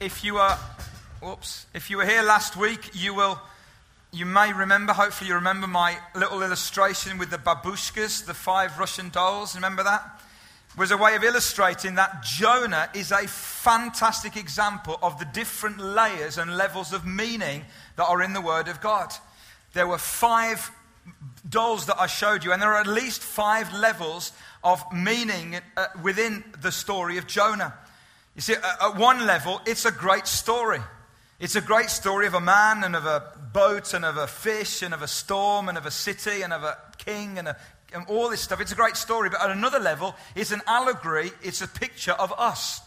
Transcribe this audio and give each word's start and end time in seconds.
If 0.00 0.22
you 0.22 0.34
were, 0.34 0.56
whoops, 1.20 1.66
if 1.74 1.90
you 1.90 1.96
were 1.96 2.06
here 2.06 2.22
last 2.22 2.56
week, 2.56 2.90
you 2.92 3.14
will, 3.14 3.40
you 4.12 4.26
may 4.26 4.52
remember, 4.52 4.92
hopefully 4.92 5.26
you 5.26 5.34
remember 5.34 5.66
my 5.66 5.98
little 6.14 6.40
illustration 6.40 7.18
with 7.18 7.30
the 7.30 7.36
babushkas, 7.36 8.24
the 8.24 8.32
five 8.32 8.78
Russian 8.78 9.08
dolls. 9.08 9.56
Remember 9.56 9.82
that? 9.82 10.20
It 10.70 10.78
was 10.78 10.92
a 10.92 10.96
way 10.96 11.16
of 11.16 11.24
illustrating 11.24 11.96
that 11.96 12.22
Jonah 12.22 12.88
is 12.94 13.10
a 13.10 13.26
fantastic 13.26 14.36
example 14.36 15.00
of 15.02 15.18
the 15.18 15.24
different 15.24 15.80
layers 15.80 16.38
and 16.38 16.56
levels 16.56 16.92
of 16.92 17.04
meaning 17.04 17.64
that 17.96 18.06
are 18.06 18.22
in 18.22 18.34
the 18.34 18.40
Word 18.40 18.68
of 18.68 18.80
God. 18.80 19.12
There 19.72 19.88
were 19.88 19.98
five 19.98 20.70
dolls 21.48 21.86
that 21.86 22.00
I 22.00 22.06
showed 22.06 22.44
you, 22.44 22.52
and 22.52 22.62
there 22.62 22.72
are 22.72 22.80
at 22.80 22.86
least 22.86 23.20
five 23.20 23.74
levels 23.74 24.30
of 24.62 24.80
meaning 24.92 25.56
uh, 25.76 25.86
within 26.04 26.44
the 26.62 26.70
story 26.70 27.18
of 27.18 27.26
Jonah. 27.26 27.74
You 28.38 28.42
see, 28.42 28.54
at 28.54 28.94
one 28.96 29.26
level, 29.26 29.60
it's 29.66 29.84
a 29.84 29.90
great 29.90 30.28
story. 30.28 30.78
It's 31.40 31.56
a 31.56 31.60
great 31.60 31.90
story 31.90 32.24
of 32.28 32.34
a 32.34 32.40
man 32.40 32.84
and 32.84 32.94
of 32.94 33.04
a 33.04 33.32
boat 33.52 33.94
and 33.94 34.04
of 34.04 34.16
a 34.16 34.28
fish 34.28 34.80
and 34.80 34.94
of 34.94 35.02
a 35.02 35.08
storm 35.08 35.68
and 35.68 35.76
of 35.76 35.86
a 35.86 35.90
city 35.90 36.42
and 36.42 36.52
of 36.52 36.62
a 36.62 36.78
king 36.98 37.36
and, 37.36 37.48
a, 37.48 37.56
and 37.92 38.06
all 38.06 38.28
this 38.30 38.40
stuff. 38.40 38.60
It's 38.60 38.70
a 38.70 38.76
great 38.76 38.96
story. 38.96 39.28
But 39.28 39.42
at 39.42 39.50
another 39.50 39.80
level, 39.80 40.14
it's 40.36 40.52
an 40.52 40.62
allegory, 40.68 41.32
it's 41.42 41.62
a 41.62 41.66
picture 41.66 42.12
of 42.12 42.32
us. 42.38 42.80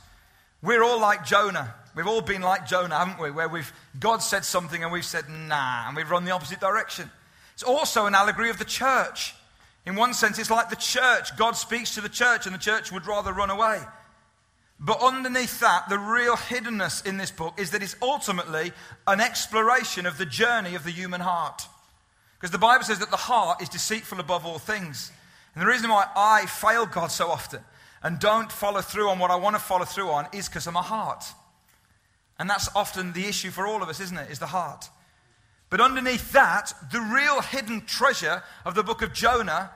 We're 0.62 0.84
all 0.84 1.02
like 1.02 1.26
Jonah. 1.26 1.76
We've 1.96 2.08
all 2.08 2.22
been 2.22 2.44
like 2.44 2.66
Jonah, 2.66 2.98
haven't 2.98 3.20
we? 3.22 3.30
Where 3.30 3.50
we've, 3.50 3.74
God 4.00 4.20
said 4.20 4.46
something 4.46 4.82
and 4.82 4.94
we've 4.94 5.04
said, 5.04 5.26
nah, 5.28 5.90
and 5.90 5.98
we've 5.98 6.10
run 6.10 6.24
the 6.24 6.32
opposite 6.32 6.62
direction. 6.62 7.12
It's 7.56 7.64
also 7.64 8.06
an 8.06 8.16
allegory 8.16 8.52
of 8.52 8.58
the 8.58 8.64
church. 8.64 9.36
In 9.86 9.98
one 9.98 10.14
sense, 10.14 10.40
it's 10.40 10.50
like 10.50 10.70
the 10.70 10.78
church. 10.78 11.36
God 11.36 11.58
speaks 11.58 11.96
to 11.96 12.00
the 12.00 12.08
church 12.08 12.46
and 12.46 12.56
the 12.56 12.60
church 12.60 12.90
would 12.94 13.06
rather 13.06 13.34
run 13.34 13.50
away. 13.50 13.82
But 14.84 15.00
underneath 15.00 15.60
that, 15.60 15.90
the 15.90 16.00
real 16.00 16.36
hiddenness 16.36 17.06
in 17.06 17.18
this 17.18 17.30
book 17.30 17.60
is 17.60 17.70
that 17.70 17.84
it's 17.84 17.96
ultimately 18.02 18.72
an 19.06 19.22
exploration 19.22 20.08
of 20.08 20.18
the 20.18 20.26
journey 20.26 20.74
of 20.74 20.84
the 20.84 20.90
human 20.90 21.22
heart. 21.22 21.68
Because 22.40 22.50
the 22.50 22.58
Bible 22.58 22.84
says 22.84 22.98
that 22.98 23.12
the 23.12 23.18
heart 23.18 23.62
is 23.62 23.70
deceitful 23.70 24.20
above 24.20 24.44
all 24.44 24.58
things. 24.58 25.12
And 25.54 25.62
the 25.62 25.68
reason 25.68 25.92
why 25.92 26.08
I 26.16 26.48
fail 26.48 26.88
God 26.88 27.12
so 27.12 27.30
often 27.30 27.60
and 28.02 28.18
don't 28.18 28.52
follow 28.52 28.82
through 28.82 29.10
on 29.10 29.20
what 29.20 29.30
I 29.30 29.36
want 29.36 29.56
to 29.56 29.62
follow 29.62 29.86
through 29.86 30.10
on 30.10 30.28
is 30.34 30.50
because 30.50 30.66
of 30.66 30.74
my 30.74 30.82
heart. 30.82 31.26
And 32.40 32.50
that's 32.50 32.68
often 32.76 33.14
the 33.14 33.26
issue 33.26 33.52
for 33.52 33.68
all 33.68 33.84
of 33.84 33.90
us, 33.90 34.00
isn't 34.00 34.18
it? 34.18 34.32
Is 34.32 34.40
the 34.40 34.48
heart. 34.48 34.90
But 35.70 35.80
underneath 35.80 36.32
that, 36.32 36.74
the 36.92 37.00
real 37.00 37.42
hidden 37.42 37.82
treasure 37.82 38.42
of 38.66 38.74
the 38.74 38.82
book 38.82 39.04
of 39.04 39.14
Jonah 39.14 39.70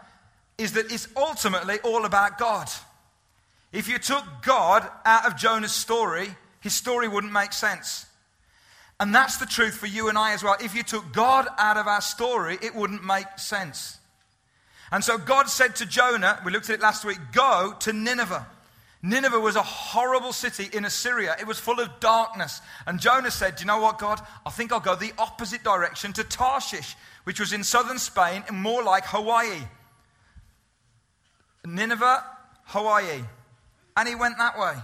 is 0.58 0.72
that 0.72 0.92
it's 0.92 1.08
ultimately 1.16 1.78
all 1.84 2.06
about 2.06 2.40
God. 2.40 2.70
If 3.76 3.90
you 3.90 4.00
took 4.00 4.24
God 4.42 4.88
out 5.04 5.26
of 5.26 5.36
Jonah's 5.36 5.74
story, 5.74 6.30
his 6.62 6.74
story 6.74 7.10
wouldn't 7.10 7.34
make 7.34 7.52
sense. 7.52 8.06
And 9.02 9.14
that's 9.14 9.36
the 9.36 9.46
truth 9.46 9.76
for 9.76 9.86
you 9.86 10.08
and 10.08 10.18
I 10.18 10.32
as 10.32 10.42
well. 10.42 10.56
If 10.64 10.74
you 10.74 10.82
took 10.82 11.12
God 11.12 11.46
out 11.58 11.76
of 11.76 11.86
our 11.86 12.00
story, 12.00 12.58
it 12.62 12.74
wouldn't 12.74 13.04
make 13.04 13.28
sense. 13.38 13.98
And 14.94 15.04
so 15.04 15.18
God 15.18 15.50
said 15.50 15.76
to 15.76 15.86
Jonah, 15.86 16.40
we 16.46 16.54
looked 16.54 16.70
at 16.70 16.76
it 16.76 16.82
last 16.82 17.04
week, 17.04 17.18
go 17.34 17.76
to 17.82 17.92
Nineveh. 17.92 18.48
Nineveh 19.04 19.42
was 19.42 19.58
a 19.58 19.62
horrible 19.62 20.32
city 20.32 20.70
in 20.72 20.86
Assyria. 20.86 21.36
It 21.38 21.46
was 21.46 21.60
full 21.60 21.82
of 21.82 22.00
darkness. 22.00 22.62
And 22.88 22.98
Jonah 22.98 23.30
said, 23.30 23.58
Do 23.58 23.64
you 23.64 23.68
know 23.68 23.82
what, 23.82 24.00
God? 24.00 24.22
I 24.46 24.52
think 24.52 24.72
I'll 24.72 24.80
go 24.80 24.96
the 24.96 25.12
opposite 25.18 25.66
direction 25.66 26.14
to 26.14 26.24
Tarshish, 26.24 26.96
which 27.26 27.42
was 27.42 27.52
in 27.52 27.66
southern 27.66 28.00
Spain 28.00 28.46
and 28.48 28.58
more 28.58 28.84
like 28.84 29.06
Hawaii. 29.08 29.64
Nineveh, 31.66 32.24
Hawaii. 32.68 33.26
And 33.96 34.08
he 34.08 34.16
went 34.16 34.38
that 34.38 34.58
way. 34.60 34.76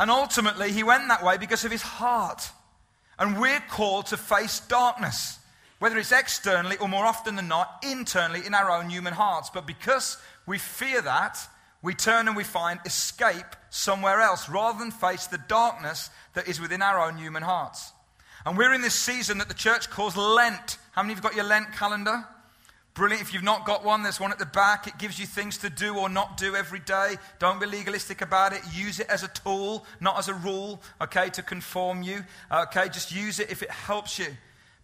And 0.00 0.10
ultimately, 0.10 0.72
he 0.72 0.82
went 0.82 1.08
that 1.08 1.24
way 1.24 1.36
because 1.38 1.64
of 1.64 1.70
his 1.70 1.82
heart. 1.82 2.50
And 3.18 3.40
we're 3.40 3.62
called 3.70 4.06
to 4.06 4.16
face 4.16 4.60
darkness, 4.60 5.38
whether 5.78 5.98
it's 5.98 6.12
externally 6.12 6.76
or 6.78 6.88
more 6.88 7.06
often 7.06 7.36
than 7.36 7.48
not, 7.48 7.84
internally 7.88 8.44
in 8.44 8.54
our 8.54 8.70
own 8.70 8.90
human 8.90 9.14
hearts. 9.14 9.50
But 9.50 9.66
because 9.66 10.18
we 10.46 10.58
fear 10.58 11.00
that, 11.02 11.38
we 11.80 11.94
turn 11.94 12.28
and 12.28 12.36
we 12.36 12.44
find 12.44 12.80
escape 12.86 13.56
somewhere 13.70 14.20
else 14.20 14.48
rather 14.48 14.78
than 14.78 14.90
face 14.90 15.26
the 15.26 15.38
darkness 15.38 16.10
that 16.32 16.48
is 16.48 16.60
within 16.60 16.82
our 16.82 17.06
own 17.06 17.18
human 17.18 17.42
hearts. 17.42 17.92
And 18.46 18.58
we're 18.58 18.74
in 18.74 18.82
this 18.82 18.94
season 18.94 19.38
that 19.38 19.48
the 19.48 19.54
church 19.54 19.90
calls 19.90 20.16
Lent. 20.16 20.78
How 20.92 21.02
many 21.02 21.12
of 21.12 21.18
you 21.18 21.22
got 21.22 21.34
your 21.34 21.44
Lent 21.44 21.72
calendar? 21.72 22.24
Brilliant. 22.94 23.22
If 23.22 23.34
you've 23.34 23.42
not 23.42 23.66
got 23.66 23.84
one, 23.84 24.04
there's 24.04 24.20
one 24.20 24.30
at 24.30 24.38
the 24.38 24.46
back. 24.46 24.86
It 24.86 24.98
gives 24.98 25.18
you 25.18 25.26
things 25.26 25.58
to 25.58 25.70
do 25.70 25.96
or 25.96 26.08
not 26.08 26.36
do 26.36 26.54
every 26.54 26.78
day. 26.78 27.16
Don't 27.40 27.58
be 27.58 27.66
legalistic 27.66 28.22
about 28.22 28.52
it. 28.52 28.60
Use 28.72 29.00
it 29.00 29.08
as 29.08 29.24
a 29.24 29.28
tool, 29.28 29.84
not 30.00 30.16
as 30.16 30.28
a 30.28 30.34
rule, 30.34 30.80
okay, 31.00 31.28
to 31.30 31.42
conform 31.42 32.04
you. 32.04 32.24
Okay, 32.52 32.88
just 32.88 33.12
use 33.12 33.40
it 33.40 33.50
if 33.50 33.64
it 33.64 33.70
helps 33.70 34.20
you. 34.20 34.28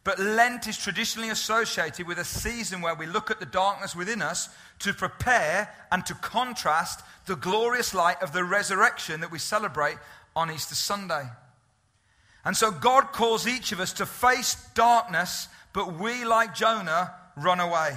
But 0.03 0.19
Lent 0.19 0.67
is 0.67 0.77
traditionally 0.77 1.29
associated 1.29 2.09
with 2.09 2.19
a 2.19 2.25
season 2.25 2.81
where 2.81 2.97
we 2.97 3.07
look 3.07 3.31
at 3.31 3.39
the 3.39 3.47
darkness 3.47 3.95
within 3.95 4.23
us 4.23 4.49
to 4.81 4.93
prepare 4.93 5.73
and 5.93 6.05
to 6.07 6.15
contrast 6.15 7.05
the 7.27 7.37
glorious 7.37 7.95
light 7.95 8.21
of 8.23 8.33
the 8.33 8.43
resurrection 8.43 9.21
that 9.21 9.31
we 9.31 9.39
celebrate 9.39 9.99
on 10.35 10.51
Easter 10.51 10.75
Sunday. 10.75 11.29
And 12.45 12.57
so 12.57 12.73
God 12.73 13.13
calls 13.13 13.47
each 13.47 13.71
of 13.71 13.79
us 13.79 13.93
to 13.95 14.07
face 14.07 14.57
darkness, 14.75 15.49
but 15.73 15.99
we, 16.01 16.25
like 16.25 16.55
Jonah, 16.55 17.13
run 17.43 17.61
away. 17.61 17.97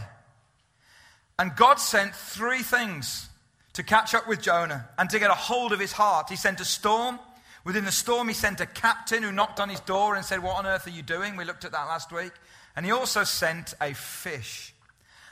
And 1.40 1.56
God 1.56 1.80
sent 1.80 2.16
three 2.16 2.62
things 2.62 3.30
to 3.74 3.84
catch 3.84 4.14
up 4.14 4.28
with 4.28 4.42
Jonah 4.42 4.88
and 4.98 5.10
to 5.10 5.20
get 5.20 5.32
a 5.32 5.36
hold 5.36 5.74
of 5.74 5.80
his 5.80 5.92
heart. 5.92 6.30
He 6.30 6.36
sent 6.36 6.60
a 6.62 6.66
storm. 6.66 7.20
Within 7.66 7.86
the 7.86 7.92
storm, 7.92 8.28
he 8.28 8.34
sent 8.34 8.60
a 8.62 8.66
captain 8.66 9.24
who 9.24 9.32
knocked 9.32 9.60
on 9.60 9.70
his 9.70 9.80
door 9.80 10.16
and 10.16 10.26
said, 10.26 10.44
What 10.44 10.58
on 10.58 10.66
earth 10.66 10.86
are 10.86 10.92
you 10.92 11.02
doing? 11.02 11.36
We 11.36 11.46
looked 11.46 11.66
at 11.66 11.72
that 11.72 11.86
last 11.86 12.12
week. 12.12 12.34
And 12.76 12.86
he 12.86 12.92
also 12.92 13.24
sent 13.24 13.74
a 13.82 13.94
fish. 13.94 14.74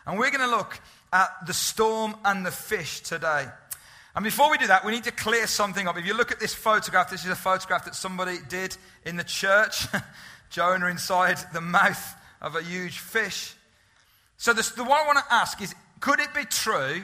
And 0.06 0.18
we're 0.18 0.32
going 0.32 0.50
to 0.50 0.56
look 0.56 0.80
at 1.14 1.30
the 1.46 1.54
storm 1.54 2.16
and 2.24 2.46
the 2.46 2.52
fish 2.52 3.02
today. 3.02 3.48
And 4.16 4.24
before 4.24 4.52
we 4.52 4.58
do 4.58 4.68
that, 4.68 4.86
we 4.86 4.92
need 4.92 5.06
to 5.06 5.12
clear 5.12 5.48
something 5.48 5.88
up. 5.88 5.98
If 5.98 6.06
you 6.06 6.14
look 6.14 6.32
at 6.32 6.40
this 6.40 6.54
photograph, 6.54 7.10
this 7.10 7.24
is 7.24 7.32
a 7.32 7.36
photograph 7.36 7.86
that 7.86 7.96
somebody 7.96 8.38
did 8.50 8.76
in 9.06 9.16
the 9.16 9.24
church. 9.24 9.88
Jonah 10.50 10.88
inside 10.88 11.38
the 11.54 11.62
mouth 11.62 12.16
of 12.42 12.56
a 12.56 12.62
huge 12.62 13.00
fish. 13.00 13.56
So, 14.42 14.54
this, 14.54 14.72
the 14.72 14.84
one 14.84 15.00
I 15.00 15.06
want 15.06 15.20
to 15.20 15.32
ask 15.32 15.62
is 15.62 15.76
could 16.00 16.20
it 16.20 16.34
be 16.34 16.46
true 16.46 17.04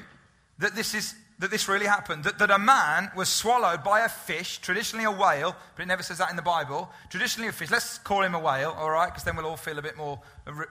that 0.58 0.74
this, 0.74 0.96
is, 0.96 1.14
that 1.38 1.52
this 1.52 1.68
really 1.68 1.86
happened? 1.86 2.24
That, 2.24 2.40
that 2.40 2.50
a 2.50 2.58
man 2.58 3.12
was 3.16 3.30
swallowed 3.30 3.84
by 3.84 4.00
a 4.00 4.10
fish, 4.10 4.58
traditionally 4.58 5.06
a 5.06 5.12
whale, 5.12 5.56
but 5.76 5.84
it 5.84 5.86
never 5.86 6.02
says 6.02 6.18
that 6.18 6.32
in 6.32 6.36
the 6.36 6.42
Bible. 6.42 6.90
Traditionally 7.12 7.48
a 7.48 7.52
fish. 7.52 7.70
Let's 7.70 8.00
call 8.00 8.24
him 8.24 8.34
a 8.34 8.40
whale, 8.40 8.72
all 8.72 8.90
right? 8.90 9.06
Because 9.06 9.24
then 9.24 9.36
we'll 9.36 9.46
all 9.46 9.56
feel 9.56 9.78
a 9.78 9.84
bit 9.84 9.96
more, 9.96 10.20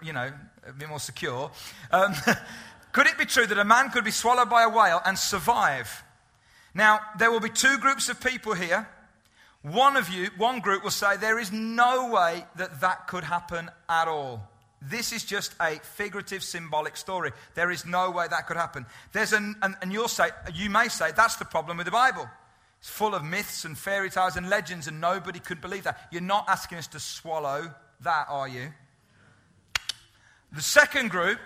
you 0.02 0.12
know, 0.12 0.32
a 0.68 0.72
bit 0.72 0.88
more 0.88 0.98
secure. 0.98 1.52
Um, 1.92 2.14
could 2.92 3.06
it 3.06 3.16
be 3.16 3.26
true 3.26 3.46
that 3.46 3.58
a 3.58 3.64
man 3.64 3.90
could 3.90 4.02
be 4.02 4.10
swallowed 4.10 4.50
by 4.50 4.64
a 4.64 4.68
whale 4.68 5.00
and 5.06 5.16
survive? 5.16 6.02
Now, 6.74 6.98
there 7.16 7.30
will 7.30 7.38
be 7.38 7.48
two 7.48 7.78
groups 7.78 8.08
of 8.08 8.20
people 8.20 8.54
here. 8.54 8.88
One 9.62 9.96
of 9.96 10.08
you, 10.08 10.30
one 10.36 10.58
group 10.58 10.82
will 10.82 10.90
say, 10.90 11.16
there 11.16 11.38
is 11.38 11.52
no 11.52 12.10
way 12.10 12.44
that 12.56 12.80
that 12.80 13.06
could 13.06 13.22
happen 13.22 13.70
at 13.88 14.08
all. 14.08 14.50
This 14.88 15.12
is 15.12 15.24
just 15.24 15.52
a 15.60 15.80
figurative, 15.82 16.44
symbolic 16.44 16.96
story. 16.96 17.32
There 17.54 17.70
is 17.72 17.84
no 17.84 18.10
way 18.12 18.26
that 18.28 18.46
could 18.46 18.56
happen. 18.56 18.86
There's 19.12 19.32
an, 19.32 19.56
and, 19.62 19.74
and 19.82 19.92
you'll 19.92 20.06
say, 20.06 20.28
you 20.54 20.70
may 20.70 20.88
say, 20.88 21.10
that's 21.16 21.36
the 21.36 21.44
problem 21.44 21.76
with 21.76 21.86
the 21.86 21.92
Bible. 21.92 22.28
It's 22.78 22.90
full 22.90 23.14
of 23.14 23.24
myths 23.24 23.64
and 23.64 23.76
fairy 23.76 24.10
tales 24.10 24.36
and 24.36 24.48
legends, 24.48 24.86
and 24.86 25.00
nobody 25.00 25.40
could 25.40 25.60
believe 25.60 25.84
that. 25.84 26.08
You're 26.12 26.22
not 26.22 26.48
asking 26.48 26.78
us 26.78 26.86
to 26.88 27.00
swallow 27.00 27.74
that, 28.02 28.26
are 28.28 28.46
you? 28.46 28.68
The 30.52 30.62
second 30.62 31.10
group 31.10 31.40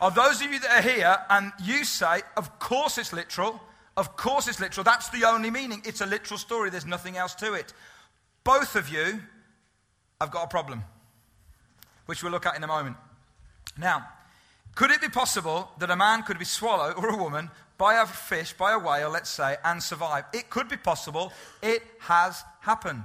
are 0.00 0.10
those 0.10 0.40
of 0.40 0.50
you 0.50 0.58
that 0.60 0.78
are 0.78 0.88
here, 0.88 1.18
and 1.28 1.52
you 1.62 1.84
say, 1.84 2.22
of 2.38 2.58
course 2.58 2.96
it's 2.96 3.12
literal. 3.12 3.60
Of 3.98 4.16
course 4.16 4.48
it's 4.48 4.60
literal. 4.60 4.84
That's 4.84 5.10
the 5.10 5.24
only 5.24 5.50
meaning. 5.50 5.82
It's 5.84 6.00
a 6.00 6.06
literal 6.06 6.38
story. 6.38 6.70
There's 6.70 6.86
nothing 6.86 7.18
else 7.18 7.34
to 7.36 7.52
it. 7.52 7.74
Both 8.44 8.76
of 8.76 8.88
you 8.88 9.20
have 10.20 10.30
got 10.30 10.44
a 10.44 10.48
problem 10.48 10.84
which 12.08 12.22
we'll 12.22 12.32
look 12.32 12.46
at 12.46 12.56
in 12.56 12.64
a 12.64 12.66
moment. 12.66 12.96
Now, 13.76 14.08
could 14.74 14.90
it 14.90 15.02
be 15.02 15.10
possible 15.10 15.68
that 15.78 15.90
a 15.90 15.96
man 15.96 16.22
could 16.22 16.38
be 16.38 16.46
swallowed, 16.46 16.96
or 16.96 17.10
a 17.10 17.16
woman, 17.16 17.50
by 17.76 18.00
a 18.00 18.06
fish, 18.06 18.54
by 18.54 18.72
a 18.72 18.78
whale, 18.78 19.10
let's 19.10 19.28
say, 19.28 19.56
and 19.62 19.82
survive? 19.82 20.24
It 20.32 20.48
could 20.48 20.70
be 20.70 20.78
possible. 20.78 21.34
It 21.62 21.82
has 21.98 22.42
happened. 22.60 23.02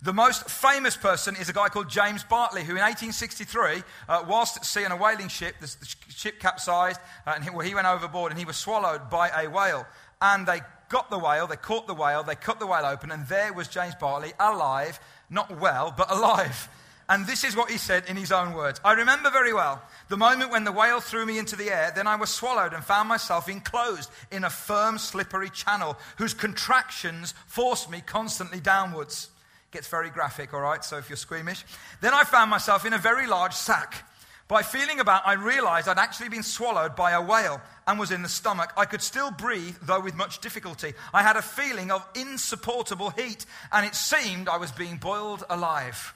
The 0.00 0.12
most 0.12 0.48
famous 0.48 0.96
person 0.96 1.34
is 1.34 1.48
a 1.48 1.52
guy 1.52 1.70
called 1.70 1.90
James 1.90 2.22
Bartley, 2.22 2.62
who 2.62 2.76
in 2.76 2.82
1863, 2.82 3.82
uh, 4.08 4.24
whilst 4.28 4.58
at 4.58 4.64
sea 4.64 4.84
on 4.84 4.92
a 4.92 4.96
whaling 4.96 5.26
ship, 5.26 5.56
the, 5.60 5.74
ship 6.08 6.38
capsized, 6.38 7.00
uh, 7.26 7.32
and 7.34 7.42
he, 7.42 7.50
well, 7.50 7.66
he 7.66 7.74
went 7.74 7.88
overboard 7.88 8.30
and 8.30 8.38
he 8.38 8.44
was 8.44 8.56
swallowed 8.56 9.10
by 9.10 9.28
a 9.28 9.50
whale. 9.50 9.86
And 10.22 10.46
they 10.46 10.60
got 10.88 11.10
the 11.10 11.18
whale, 11.18 11.48
they 11.48 11.56
caught 11.56 11.88
the 11.88 11.94
whale, 11.94 12.22
they 12.22 12.36
cut 12.36 12.60
the 12.60 12.66
whale 12.66 12.86
open, 12.86 13.10
and 13.10 13.26
there 13.26 13.52
was 13.52 13.66
James 13.66 13.96
Bartley 13.96 14.32
alive, 14.38 15.00
not 15.28 15.58
well, 15.58 15.92
but 15.96 16.10
alive. 16.12 16.68
And 17.10 17.26
this 17.26 17.42
is 17.42 17.56
what 17.56 17.72
he 17.72 17.76
said 17.76 18.04
in 18.08 18.16
his 18.16 18.30
own 18.30 18.54
words 18.54 18.80
I 18.84 18.92
remember 18.92 19.30
very 19.30 19.52
well 19.52 19.82
the 20.08 20.16
moment 20.16 20.52
when 20.52 20.64
the 20.64 20.72
whale 20.72 21.00
threw 21.00 21.26
me 21.26 21.38
into 21.38 21.56
the 21.56 21.70
air, 21.70 21.92
then 21.94 22.06
I 22.06 22.16
was 22.16 22.30
swallowed 22.30 22.72
and 22.72 22.84
found 22.84 23.08
myself 23.08 23.48
enclosed 23.48 24.10
in 24.30 24.44
a 24.44 24.50
firm, 24.50 24.96
slippery 24.96 25.50
channel 25.50 25.98
whose 26.16 26.34
contractions 26.34 27.34
forced 27.46 27.90
me 27.90 28.00
constantly 28.00 28.60
downwards. 28.60 29.28
Gets 29.72 29.88
very 29.88 30.10
graphic, 30.10 30.54
all 30.54 30.60
right, 30.60 30.84
so 30.84 30.98
if 30.98 31.08
you're 31.08 31.16
squeamish. 31.16 31.64
Then 32.00 32.14
I 32.14 32.24
found 32.24 32.50
myself 32.50 32.86
in 32.86 32.92
a 32.92 32.98
very 32.98 33.26
large 33.26 33.54
sack. 33.54 34.08
By 34.46 34.62
feeling 34.62 34.98
about, 34.98 35.22
I 35.26 35.34
realized 35.34 35.86
I'd 35.86 35.98
actually 35.98 36.28
been 36.28 36.42
swallowed 36.42 36.96
by 36.96 37.12
a 37.12 37.22
whale 37.22 37.60
and 37.86 38.00
was 38.00 38.10
in 38.10 38.22
the 38.22 38.28
stomach. 38.28 38.72
I 38.76 38.84
could 38.84 39.02
still 39.02 39.30
breathe, 39.30 39.76
though 39.82 40.00
with 40.00 40.16
much 40.16 40.40
difficulty. 40.40 40.94
I 41.14 41.22
had 41.22 41.36
a 41.36 41.42
feeling 41.42 41.92
of 41.92 42.06
insupportable 42.16 43.10
heat, 43.10 43.46
and 43.72 43.86
it 43.86 43.94
seemed 43.94 44.48
I 44.48 44.56
was 44.56 44.72
being 44.72 44.96
boiled 44.96 45.44
alive. 45.48 46.14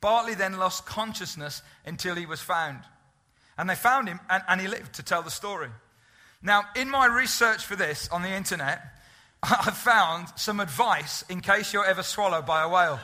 Bartley 0.00 0.34
then 0.34 0.58
lost 0.58 0.86
consciousness 0.86 1.62
until 1.84 2.14
he 2.14 2.26
was 2.26 2.40
found. 2.40 2.80
And 3.58 3.68
they 3.68 3.74
found 3.74 4.08
him, 4.08 4.20
and, 4.30 4.42
and 4.48 4.60
he 4.60 4.68
lived 4.68 4.94
to 4.94 5.02
tell 5.02 5.22
the 5.22 5.30
story. 5.30 5.68
Now, 6.42 6.64
in 6.74 6.88
my 6.88 7.06
research 7.06 7.64
for 7.64 7.76
this 7.76 8.08
on 8.08 8.22
the 8.22 8.30
internet, 8.30 8.82
I've 9.42 9.76
found 9.76 10.28
some 10.36 10.60
advice 10.60 11.24
in 11.28 11.40
case 11.40 11.72
you're 11.72 11.84
ever 11.84 12.02
swallowed 12.02 12.46
by 12.46 12.62
a 12.62 12.68
whale. 12.68 13.00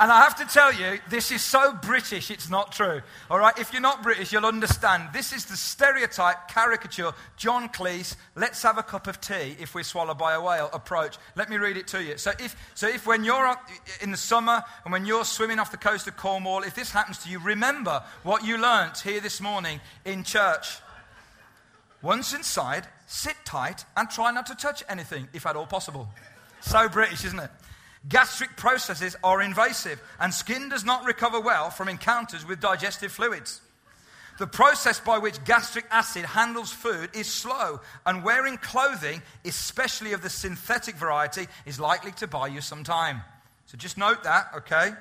And 0.00 0.10
I 0.10 0.22
have 0.22 0.36
to 0.36 0.46
tell 0.46 0.72
you, 0.72 0.98
this 1.10 1.30
is 1.30 1.44
so 1.44 1.74
British, 1.74 2.30
it's 2.30 2.48
not 2.48 2.72
true. 2.72 3.02
All 3.30 3.38
right? 3.38 3.56
If 3.58 3.70
you're 3.74 3.82
not 3.82 4.02
British, 4.02 4.32
you'll 4.32 4.46
understand. 4.46 5.10
This 5.12 5.34
is 5.34 5.44
the 5.44 5.58
stereotype, 5.58 6.48
caricature, 6.48 7.12
John 7.36 7.68
Cleese, 7.68 8.16
let's 8.34 8.62
have 8.62 8.78
a 8.78 8.82
cup 8.82 9.06
of 9.08 9.20
tea 9.20 9.56
if 9.60 9.74
we're 9.74 9.82
swallowed 9.82 10.16
by 10.16 10.32
a 10.32 10.40
whale 10.40 10.70
approach. 10.72 11.18
Let 11.36 11.50
me 11.50 11.58
read 11.58 11.76
it 11.76 11.86
to 11.88 12.02
you. 12.02 12.16
So 12.16 12.32
if, 12.38 12.56
so 12.74 12.88
if 12.88 13.06
when 13.06 13.24
you're 13.24 13.54
in 14.00 14.10
the 14.10 14.16
summer 14.16 14.62
and 14.84 14.92
when 14.92 15.04
you're 15.04 15.26
swimming 15.26 15.58
off 15.58 15.70
the 15.70 15.76
coast 15.76 16.08
of 16.08 16.16
Cornwall, 16.16 16.62
if 16.62 16.74
this 16.74 16.90
happens 16.90 17.18
to 17.18 17.28
you, 17.28 17.38
remember 17.38 18.02
what 18.22 18.42
you 18.42 18.56
learnt 18.56 19.00
here 19.00 19.20
this 19.20 19.38
morning 19.38 19.80
in 20.06 20.24
church. 20.24 20.78
Once 22.00 22.32
inside, 22.32 22.86
sit 23.06 23.36
tight 23.44 23.84
and 23.98 24.08
try 24.08 24.30
not 24.30 24.46
to 24.46 24.54
touch 24.54 24.82
anything, 24.88 25.28
if 25.34 25.44
at 25.44 25.56
all 25.56 25.66
possible. 25.66 26.08
So 26.62 26.88
British, 26.88 27.26
isn't 27.26 27.38
it? 27.38 27.50
Gastric 28.08 28.56
processes 28.56 29.14
are 29.22 29.42
invasive, 29.42 30.00
and 30.18 30.32
skin 30.32 30.68
does 30.68 30.84
not 30.84 31.04
recover 31.04 31.38
well 31.40 31.70
from 31.70 31.88
encounters 31.88 32.46
with 32.46 32.60
digestive 32.60 33.12
fluids. 33.12 33.60
The 34.38 34.46
process 34.46 34.98
by 34.98 35.18
which 35.18 35.44
gastric 35.44 35.84
acid 35.90 36.24
handles 36.24 36.72
food 36.72 37.10
is 37.14 37.26
slow, 37.26 37.80
and 38.06 38.24
wearing 38.24 38.56
clothing, 38.56 39.20
especially 39.44 40.14
of 40.14 40.22
the 40.22 40.30
synthetic 40.30 40.94
variety, 40.94 41.46
is 41.66 41.78
likely 41.78 42.12
to 42.12 42.26
buy 42.26 42.46
you 42.46 42.62
some 42.62 42.82
time. 42.82 43.20
So 43.66 43.76
just 43.76 43.98
note 43.98 44.24
that, 44.24 44.46
okay? 44.56 44.92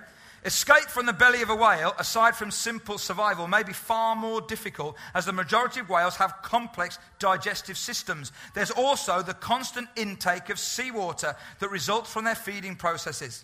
Escape 0.46 0.90
from 0.90 1.06
the 1.06 1.14
belly 1.14 1.42
of 1.42 1.50
a 1.50 1.56
whale, 1.56 1.94
aside 2.00 2.36
from 2.36 2.50
simple 2.50 2.98
survival, 2.98 3.48
may 3.48 3.64
be 3.64 3.74
far 3.74 4.16
more 4.16 4.40
difficult 4.42 4.96
as 5.14 5.26
the 5.26 5.34
majority 5.34 5.82
of 5.82 5.90
whales 5.90 6.16
have 6.16 6.42
complex 6.42 6.98
digestive 7.20 7.78
systems. 7.78 8.32
There's 8.54 8.72
also 8.72 9.22
the 9.22 9.34
constant 9.34 9.90
intake 9.98 10.50
of 10.50 10.58
seawater 10.58 11.36
that 11.60 11.70
results 11.70 12.12
from 12.12 12.24
their 12.24 12.36
feeding 12.36 12.78
processes. 12.78 13.44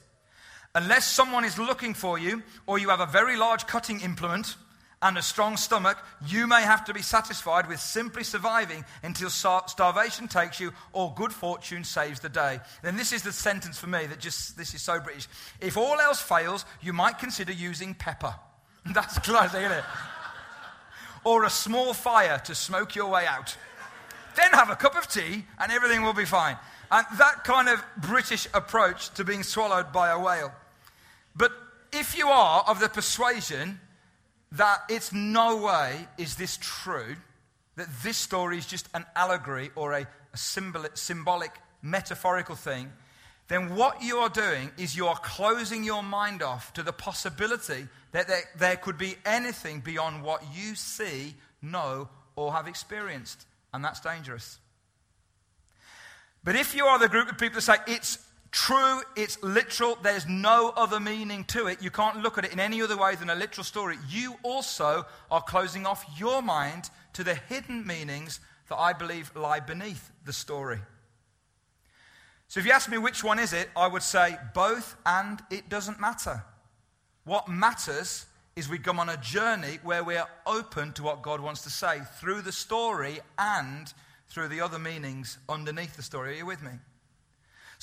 Unless 0.74 1.12
someone 1.12 1.46
is 1.46 1.58
looking 1.58 1.94
for 1.94 2.18
you 2.18 2.44
or 2.66 2.80
you 2.80 2.90
have 2.90 3.02
a 3.02 3.06
very 3.06 3.36
large 3.36 3.68
cutting 3.68 4.02
implement, 4.02 4.56
and 5.02 5.18
a 5.18 5.22
strong 5.22 5.58
stomach, 5.58 5.98
you 6.26 6.48
may 6.48 6.62
have 6.62 6.86
to 6.86 6.94
be 6.94 7.02
satisfied 7.02 7.68
with 7.68 7.80
simply 7.80 8.24
surviving 8.24 8.84
until 9.04 9.30
starvation 9.30 10.28
takes 10.28 10.60
you 10.60 10.72
or 10.94 11.14
good 11.16 11.34
fortune 11.34 11.84
saves 11.84 12.20
the 12.20 12.30
day. 12.30 12.60
Then 12.82 12.98
this 12.98 13.14
is 13.14 13.22
the 13.22 13.32
sentence 13.32 13.78
for 13.78 13.88
me 13.88 14.06
that 14.08 14.20
just, 14.20 14.58
this 14.58 14.74
is 14.74 14.82
so 14.82 15.00
British. 15.00 15.28
If 15.62 15.78
all 15.78 16.00
else 16.00 16.22
fails, 16.22 16.66
you 16.82 16.94
might 16.94 17.20
consider 17.20 17.52
using 17.52 17.94
pepper. 17.94 18.36
That's 18.94 19.20
classic, 19.20 19.62
isn't 19.62 19.72
it? 19.72 19.84
or 21.26 21.44
a 21.44 21.50
small 21.50 21.94
fire 21.94 22.40
to 22.46 22.56
smoke 22.56 22.96
your 22.96 23.10
way 23.10 23.26
out. 23.26 23.58
Then 24.38 24.52
have 24.52 24.70
a 24.70 24.76
cup 24.76 24.96
of 24.96 25.08
tea 25.08 25.44
and 25.60 25.72
everything 25.72 26.04
will 26.04 26.14
be 26.14 26.26
fine. 26.26 26.56
And 26.92 27.06
that 27.18 27.44
kind 27.44 27.68
of 27.68 27.84
British 27.98 28.48
approach 28.54 29.10
to 29.16 29.26
being 29.26 29.44
swallowed 29.44 29.92
by 29.92 30.10
a 30.10 30.20
whale. 30.20 30.54
But 31.36 31.52
if 31.92 32.18
you 32.18 32.28
are 32.28 32.64
of 32.68 32.80
the 32.80 32.88
persuasion 32.88 33.80
that 34.52 34.80
it's 34.90 35.12
no 35.12 35.58
way 35.58 36.08
is 36.18 36.36
this 36.36 36.58
true, 36.62 37.16
that 37.76 37.88
this 38.04 38.18
story 38.18 38.58
is 38.58 38.66
just 38.66 38.88
an 38.94 39.06
allegory 39.16 39.72
or 39.76 39.94
a, 39.94 40.08
a 40.34 40.38
symbolic, 40.38 40.96
symbolic, 40.98 41.52
metaphorical 41.82 42.56
thing, 42.56 42.92
then 43.48 43.76
what 43.76 44.02
you 44.02 44.18
are 44.18 44.30
doing 44.30 44.72
is 44.78 44.96
you 44.96 45.08
are 45.08 45.18
closing 45.18 45.84
your 45.84 46.02
mind 46.02 46.42
off 46.42 46.74
to 46.74 46.84
the 46.84 46.94
possibility 46.94 47.88
that 48.12 48.28
there, 48.28 48.44
there 48.58 48.76
could 48.76 48.98
be 48.98 49.16
anything 49.26 49.82
beyond 49.82 50.24
what 50.24 50.42
you 50.54 50.74
see, 50.74 51.36
know, 51.62 52.10
or 52.36 52.54
have 52.54 52.68
experienced. 52.68 53.46
And 53.74 53.84
that's 53.84 54.00
dangerous. 54.00 54.58
But 56.44 56.56
if 56.56 56.76
you 56.76 56.86
are 56.86 56.98
the 56.98 57.10
group 57.10 57.30
of 57.30 57.38
people 57.38 57.56
that 57.56 57.62
say 57.62 57.76
it's 57.88 58.25
true, 58.56 59.02
it's 59.18 59.42
literal, 59.44 59.98
there's 60.02 60.26
no 60.26 60.74
other 60.78 60.98
meaning 60.98 61.44
to 61.44 61.68
it. 61.68 61.82
You 61.82 61.92
can't 61.92 62.24
look 62.24 62.38
at 62.38 62.46
it 62.46 62.54
in 62.54 62.60
any 62.60 62.82
other 62.82 62.96
way 62.96 63.16
than 63.16 63.30
a 63.30 63.36
literal 63.36 63.66
story. 63.66 63.98
You 64.10 64.36
also 64.44 65.06
are 65.30 65.42
closing 65.42 65.86
off 65.86 66.06
your 66.18 66.42
mind 66.42 66.90
to 67.14 67.24
the 67.24 67.36
hidden 67.36 67.86
meanings 67.86 68.40
that 68.70 68.78
I 68.78 68.94
believe 68.94 69.36
lie 69.36 69.60
beneath 69.60 70.10
the 70.24 70.32
story. 70.32 70.80
So 72.48 72.62
if 72.62 72.66
you 72.66 72.72
ask 72.72 72.90
me 72.90 72.98
which 72.98 73.26
one 73.26 73.40
is 73.40 73.52
it, 73.52 73.70
I 73.76 73.88
would 73.88 74.04
say 74.04 74.38
both 74.54 74.96
and 75.06 75.42
it 75.52 75.68
doesn't 75.68 76.00
matter. 76.00 76.42
What 77.26 77.50
matters 77.50 78.26
is 78.56 78.70
we 78.70 78.80
come 78.80 79.02
on 79.02 79.10
a 79.10 79.18
journey 79.18 79.80
where 79.84 80.04
we 80.04 80.16
are 80.16 80.30
open 80.48 80.94
to 80.94 81.04
what 81.04 81.22
God 81.22 81.42
wants 81.42 81.62
to 81.64 81.70
say 81.70 82.00
through 82.22 82.42
the 82.42 82.54
story 82.54 83.20
and 83.38 83.94
through 84.30 84.48
the 84.48 84.62
other 84.62 84.80
meanings 84.80 85.40
underneath 85.50 85.98
the 85.98 86.04
story. 86.04 86.36
Are 86.36 86.38
you 86.38 86.46
with 86.46 86.64
me? 86.64 86.72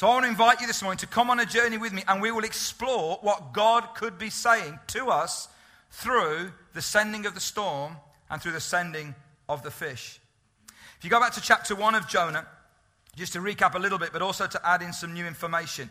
So 0.02 0.08
I 0.08 0.14
want 0.14 0.25
to 0.25 0.31
invite 0.31 0.60
you 0.60 0.66
this 0.66 0.82
morning 0.82 0.99
to 0.99 1.06
come 1.06 1.31
on 1.31 1.38
a 1.38 1.46
journey 1.46 1.78
with 1.78 1.93
me 1.93 2.02
and 2.08 2.20
we 2.20 2.32
will 2.32 2.43
explore 2.43 3.19
what 3.20 3.52
God 3.52 3.94
could 3.94 4.19
be 4.19 4.31
saying 4.31 4.81
to 4.88 5.10
us 5.10 5.46
through 5.93 6.50
the 6.75 6.82
sending 6.82 7.25
of 7.25 7.34
the 7.34 7.40
storm 7.40 7.96
and 8.28 8.43
through 8.43 8.50
the 8.50 8.60
sending 8.60 9.14
of 9.49 9.62
the 9.62 9.70
fish. 9.70 10.19
If 10.99 11.04
you 11.04 11.08
go 11.10 11.20
back 11.20 11.34
to 11.34 11.40
chapter 11.40 11.76
1 11.76 11.94
of 11.94 12.08
Jonah, 12.08 12.49
just 13.14 13.34
to 13.34 13.38
recap 13.38 13.76
a 13.76 13.78
little 13.78 13.96
bit, 13.96 14.12
but 14.12 14.22
also 14.22 14.49
to 14.49 14.69
add 14.69 14.82
in 14.82 14.93
some 14.93 15.14
new 15.14 15.25
information. 15.25 15.88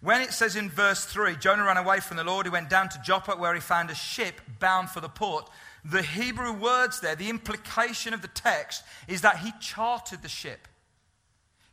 When 0.00 0.22
it 0.22 0.32
says 0.32 0.56
in 0.56 0.68
verse 0.68 1.04
3, 1.04 1.36
Jonah 1.36 1.62
ran 1.62 1.76
away 1.76 2.00
from 2.00 2.16
the 2.16 2.24
Lord, 2.24 2.46
he 2.46 2.50
went 2.50 2.68
down 2.68 2.88
to 2.88 3.00
Joppa 3.04 3.36
where 3.36 3.54
he 3.54 3.60
found 3.60 3.90
a 3.90 3.94
ship 3.94 4.40
bound 4.58 4.90
for 4.90 4.98
the 4.98 5.08
port. 5.08 5.48
The 5.84 6.02
Hebrew 6.02 6.52
words 6.52 6.98
there, 6.98 7.14
the 7.14 7.30
implication 7.30 8.12
of 8.12 8.22
the 8.22 8.28
text 8.28 8.82
is 9.06 9.20
that 9.20 9.38
he 9.38 9.52
chartered 9.60 10.22
the 10.22 10.28
ship. 10.28 10.66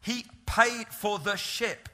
He 0.01 0.25
paid 0.45 0.87
for 0.87 1.19
the 1.19 1.35
ship. 1.35 1.89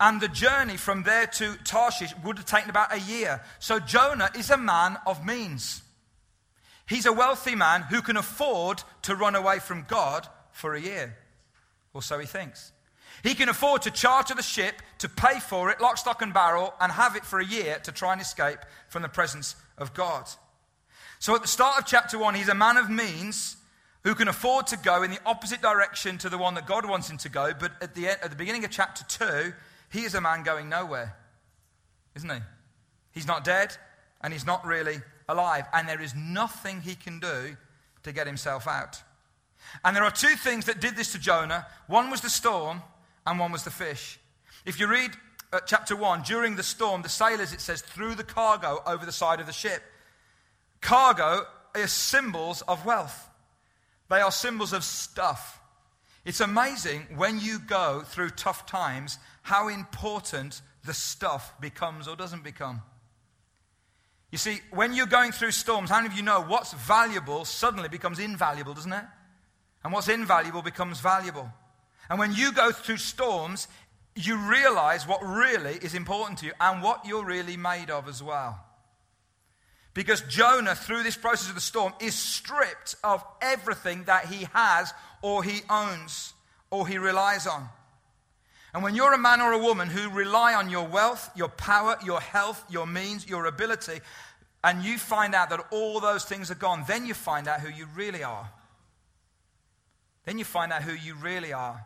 And 0.00 0.20
the 0.20 0.28
journey 0.28 0.76
from 0.76 1.04
there 1.04 1.26
to 1.26 1.54
Tarshish 1.64 2.12
would 2.24 2.38
have 2.38 2.46
taken 2.46 2.70
about 2.70 2.92
a 2.92 2.98
year. 2.98 3.42
So 3.60 3.78
Jonah 3.78 4.30
is 4.36 4.50
a 4.50 4.56
man 4.56 4.98
of 5.06 5.24
means. 5.24 5.82
He's 6.88 7.06
a 7.06 7.12
wealthy 7.12 7.54
man 7.54 7.82
who 7.82 8.02
can 8.02 8.16
afford 8.16 8.82
to 9.02 9.14
run 9.14 9.36
away 9.36 9.60
from 9.60 9.86
God 9.88 10.26
for 10.50 10.74
a 10.74 10.80
year. 10.80 11.16
Or 11.94 12.02
so 12.02 12.18
he 12.18 12.26
thinks. 12.26 12.72
He 13.22 13.34
can 13.34 13.48
afford 13.48 13.82
to 13.82 13.90
charter 13.90 14.34
the 14.34 14.42
ship, 14.42 14.82
to 14.98 15.08
pay 15.08 15.38
for 15.38 15.70
it, 15.70 15.80
lock, 15.80 15.98
stock, 15.98 16.22
and 16.22 16.34
barrel, 16.34 16.74
and 16.80 16.90
have 16.90 17.14
it 17.14 17.24
for 17.24 17.38
a 17.38 17.46
year 17.46 17.78
to 17.84 17.92
try 17.92 18.12
and 18.12 18.20
escape 18.20 18.58
from 18.88 19.02
the 19.02 19.08
presence 19.08 19.54
of 19.78 19.94
God. 19.94 20.28
So 21.20 21.36
at 21.36 21.42
the 21.42 21.48
start 21.48 21.78
of 21.78 21.86
chapter 21.86 22.18
1, 22.18 22.34
he's 22.34 22.48
a 22.48 22.54
man 22.54 22.76
of 22.76 22.90
means 22.90 23.56
who 24.04 24.14
can 24.14 24.28
afford 24.28 24.66
to 24.68 24.76
go 24.76 25.02
in 25.02 25.10
the 25.10 25.20
opposite 25.24 25.62
direction 25.62 26.18
to 26.18 26.28
the 26.28 26.38
one 26.38 26.54
that 26.54 26.66
God 26.66 26.88
wants 26.88 27.08
him 27.08 27.18
to 27.18 27.28
go. 27.28 27.52
But 27.58 27.72
at 27.80 27.94
the, 27.94 28.08
end, 28.08 28.18
at 28.22 28.30
the 28.30 28.36
beginning 28.36 28.64
of 28.64 28.70
chapter 28.70 29.04
2, 29.04 29.52
he 29.90 30.04
is 30.04 30.14
a 30.14 30.20
man 30.20 30.42
going 30.42 30.68
nowhere, 30.68 31.16
isn't 32.16 32.30
he? 32.30 32.38
He's 33.12 33.26
not 33.26 33.44
dead 33.44 33.76
and 34.20 34.32
he's 34.32 34.46
not 34.46 34.66
really 34.66 35.00
alive. 35.28 35.66
And 35.72 35.88
there 35.88 36.00
is 36.00 36.14
nothing 36.14 36.80
he 36.80 36.94
can 36.94 37.20
do 37.20 37.56
to 38.02 38.12
get 38.12 38.26
himself 38.26 38.66
out. 38.66 39.02
And 39.84 39.94
there 39.94 40.04
are 40.04 40.10
two 40.10 40.34
things 40.36 40.66
that 40.66 40.80
did 40.80 40.96
this 40.96 41.12
to 41.12 41.18
Jonah 41.18 41.66
one 41.86 42.10
was 42.10 42.20
the 42.20 42.30
storm, 42.30 42.82
and 43.26 43.38
one 43.38 43.52
was 43.52 43.64
the 43.64 43.70
fish. 43.70 44.18
If 44.64 44.80
you 44.80 44.86
read 44.86 45.12
uh, 45.52 45.60
chapter 45.66 45.94
1, 45.94 46.22
during 46.22 46.56
the 46.56 46.62
storm, 46.62 47.02
the 47.02 47.08
sailors, 47.08 47.52
it 47.52 47.60
says, 47.60 47.82
threw 47.82 48.14
the 48.14 48.24
cargo 48.24 48.82
over 48.86 49.06
the 49.06 49.12
side 49.12 49.40
of 49.40 49.46
the 49.46 49.52
ship. 49.52 49.82
Cargo 50.80 51.46
is 51.76 51.92
symbols 51.92 52.62
of 52.62 52.84
wealth. 52.84 53.28
They 54.12 54.20
are 54.20 54.30
symbols 54.30 54.74
of 54.74 54.84
stuff. 54.84 55.58
It's 56.26 56.42
amazing 56.42 57.06
when 57.16 57.40
you 57.40 57.58
go 57.58 58.02
through 58.04 58.28
tough 58.30 58.66
times 58.66 59.18
how 59.40 59.68
important 59.68 60.60
the 60.84 60.92
stuff 60.92 61.58
becomes 61.62 62.06
or 62.06 62.14
doesn't 62.14 62.44
become. 62.44 62.82
You 64.30 64.36
see, 64.36 64.60
when 64.70 64.92
you're 64.92 65.06
going 65.06 65.32
through 65.32 65.52
storms, 65.52 65.88
how 65.88 65.96
many 65.96 66.08
of 66.08 66.12
you 66.12 66.22
know 66.22 66.42
what's 66.42 66.74
valuable 66.74 67.46
suddenly 67.46 67.88
becomes 67.88 68.18
invaluable, 68.18 68.74
doesn't 68.74 68.92
it? 68.92 69.04
And 69.82 69.94
what's 69.94 70.08
invaluable 70.08 70.60
becomes 70.60 71.00
valuable. 71.00 71.50
And 72.10 72.18
when 72.18 72.34
you 72.34 72.52
go 72.52 72.70
through 72.70 72.98
storms, 72.98 73.66
you 74.14 74.36
realize 74.36 75.08
what 75.08 75.22
really 75.22 75.76
is 75.76 75.94
important 75.94 76.40
to 76.40 76.46
you 76.46 76.52
and 76.60 76.82
what 76.82 77.06
you're 77.06 77.24
really 77.24 77.56
made 77.56 77.88
of 77.88 78.08
as 78.08 78.22
well. 78.22 78.62
Because 79.94 80.22
Jonah, 80.22 80.74
through 80.74 81.02
this 81.02 81.16
process 81.16 81.48
of 81.48 81.54
the 81.54 81.60
storm, 81.60 81.92
is 82.00 82.14
stripped 82.14 82.96
of 83.04 83.22
everything 83.42 84.04
that 84.04 84.26
he 84.26 84.46
has 84.54 84.92
or 85.20 85.44
he 85.44 85.60
owns 85.68 86.32
or 86.70 86.88
he 86.88 86.98
relies 86.98 87.46
on. 87.46 87.68
And 88.74 88.82
when 88.82 88.94
you're 88.94 89.12
a 89.12 89.18
man 89.18 89.42
or 89.42 89.52
a 89.52 89.58
woman 89.58 89.88
who 89.88 90.08
rely 90.08 90.54
on 90.54 90.70
your 90.70 90.88
wealth, 90.88 91.30
your 91.36 91.48
power, 91.48 91.98
your 92.04 92.20
health, 92.20 92.64
your 92.70 92.86
means, 92.86 93.28
your 93.28 93.44
ability, 93.44 94.00
and 94.64 94.82
you 94.82 94.96
find 94.96 95.34
out 95.34 95.50
that 95.50 95.60
all 95.70 96.00
those 96.00 96.24
things 96.24 96.50
are 96.50 96.56
gone, 96.56 96.84
then 96.88 97.04
you 97.04 97.12
find 97.12 97.48
out 97.48 97.60
who 97.60 97.68
you 97.68 97.86
really 97.94 98.24
are. 98.24 98.50
Then 100.24 100.38
you 100.38 100.44
find 100.44 100.72
out 100.72 100.82
who 100.82 100.92
you 100.92 101.14
really 101.16 101.52
are. 101.52 101.84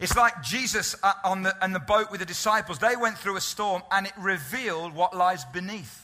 It's 0.00 0.16
like 0.16 0.42
Jesus 0.42 0.96
uh, 1.02 1.12
on 1.24 1.42
the, 1.42 1.62
on 1.62 1.72
the 1.72 1.80
boat 1.80 2.10
with 2.10 2.20
the 2.20 2.26
disciples. 2.26 2.78
They 2.78 2.96
went 2.96 3.18
through 3.18 3.36
a 3.36 3.40
storm 3.40 3.82
and 3.90 4.06
it 4.06 4.12
revealed 4.18 4.94
what 4.94 5.16
lies 5.16 5.44
beneath. 5.46 6.03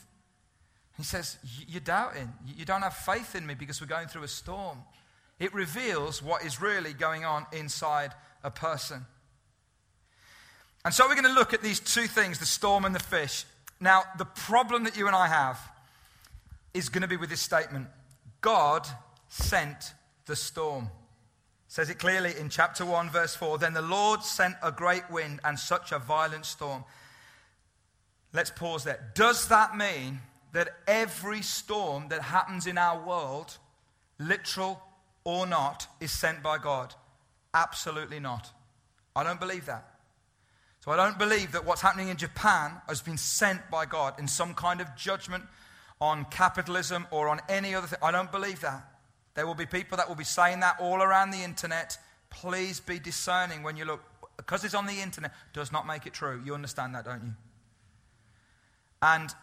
He 1.00 1.04
says, 1.04 1.38
You're 1.66 1.80
doubting. 1.80 2.30
You 2.58 2.66
don't 2.66 2.82
have 2.82 2.94
faith 2.94 3.34
in 3.34 3.46
me 3.46 3.54
because 3.54 3.80
we're 3.80 3.86
going 3.86 4.08
through 4.08 4.24
a 4.24 4.28
storm. 4.28 4.76
It 5.38 5.54
reveals 5.54 6.22
what 6.22 6.44
is 6.44 6.60
really 6.60 6.92
going 6.92 7.24
on 7.24 7.46
inside 7.52 8.12
a 8.44 8.50
person. 8.50 9.06
And 10.84 10.92
so 10.92 11.08
we're 11.08 11.14
going 11.14 11.24
to 11.24 11.32
look 11.32 11.54
at 11.54 11.62
these 11.62 11.80
two 11.80 12.06
things 12.06 12.38
the 12.38 12.44
storm 12.44 12.84
and 12.84 12.94
the 12.94 13.00
fish. 13.00 13.46
Now, 13.80 14.02
the 14.18 14.26
problem 14.26 14.84
that 14.84 14.98
you 14.98 15.06
and 15.06 15.16
I 15.16 15.26
have 15.26 15.58
is 16.74 16.90
going 16.90 17.00
to 17.00 17.08
be 17.08 17.16
with 17.16 17.30
this 17.30 17.40
statement 17.40 17.88
God 18.42 18.86
sent 19.30 19.94
the 20.26 20.36
storm. 20.36 20.90
Says 21.66 21.88
it 21.88 21.98
clearly 21.98 22.34
in 22.38 22.50
chapter 22.50 22.84
1, 22.84 23.08
verse 23.08 23.34
4. 23.34 23.56
Then 23.56 23.72
the 23.72 23.80
Lord 23.80 24.22
sent 24.22 24.56
a 24.62 24.70
great 24.70 25.10
wind 25.10 25.40
and 25.44 25.58
such 25.58 25.92
a 25.92 25.98
violent 25.98 26.44
storm. 26.44 26.84
Let's 28.34 28.50
pause 28.50 28.84
there. 28.84 29.10
Does 29.14 29.48
that 29.48 29.74
mean 29.74 30.20
that 30.52 30.68
every 30.86 31.42
storm 31.42 32.08
that 32.08 32.22
happens 32.22 32.66
in 32.66 32.78
our 32.78 33.00
world, 33.04 33.58
literal 34.18 34.82
or 35.24 35.46
not, 35.46 35.86
is 36.00 36.10
sent 36.10 36.42
by 36.42 36.58
God? 36.58 36.94
Absolutely 37.54 38.20
not. 38.20 38.50
I 39.14 39.24
don't 39.24 39.40
believe 39.40 39.66
that. 39.66 39.86
So 40.80 40.90
I 40.90 40.96
don't 40.96 41.18
believe 41.18 41.52
that 41.52 41.66
what's 41.66 41.82
happening 41.82 42.08
in 42.08 42.16
Japan 42.16 42.80
has 42.88 43.02
been 43.02 43.18
sent 43.18 43.70
by 43.70 43.84
God 43.84 44.18
in 44.18 44.26
some 44.26 44.54
kind 44.54 44.80
of 44.80 44.96
judgment 44.96 45.44
on 46.00 46.24
capitalism 46.26 47.06
or 47.10 47.28
on 47.28 47.40
any 47.48 47.74
other 47.74 47.86
thing. 47.86 47.98
I 48.02 48.10
don't 48.10 48.32
believe 48.32 48.60
that. 48.60 48.86
There 49.34 49.46
will 49.46 49.54
be 49.54 49.66
people 49.66 49.98
that 49.98 50.08
will 50.08 50.16
be 50.16 50.24
saying 50.24 50.60
that 50.60 50.76
all 50.80 51.02
around 51.02 51.30
the 51.30 51.42
internet. 51.42 51.98
Please 52.30 52.80
be 52.80 52.98
discerning 52.98 53.62
when 53.62 53.76
you 53.76 53.84
look. 53.84 54.02
Because 54.36 54.64
it's 54.64 54.74
on 54.74 54.86
the 54.86 55.00
internet 55.00 55.32
does 55.52 55.70
not 55.70 55.86
make 55.86 56.06
it 56.06 56.14
true. 56.14 56.40
You 56.44 56.54
understand 56.54 56.94
that, 56.94 57.04
don't 57.04 57.22
you? 57.22 57.34
And 59.02 59.34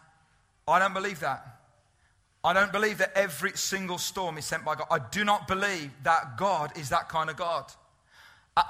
I 0.70 0.78
don't 0.78 0.94
believe 0.94 1.20
that. 1.20 1.58
I 2.44 2.52
don't 2.52 2.72
believe 2.72 2.98
that 2.98 3.12
every 3.16 3.52
single 3.52 3.98
storm 3.98 4.38
is 4.38 4.44
sent 4.44 4.64
by 4.64 4.74
God. 4.76 4.86
I 4.90 4.98
do 4.98 5.24
not 5.24 5.48
believe 5.48 5.90
that 6.04 6.36
God 6.36 6.76
is 6.78 6.90
that 6.90 7.08
kind 7.08 7.30
of 7.30 7.36
God. 7.36 7.72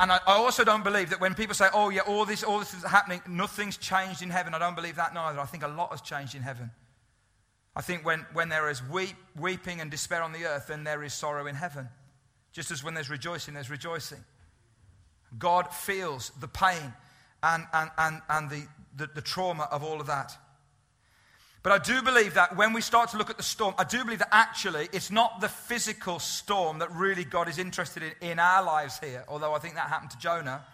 And 0.00 0.12
I 0.12 0.20
also 0.26 0.64
don't 0.64 0.84
believe 0.84 1.10
that 1.10 1.20
when 1.20 1.34
people 1.34 1.54
say, 1.54 1.68
oh, 1.72 1.88
yeah, 1.88 2.02
all 2.02 2.24
this, 2.24 2.42
all 2.42 2.58
this 2.58 2.74
is 2.74 2.84
happening, 2.84 3.22
nothing's 3.26 3.76
changed 3.76 4.22
in 4.22 4.30
heaven. 4.30 4.52
I 4.52 4.58
don't 4.58 4.74
believe 4.74 4.96
that 4.96 5.14
neither. 5.14 5.40
I 5.40 5.46
think 5.46 5.62
a 5.62 5.68
lot 5.68 5.90
has 5.90 6.00
changed 6.00 6.34
in 6.34 6.42
heaven. 6.42 6.70
I 7.74 7.80
think 7.80 8.04
when, 8.04 8.26
when 8.32 8.48
there 8.48 8.68
is 8.68 8.82
weep, 8.88 9.16
weeping 9.38 9.80
and 9.80 9.90
despair 9.90 10.22
on 10.22 10.32
the 10.32 10.44
earth, 10.44 10.66
then 10.66 10.84
there 10.84 11.02
is 11.02 11.14
sorrow 11.14 11.46
in 11.46 11.54
heaven. 11.54 11.88
Just 12.52 12.70
as 12.70 12.82
when 12.82 12.94
there's 12.94 13.08
rejoicing, 13.08 13.54
there's 13.54 13.70
rejoicing. 13.70 14.24
God 15.38 15.72
feels 15.72 16.32
the 16.40 16.48
pain 16.48 16.92
and, 17.42 17.64
and, 17.72 17.90
and, 17.96 18.20
and 18.28 18.50
the, 18.50 18.66
the, 18.96 19.06
the 19.14 19.22
trauma 19.22 19.68
of 19.70 19.84
all 19.84 20.00
of 20.00 20.08
that. 20.08 20.36
But 21.68 21.82
I 21.82 21.84
do 21.84 22.00
believe 22.00 22.32
that 22.32 22.56
when 22.56 22.72
we 22.72 22.80
start 22.80 23.10
to 23.10 23.18
look 23.18 23.28
at 23.28 23.36
the 23.36 23.42
storm, 23.42 23.74
I 23.76 23.84
do 23.84 24.02
believe 24.02 24.20
that 24.20 24.30
actually 24.32 24.88
it's 24.90 25.10
not 25.10 25.42
the 25.42 25.50
physical 25.50 26.18
storm 26.18 26.78
that 26.78 26.90
really 26.92 27.24
God 27.24 27.46
is 27.46 27.58
interested 27.58 28.02
in 28.02 28.30
in 28.30 28.38
our 28.38 28.64
lives 28.64 28.98
here, 28.98 29.22
although 29.28 29.52
I 29.52 29.58
think 29.58 29.74
that 29.74 29.90
happened 29.90 30.12
to 30.12 30.18
Jonah. 30.18 30.64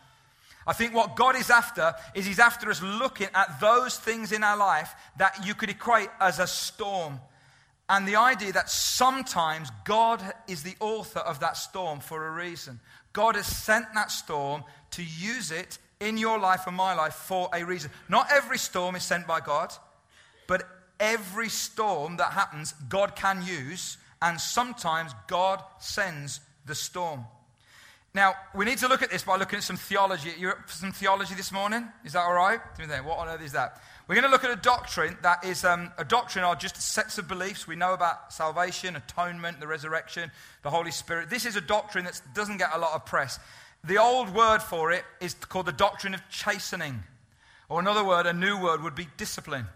I 0.64 0.72
think 0.72 0.94
what 0.94 1.16
God 1.16 1.34
is 1.34 1.50
after 1.50 1.94
is 2.14 2.26
He's 2.26 2.38
after 2.38 2.70
us 2.70 2.80
looking 2.80 3.26
at 3.34 3.58
those 3.58 3.98
things 3.98 4.30
in 4.30 4.44
our 4.44 4.56
life 4.56 4.94
that 5.16 5.44
you 5.44 5.56
could 5.56 5.68
equate 5.68 6.10
as 6.20 6.38
a 6.38 6.46
storm. 6.46 7.18
And 7.88 8.06
the 8.06 8.14
idea 8.14 8.52
that 8.52 8.70
sometimes 8.70 9.70
God 9.84 10.22
is 10.46 10.62
the 10.62 10.76
author 10.78 11.18
of 11.18 11.40
that 11.40 11.56
storm 11.56 11.98
for 11.98 12.24
a 12.24 12.30
reason. 12.30 12.78
God 13.12 13.34
has 13.34 13.48
sent 13.48 13.86
that 13.94 14.12
storm 14.12 14.62
to 14.92 15.02
use 15.02 15.50
it 15.50 15.76
in 15.98 16.18
your 16.18 16.38
life 16.38 16.68
and 16.68 16.76
my 16.76 16.94
life 16.94 17.14
for 17.14 17.50
a 17.52 17.64
reason. 17.64 17.90
Not 18.08 18.28
every 18.30 18.58
storm 18.58 18.94
is 18.94 19.02
sent 19.02 19.26
by 19.26 19.40
God, 19.40 19.74
but 20.46 20.62
every 21.00 21.48
storm 21.48 22.16
that 22.16 22.32
happens, 22.32 22.74
God 22.88 23.16
can 23.16 23.44
use, 23.44 23.98
and 24.22 24.40
sometimes 24.40 25.12
God 25.26 25.62
sends 25.78 26.40
the 26.66 26.74
storm. 26.74 27.24
Now, 28.14 28.34
we 28.54 28.64
need 28.64 28.78
to 28.78 28.86
look 28.86 29.02
at 29.02 29.10
this 29.10 29.24
by 29.24 29.36
looking 29.36 29.56
at 29.56 29.64
some 29.64 29.76
theology. 29.76 30.32
You're 30.38 30.64
some 30.68 30.92
theology 30.92 31.34
this 31.34 31.50
morning? 31.50 31.88
Is 32.04 32.12
that 32.12 32.20
all 32.20 32.32
right? 32.32 32.60
What 33.04 33.18
on 33.18 33.28
earth 33.28 33.42
is 33.42 33.52
that? 33.52 33.82
We're 34.06 34.14
going 34.14 34.24
to 34.24 34.30
look 34.30 34.44
at 34.44 34.50
a 34.50 34.60
doctrine 34.60 35.18
that 35.22 35.44
is 35.44 35.64
um, 35.64 35.90
a 35.98 36.04
doctrine 36.04 36.44
are 36.44 36.54
just 36.54 36.80
sets 36.80 37.18
of 37.18 37.26
beliefs. 37.26 37.66
We 37.66 37.74
know 37.74 37.92
about 37.92 38.32
salvation, 38.32 38.94
atonement, 38.94 39.58
the 39.58 39.66
resurrection, 39.66 40.30
the 40.62 40.70
Holy 40.70 40.92
Spirit. 40.92 41.28
This 41.28 41.44
is 41.44 41.56
a 41.56 41.60
doctrine 41.60 42.04
that 42.04 42.20
doesn't 42.34 42.58
get 42.58 42.70
a 42.72 42.78
lot 42.78 42.92
of 42.94 43.04
press. 43.04 43.40
The 43.82 43.98
old 43.98 44.32
word 44.32 44.62
for 44.62 44.92
it 44.92 45.04
is 45.20 45.34
called 45.34 45.66
the 45.66 45.72
doctrine 45.72 46.14
of 46.14 46.22
chastening. 46.30 47.02
Or 47.68 47.80
another 47.80 48.04
word, 48.04 48.26
a 48.26 48.32
new 48.32 48.60
word, 48.62 48.82
would 48.82 48.94
be 48.94 49.08
discipline. 49.16 49.66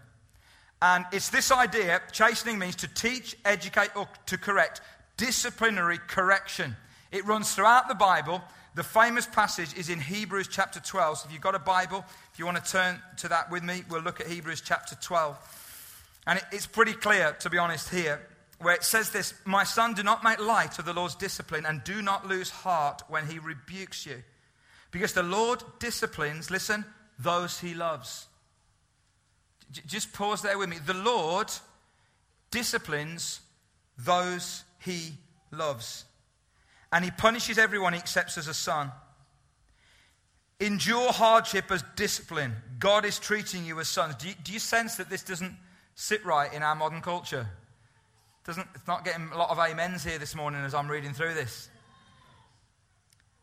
And 0.81 1.05
it's 1.11 1.29
this 1.29 1.51
idea 1.51 2.01
chastening 2.11 2.57
means 2.57 2.75
to 2.77 2.87
teach, 2.87 3.35
educate, 3.43 3.95
or 3.95 4.07
to 4.27 4.37
correct, 4.37 4.81
disciplinary 5.17 5.97
correction. 5.97 6.75
It 7.11 7.25
runs 7.25 7.53
throughout 7.53 7.87
the 7.87 7.95
Bible. 7.95 8.41
The 8.75 8.83
famous 8.83 9.25
passage 9.25 9.75
is 9.75 9.89
in 9.89 9.99
Hebrews 9.99 10.47
chapter 10.47 10.79
12. 10.79 11.17
So 11.17 11.27
if 11.27 11.33
you've 11.33 11.41
got 11.41 11.55
a 11.55 11.59
Bible, 11.59 12.05
if 12.31 12.39
you 12.39 12.45
want 12.45 12.63
to 12.63 12.71
turn 12.71 13.01
to 13.17 13.27
that 13.27 13.51
with 13.51 13.63
me, 13.63 13.83
we'll 13.89 14.01
look 14.01 14.21
at 14.21 14.27
Hebrews 14.27 14.61
chapter 14.61 14.95
12. 14.95 15.37
And 16.27 16.39
it's 16.51 16.67
pretty 16.67 16.93
clear, 16.93 17.35
to 17.39 17.49
be 17.49 17.57
honest, 17.57 17.89
here, 17.89 18.21
where 18.59 18.75
it 18.75 18.83
says 18.83 19.09
this 19.09 19.33
My 19.43 19.63
son, 19.65 19.95
do 19.95 20.03
not 20.03 20.23
make 20.23 20.39
light 20.39 20.79
of 20.79 20.85
the 20.85 20.93
Lord's 20.93 21.15
discipline, 21.15 21.65
and 21.65 21.83
do 21.83 22.01
not 22.01 22.27
lose 22.27 22.49
heart 22.49 23.01
when 23.09 23.27
he 23.27 23.39
rebukes 23.39 24.05
you. 24.05 24.23
Because 24.91 25.13
the 25.13 25.23
Lord 25.23 25.61
disciplines, 25.79 26.49
listen, 26.49 26.85
those 27.17 27.59
he 27.59 27.73
loves. 27.73 28.27
Just 29.71 30.13
pause 30.13 30.41
there 30.41 30.57
with 30.57 30.69
me. 30.69 30.77
The 30.83 30.93
Lord 30.93 31.51
disciplines 32.51 33.41
those 33.97 34.63
he 34.79 35.13
loves 35.51 36.05
and 36.91 37.05
he 37.05 37.11
punishes 37.11 37.57
everyone 37.57 37.93
he 37.93 37.99
accepts 37.99 38.37
as 38.37 38.47
a 38.47 38.53
son. 38.53 38.91
Endure 40.59 41.11
hardship 41.11 41.71
as 41.71 41.83
discipline. 41.95 42.53
God 42.79 43.05
is 43.05 43.19
treating 43.19 43.65
you 43.65 43.79
as 43.79 43.87
sons. 43.87 44.15
Do 44.15 44.27
you, 44.27 44.33
do 44.43 44.51
you 44.51 44.59
sense 44.59 44.95
that 44.95 45.09
this 45.09 45.23
doesn't 45.23 45.55
sit 45.95 46.25
right 46.25 46.51
in 46.51 46.63
our 46.63 46.75
modern 46.75 47.01
culture? 47.01 47.47
Doesn't, 48.45 48.67
it's 48.73 48.87
not 48.87 49.05
getting 49.05 49.29
a 49.31 49.37
lot 49.37 49.51
of 49.51 49.59
amens 49.59 50.03
here 50.03 50.17
this 50.17 50.35
morning 50.35 50.61
as 50.61 50.73
I'm 50.73 50.89
reading 50.89 51.13
through 51.13 51.35
this. 51.35 51.69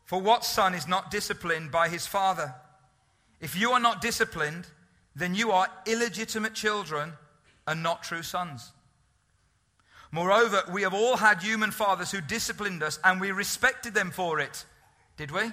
For 0.03 0.21
what 0.21 0.43
son 0.43 0.73
is 0.73 0.87
not 0.87 1.09
disciplined 1.09 1.71
by 1.71 1.89
his 1.89 2.05
father? 2.05 2.53
If 3.39 3.57
you 3.59 3.71
are 3.71 3.79
not 3.79 4.01
disciplined, 4.01 4.67
then 5.17 5.33
you 5.33 5.51
are 5.51 5.67
illegitimate 5.87 6.53
children 6.53 7.13
and 7.65 7.81
not 7.81 8.03
true 8.03 8.21
sons. 8.21 8.71
Moreover, 10.11 10.63
we 10.71 10.83
have 10.83 10.93
all 10.93 11.17
had 11.17 11.41
human 11.41 11.71
fathers 11.71 12.11
who 12.11 12.21
disciplined 12.21 12.83
us 12.83 12.99
and 13.03 13.19
we 13.19 13.31
respected 13.31 13.93
them 13.93 14.11
for 14.11 14.39
it. 14.39 14.63
Did 15.17 15.31
we? 15.31 15.51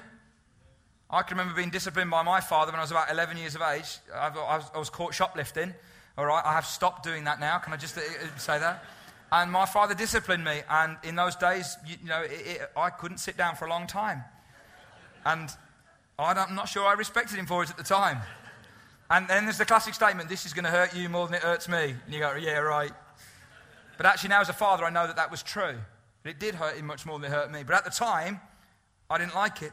I 1.10 1.22
can 1.22 1.38
remember 1.38 1.56
being 1.56 1.70
disciplined 1.70 2.10
by 2.10 2.22
my 2.22 2.40
father 2.40 2.72
when 2.72 2.78
I 2.78 2.82
was 2.82 2.90
about 2.90 3.10
11 3.10 3.38
years 3.38 3.54
of 3.54 3.62
age. 3.62 3.98
I 4.14 4.28
was, 4.28 4.70
I 4.74 4.78
was 4.78 4.90
caught 4.90 5.14
shoplifting. 5.14 5.74
All 6.18 6.26
right, 6.26 6.42
I 6.44 6.52
have 6.52 6.66
stopped 6.66 7.02
doing 7.02 7.24
that 7.24 7.40
now. 7.40 7.58
Can 7.58 7.72
I 7.72 7.76
just 7.76 7.96
uh, 7.96 8.00
uh, 8.00 8.38
say 8.38 8.58
that? 8.58 8.84
And 9.32 9.50
my 9.50 9.66
father 9.66 9.94
disciplined 9.94 10.44
me. 10.44 10.60
And 10.68 10.96
in 11.02 11.16
those 11.16 11.36
days, 11.36 11.76
you, 11.86 11.96
know, 12.06 12.22
it, 12.22 12.30
it, 12.46 12.70
I 12.76 12.90
couldn't 12.90 13.18
sit 13.18 13.36
down 13.36 13.56
for 13.56 13.64
a 13.64 13.70
long 13.70 13.86
time. 13.86 14.22
And 15.24 15.50
I'm 16.18 16.54
not 16.54 16.68
sure 16.68 16.86
I 16.86 16.92
respected 16.92 17.38
him 17.38 17.46
for 17.46 17.62
it 17.64 17.70
at 17.70 17.76
the 17.76 17.82
time. 17.82 18.18
And 19.10 19.28
then 19.28 19.44
there's 19.44 19.58
the 19.58 19.64
classic 19.64 19.94
statement 19.94 20.28
this 20.28 20.46
is 20.46 20.52
going 20.52 20.64
to 20.64 20.70
hurt 20.70 20.94
you 20.94 21.08
more 21.08 21.26
than 21.26 21.34
it 21.34 21.42
hurts 21.42 21.68
me. 21.68 21.94
And 22.04 22.14
you 22.14 22.20
go, 22.20 22.34
yeah, 22.34 22.58
right. 22.58 22.92
But 23.96 24.06
actually, 24.06 24.30
now 24.30 24.40
as 24.40 24.48
a 24.48 24.54
father, 24.54 24.84
I 24.84 24.90
know 24.90 25.06
that 25.06 25.16
that 25.16 25.30
was 25.30 25.42
true. 25.42 25.76
It 26.24 26.40
did 26.40 26.54
hurt 26.54 26.76
him 26.76 26.86
much 26.86 27.04
more 27.04 27.18
than 27.18 27.30
it 27.30 27.34
hurt 27.34 27.52
me. 27.52 27.62
But 27.64 27.76
at 27.76 27.84
the 27.84 27.90
time, 27.90 28.40
I 29.10 29.18
didn't 29.18 29.34
like 29.34 29.62
it. 29.62 29.72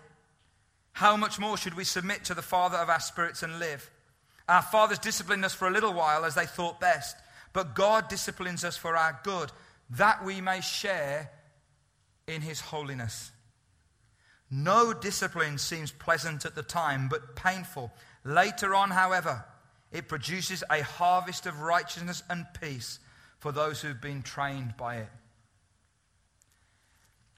How 0.94 1.16
much 1.16 1.40
more 1.40 1.58
should 1.58 1.76
we 1.76 1.86
submit 1.86 2.26
to 2.26 2.34
the 2.34 2.42
Father 2.42 2.78
of 2.78 2.90
our 2.90 3.00
spirits 3.00 3.44
and 3.44 3.60
live? 3.60 3.90
Our 4.50 4.62
fathers 4.62 5.00
disciplined 5.00 5.46
us 5.46 5.54
for 5.54 5.68
a 5.68 5.72
little 5.72 5.94
while 5.94 6.26
as 6.26 6.36
they 6.36 6.46
thought 6.46 6.82
best, 6.82 7.16
but 7.54 7.74
God 7.74 8.10
disciplines 8.10 8.66
us 8.66 8.76
for 8.76 8.98
our 8.98 9.18
good, 9.24 9.52
that 9.92 10.26
we 10.26 10.42
may 10.42 10.60
share 10.60 11.32
in 12.28 12.42
his 12.42 12.60
holiness. 12.60 13.32
No 14.50 14.92
discipline 14.92 15.58
seems 15.58 15.92
pleasant 15.92 16.46
at 16.46 16.56
the 16.56 16.64
time, 16.64 17.08
but 17.08 17.36
painful. 17.38 17.94
Later 18.24 18.76
on, 18.76 18.92
however, 18.92 19.46
it 19.92 20.08
produces 20.08 20.64
a 20.70 20.84
harvest 20.84 21.46
of 21.46 21.62
righteousness 21.62 22.24
and 22.30 22.46
peace 22.60 23.00
for 23.40 23.52
those 23.52 23.82
who've 23.82 24.02
been 24.02 24.22
trained 24.22 24.76
by 24.78 24.98
it. 24.98 25.10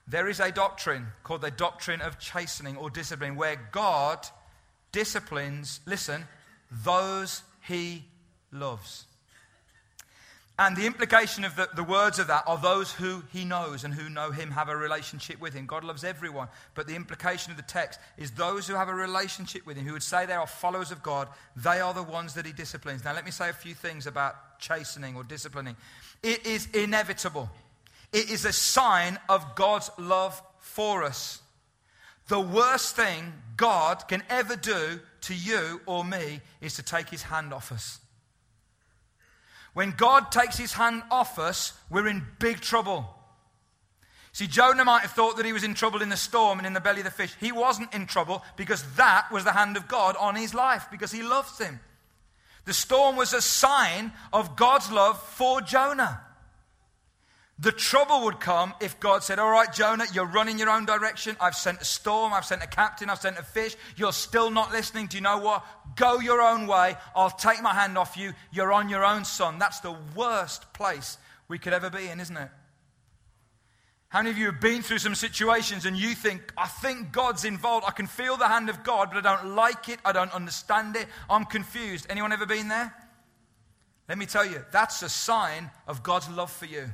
There 0.07 0.27
is 0.27 0.39
a 0.39 0.51
doctrine 0.51 1.07
called 1.23 1.41
the 1.41 1.51
doctrine 1.51 2.01
of 2.01 2.19
chastening 2.19 2.75
or 2.75 2.89
discipline 2.89 3.35
where 3.35 3.69
God 3.71 4.19
disciplines, 4.91 5.79
listen, 5.85 6.27
those 6.69 7.41
he 7.67 8.03
loves. 8.51 9.05
And 10.59 10.77
the 10.77 10.85
implication 10.85 11.45
of 11.45 11.55
the, 11.55 11.67
the 11.75 11.83
words 11.83 12.19
of 12.19 12.27
that 12.27 12.43
are 12.45 12.59
those 12.59 12.91
who 12.91 13.23
he 13.33 13.43
knows 13.43 13.83
and 13.83 13.91
who 13.91 14.07
know 14.07 14.29
him 14.29 14.51
have 14.51 14.69
a 14.69 14.77
relationship 14.77 15.41
with 15.41 15.55
him. 15.55 15.65
God 15.65 15.83
loves 15.83 16.03
everyone. 16.03 16.47
But 16.75 16.85
the 16.85 16.95
implication 16.95 17.49
of 17.49 17.57
the 17.57 17.63
text 17.63 17.99
is 18.17 18.29
those 18.31 18.67
who 18.67 18.75
have 18.75 18.87
a 18.87 18.93
relationship 18.93 19.65
with 19.65 19.77
him, 19.77 19.87
who 19.87 19.93
would 19.93 20.03
say 20.03 20.27
they 20.27 20.33
are 20.33 20.45
followers 20.45 20.91
of 20.91 21.01
God, 21.01 21.27
they 21.55 21.79
are 21.79 21.93
the 21.93 22.03
ones 22.03 22.35
that 22.35 22.45
he 22.45 22.53
disciplines. 22.53 23.03
Now, 23.03 23.15
let 23.15 23.25
me 23.25 23.31
say 23.31 23.49
a 23.49 23.53
few 23.53 23.73
things 23.73 24.05
about 24.05 24.59
chastening 24.59 25.15
or 25.15 25.23
disciplining. 25.23 25.75
It 26.21 26.45
is 26.45 26.67
inevitable, 26.67 27.49
it 28.11 28.29
is 28.29 28.45
a 28.45 28.53
sign 28.53 29.17
of 29.29 29.55
God's 29.55 29.89
love 29.97 30.39
for 30.59 31.03
us. 31.03 31.41
The 32.27 32.39
worst 32.39 32.95
thing 32.95 33.33
God 33.57 34.07
can 34.07 34.23
ever 34.29 34.55
do 34.55 34.99
to 35.21 35.33
you 35.33 35.81
or 35.87 36.05
me 36.05 36.41
is 36.61 36.75
to 36.75 36.83
take 36.83 37.09
his 37.09 37.23
hand 37.23 37.53
off 37.53 37.71
us. 37.71 37.99
When 39.73 39.91
God 39.91 40.31
takes 40.31 40.57
his 40.57 40.73
hand 40.73 41.03
off 41.09 41.39
us, 41.39 41.73
we're 41.89 42.07
in 42.07 42.25
big 42.39 42.61
trouble. 42.61 43.09
See, 44.31 44.47
Jonah 44.47 44.85
might 44.85 45.01
have 45.01 45.11
thought 45.11 45.37
that 45.37 45.45
he 45.45 45.53
was 45.53 45.63
in 45.63 45.75
trouble 45.75 46.01
in 46.01 46.09
the 46.09 46.17
storm 46.17 46.57
and 46.57 46.65
in 46.65 46.73
the 46.73 46.79
belly 46.81 46.99
of 46.99 47.05
the 47.05 47.11
fish. 47.11 47.35
He 47.39 47.51
wasn't 47.51 47.93
in 47.93 48.07
trouble 48.07 48.43
because 48.55 48.83
that 48.95 49.31
was 49.31 49.43
the 49.43 49.51
hand 49.51 49.77
of 49.77 49.87
God 49.87 50.15
on 50.19 50.35
his 50.35 50.53
life 50.53 50.87
because 50.89 51.11
he 51.11 51.21
loves 51.21 51.59
him. 51.59 51.79
The 52.65 52.73
storm 52.73 53.15
was 53.15 53.33
a 53.33 53.41
sign 53.41 54.11
of 54.31 54.55
God's 54.55 54.91
love 54.91 55.21
for 55.21 55.61
Jonah. 55.61 56.21
The 57.63 57.71
trouble 57.71 58.25
would 58.25 58.41
come 58.41 58.73
if 58.81 58.99
God 58.99 59.23
said, 59.23 59.39
All 59.39 59.49
right, 59.49 59.71
Jonah, 59.71 60.03
you're 60.13 60.25
running 60.25 60.59
your 60.59 60.69
own 60.69 60.85
direction. 60.85 61.37
I've 61.39 61.55
sent 61.55 61.79
a 61.79 61.85
storm, 61.85 62.33
I've 62.33 62.43
sent 62.43 62.61
a 62.61 62.67
captain, 62.67 63.09
I've 63.09 63.21
sent 63.21 63.37
a 63.37 63.43
fish. 63.43 63.77
You're 63.95 64.11
still 64.11 64.51
not 64.51 64.73
listening. 64.73 65.07
Do 65.07 65.15
you 65.15 65.21
know 65.21 65.37
what? 65.37 65.65
Go 65.95 66.19
your 66.19 66.41
own 66.41 66.67
way. 66.67 66.97
I'll 67.15 67.29
take 67.29 67.61
my 67.61 67.73
hand 67.73 67.97
off 67.97 68.17
you. 68.17 68.33
You're 68.51 68.73
on 68.73 68.89
your 68.89 69.05
own, 69.05 69.23
son. 69.23 69.59
That's 69.59 69.79
the 69.79 69.95
worst 70.13 70.73
place 70.73 71.17
we 71.47 71.57
could 71.57 71.71
ever 71.71 71.89
be 71.89 72.09
in, 72.09 72.19
isn't 72.19 72.35
it? 72.35 72.49
How 74.09 74.19
many 74.19 74.31
of 74.31 74.37
you 74.37 74.47
have 74.47 74.59
been 74.59 74.81
through 74.81 74.99
some 74.99 75.15
situations 75.15 75.85
and 75.85 75.95
you 75.95 76.15
think, 76.15 76.51
I 76.57 76.67
think 76.67 77.13
God's 77.13 77.45
involved. 77.45 77.85
I 77.87 77.91
can 77.91 78.07
feel 78.07 78.35
the 78.35 78.49
hand 78.49 78.69
of 78.69 78.83
God, 78.83 79.09
but 79.13 79.25
I 79.25 79.37
don't 79.37 79.55
like 79.55 79.87
it. 79.87 79.99
I 80.03 80.11
don't 80.11 80.33
understand 80.33 80.97
it. 80.97 81.07
I'm 81.29 81.45
confused. 81.45 82.07
Anyone 82.09 82.33
ever 82.33 82.45
been 82.45 82.67
there? 82.67 82.93
Let 84.09 84.17
me 84.17 84.25
tell 84.25 84.45
you, 84.45 84.65
that's 84.73 85.01
a 85.01 85.07
sign 85.07 85.71
of 85.87 86.03
God's 86.03 86.29
love 86.29 86.51
for 86.51 86.65
you. 86.65 86.89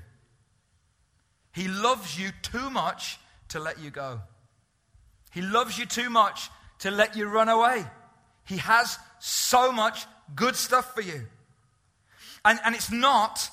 He 1.54 1.68
loves 1.68 2.20
you 2.20 2.30
too 2.42 2.70
much 2.70 3.20
to 3.50 3.60
let 3.60 3.80
you 3.80 3.90
go. 3.90 4.22
He 5.32 5.42
loves 5.42 5.78
you 5.78 5.86
too 5.86 6.10
much 6.10 6.50
to 6.80 6.92
let 6.92 7.16
you 7.16 7.28
run 7.28 7.50
away. 7.50 7.86
He 8.46 8.58
has 8.58 8.98
so 9.20 9.72
much 9.72 10.06
good 10.36 10.56
stuff 10.56 10.94
for 10.94 11.02
you. 11.02 11.28
And, 12.46 12.60
and 12.64 12.74
it's 12.76 12.92
not 12.92 13.50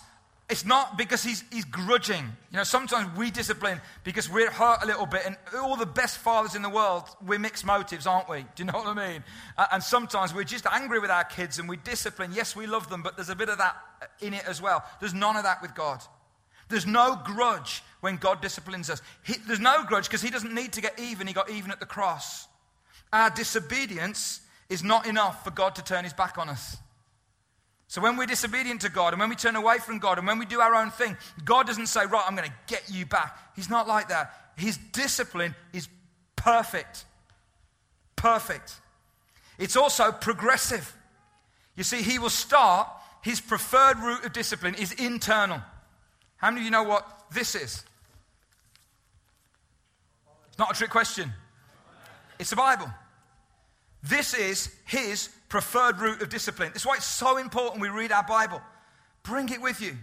it's 0.48 0.64
not 0.64 0.96
because 0.96 1.24
he's, 1.24 1.42
he's 1.50 1.64
grudging. 1.64 2.22
You 2.52 2.58
know, 2.58 2.62
sometimes 2.62 3.16
we 3.18 3.32
discipline 3.32 3.80
because 4.04 4.30
we're 4.30 4.50
hurt 4.50 4.78
a 4.82 4.86
little 4.86 5.06
bit, 5.06 5.22
and 5.26 5.36
all 5.56 5.74
the 5.76 5.86
best 5.86 6.18
fathers 6.18 6.54
in 6.54 6.62
the 6.62 6.70
world, 6.70 7.02
we're 7.26 7.40
mixed 7.40 7.66
motives, 7.66 8.06
aren't 8.06 8.28
we? 8.28 8.42
Do 8.42 8.62
you 8.62 8.66
know 8.66 8.78
what 8.78 8.86
I 8.86 8.94
mean? 9.12 9.24
And 9.72 9.82
sometimes 9.82 10.32
we're 10.32 10.44
just 10.44 10.64
angry 10.66 11.00
with 11.00 11.10
our 11.10 11.24
kids 11.24 11.58
and 11.58 11.68
we 11.68 11.78
discipline. 11.78 12.30
Yes, 12.32 12.54
we 12.54 12.66
love 12.68 12.88
them, 12.88 13.02
but 13.02 13.16
there's 13.16 13.28
a 13.28 13.34
bit 13.34 13.48
of 13.48 13.58
that 13.58 13.76
in 14.20 14.34
it 14.34 14.44
as 14.46 14.62
well. 14.62 14.84
There's 15.00 15.14
none 15.14 15.34
of 15.34 15.42
that 15.42 15.62
with 15.62 15.74
God. 15.74 16.00
There's 16.68 16.86
no 16.86 17.20
grudge 17.24 17.82
when 18.00 18.16
God 18.16 18.40
disciplines 18.40 18.90
us. 18.90 19.02
He, 19.24 19.34
there's 19.46 19.60
no 19.60 19.84
grudge 19.84 20.06
because 20.06 20.22
He 20.22 20.30
doesn't 20.30 20.54
need 20.54 20.72
to 20.74 20.80
get 20.80 20.98
even. 20.98 21.26
He 21.26 21.32
got 21.32 21.50
even 21.50 21.70
at 21.70 21.80
the 21.80 21.86
cross. 21.86 22.48
Our 23.12 23.30
disobedience 23.30 24.40
is 24.68 24.82
not 24.82 25.06
enough 25.06 25.44
for 25.44 25.50
God 25.50 25.74
to 25.76 25.84
turn 25.84 26.04
His 26.04 26.12
back 26.12 26.38
on 26.38 26.48
us. 26.48 26.76
So 27.88 28.00
when 28.00 28.16
we're 28.16 28.26
disobedient 28.26 28.80
to 28.80 28.90
God 28.90 29.12
and 29.12 29.20
when 29.20 29.28
we 29.28 29.36
turn 29.36 29.54
away 29.54 29.78
from 29.78 29.98
God 29.98 30.18
and 30.18 30.26
when 30.26 30.38
we 30.38 30.46
do 30.46 30.60
our 30.60 30.74
own 30.74 30.90
thing, 30.90 31.16
God 31.44 31.66
doesn't 31.66 31.86
say, 31.86 32.04
Right, 32.04 32.24
I'm 32.26 32.34
going 32.34 32.48
to 32.48 32.54
get 32.66 32.90
you 32.90 33.06
back. 33.06 33.38
He's 33.54 33.70
not 33.70 33.86
like 33.86 34.08
that. 34.08 34.34
His 34.56 34.76
discipline 34.76 35.54
is 35.72 35.88
perfect. 36.34 37.04
Perfect. 38.16 38.74
It's 39.58 39.76
also 39.76 40.10
progressive. 40.10 40.94
You 41.76 41.84
see, 41.84 42.02
He 42.02 42.18
will 42.18 42.30
start, 42.30 42.88
His 43.22 43.40
preferred 43.40 43.98
route 43.98 44.24
of 44.24 44.32
discipline 44.32 44.74
is 44.74 44.92
internal. 44.92 45.60
How 46.36 46.50
many 46.50 46.60
of 46.60 46.64
you 46.64 46.70
know 46.70 46.82
what 46.82 47.26
this 47.32 47.54
is? 47.54 47.84
It's 50.48 50.58
not 50.58 50.70
a 50.70 50.74
trick 50.74 50.90
question. 50.90 51.32
It's 52.38 52.50
the 52.50 52.56
Bible. 52.56 52.90
This 54.02 54.34
is 54.34 54.74
his 54.84 55.28
preferred 55.48 55.98
route 55.98 56.22
of 56.22 56.28
discipline. 56.28 56.70
That's 56.72 56.86
why 56.86 56.96
it's 56.96 57.06
so 57.06 57.38
important 57.38 57.80
we 57.80 57.88
read 57.88 58.12
our 58.12 58.22
Bible. 58.22 58.60
Bring 59.22 59.48
it 59.48 59.60
with 59.60 59.80
you. 59.80 59.96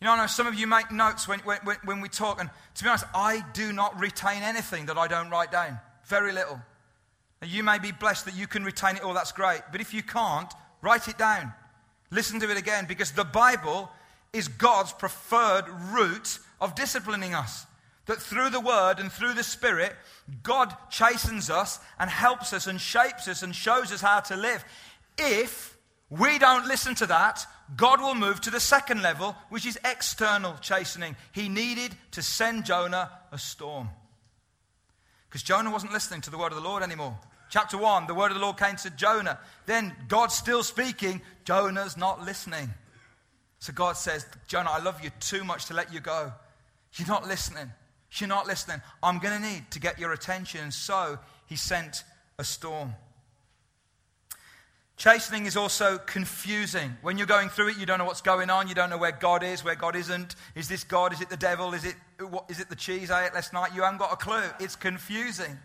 You 0.00 0.04
know, 0.04 0.12
I 0.12 0.16
know 0.16 0.26
some 0.26 0.46
of 0.46 0.54
you 0.54 0.66
make 0.66 0.90
notes 0.90 1.26
when, 1.26 1.40
when, 1.40 1.58
when 1.84 2.00
we 2.00 2.08
talk, 2.08 2.40
and 2.40 2.50
to 2.74 2.84
be 2.84 2.88
honest, 2.88 3.04
I 3.14 3.42
do 3.52 3.72
not 3.72 3.98
retain 3.98 4.42
anything 4.42 4.86
that 4.86 4.98
I 4.98 5.08
don't 5.08 5.30
write 5.30 5.50
down. 5.50 5.78
Very 6.04 6.32
little. 6.32 6.60
Now, 7.40 7.48
you 7.48 7.62
may 7.62 7.78
be 7.78 7.92
blessed 7.92 8.26
that 8.26 8.36
you 8.36 8.46
can 8.46 8.64
retain 8.64 8.96
it 8.96 9.02
all, 9.02 9.14
that's 9.14 9.32
great. 9.32 9.60
But 9.72 9.80
if 9.80 9.92
you 9.94 10.02
can't, 10.02 10.52
write 10.82 11.08
it 11.08 11.18
down. 11.18 11.52
Listen 12.10 12.40
to 12.40 12.50
it 12.50 12.58
again, 12.58 12.84
because 12.86 13.12
the 13.12 13.24
Bible 13.24 13.90
is 14.32 14.48
God's 14.48 14.92
preferred 14.92 15.64
route 15.90 16.38
of 16.60 16.74
disciplining 16.74 17.34
us. 17.34 17.66
That 18.06 18.22
through 18.22 18.50
the 18.50 18.60
Word 18.60 19.00
and 19.00 19.10
through 19.10 19.34
the 19.34 19.42
Spirit, 19.42 19.92
God 20.42 20.74
chastens 20.90 21.50
us 21.50 21.80
and 21.98 22.08
helps 22.08 22.52
us 22.52 22.66
and 22.66 22.80
shapes 22.80 23.26
us 23.26 23.42
and 23.42 23.54
shows 23.54 23.90
us 23.92 24.00
how 24.00 24.20
to 24.20 24.36
live. 24.36 24.64
If 25.18 25.76
we 26.08 26.38
don't 26.38 26.68
listen 26.68 26.94
to 26.96 27.06
that, 27.06 27.44
God 27.76 28.00
will 28.00 28.14
move 28.14 28.40
to 28.42 28.50
the 28.50 28.60
second 28.60 29.02
level, 29.02 29.34
which 29.48 29.66
is 29.66 29.78
external 29.84 30.54
chastening. 30.60 31.16
He 31.32 31.48
needed 31.48 31.96
to 32.12 32.22
send 32.22 32.64
Jonah 32.64 33.10
a 33.32 33.38
storm. 33.38 33.88
Because 35.28 35.42
Jonah 35.42 35.70
wasn't 35.72 35.92
listening 35.92 36.20
to 36.22 36.30
the 36.30 36.38
word 36.38 36.52
of 36.52 36.62
the 36.62 36.68
Lord 36.68 36.84
anymore. 36.84 37.18
Chapter 37.50 37.76
1, 37.76 38.06
the 38.06 38.14
word 38.14 38.30
of 38.30 38.36
the 38.36 38.42
Lord 38.42 38.56
came 38.56 38.76
to 38.76 38.90
Jonah. 38.90 39.38
Then 39.66 39.94
God's 40.08 40.34
still 40.34 40.62
speaking, 40.62 41.22
Jonah's 41.44 41.96
not 41.96 42.24
listening. 42.24 42.70
So 43.66 43.72
God 43.72 43.96
says, 43.96 44.24
Jonah, 44.46 44.70
I 44.70 44.80
love 44.80 45.02
you 45.02 45.10
too 45.18 45.42
much 45.42 45.64
to 45.66 45.74
let 45.74 45.92
you 45.92 45.98
go. 45.98 46.32
You're 46.94 47.08
not 47.08 47.26
listening. 47.26 47.72
You're 48.12 48.28
not 48.28 48.46
listening. 48.46 48.80
I'm 49.02 49.18
going 49.18 49.42
to 49.42 49.44
need 49.44 49.68
to 49.72 49.80
get 49.80 49.98
your 49.98 50.12
attention. 50.12 50.70
So 50.70 51.18
he 51.46 51.56
sent 51.56 52.04
a 52.38 52.44
storm. 52.44 52.94
Chastening 54.96 55.46
is 55.46 55.56
also 55.56 55.98
confusing. 55.98 56.96
When 57.02 57.18
you're 57.18 57.26
going 57.26 57.48
through 57.48 57.70
it, 57.70 57.76
you 57.76 57.86
don't 57.86 57.98
know 57.98 58.04
what's 58.04 58.20
going 58.20 58.50
on. 58.50 58.68
You 58.68 58.76
don't 58.76 58.88
know 58.88 58.98
where 58.98 59.10
God 59.10 59.42
is, 59.42 59.64
where 59.64 59.74
God 59.74 59.96
isn't. 59.96 60.36
Is 60.54 60.68
this 60.68 60.84
God? 60.84 61.12
Is 61.12 61.20
it 61.20 61.28
the 61.28 61.36
devil? 61.36 61.74
Is 61.74 61.84
it, 61.84 61.96
what, 62.20 62.44
is 62.48 62.60
it 62.60 62.68
the 62.68 62.76
cheese 62.76 63.10
I 63.10 63.26
ate 63.26 63.34
last 63.34 63.52
night? 63.52 63.74
You 63.74 63.82
haven't 63.82 63.98
got 63.98 64.12
a 64.12 64.16
clue. 64.16 64.44
It's 64.60 64.76
confusing. 64.76 65.58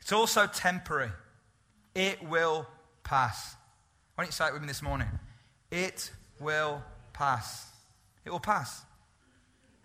It's 0.00 0.12
also 0.12 0.46
temporary. 0.46 1.12
It 1.94 2.22
will 2.28 2.66
pass. 3.04 3.56
Why 4.16 4.24
don't 4.24 4.28
you 4.28 4.32
say 4.32 4.48
it 4.48 4.52
with 4.52 4.60
me 4.60 4.68
this 4.68 4.82
morning? 4.82 5.08
It 5.70 6.10
will 6.40 6.82
pass. 7.12 7.66
It 8.24 8.30
will 8.30 8.40
pass. 8.40 8.82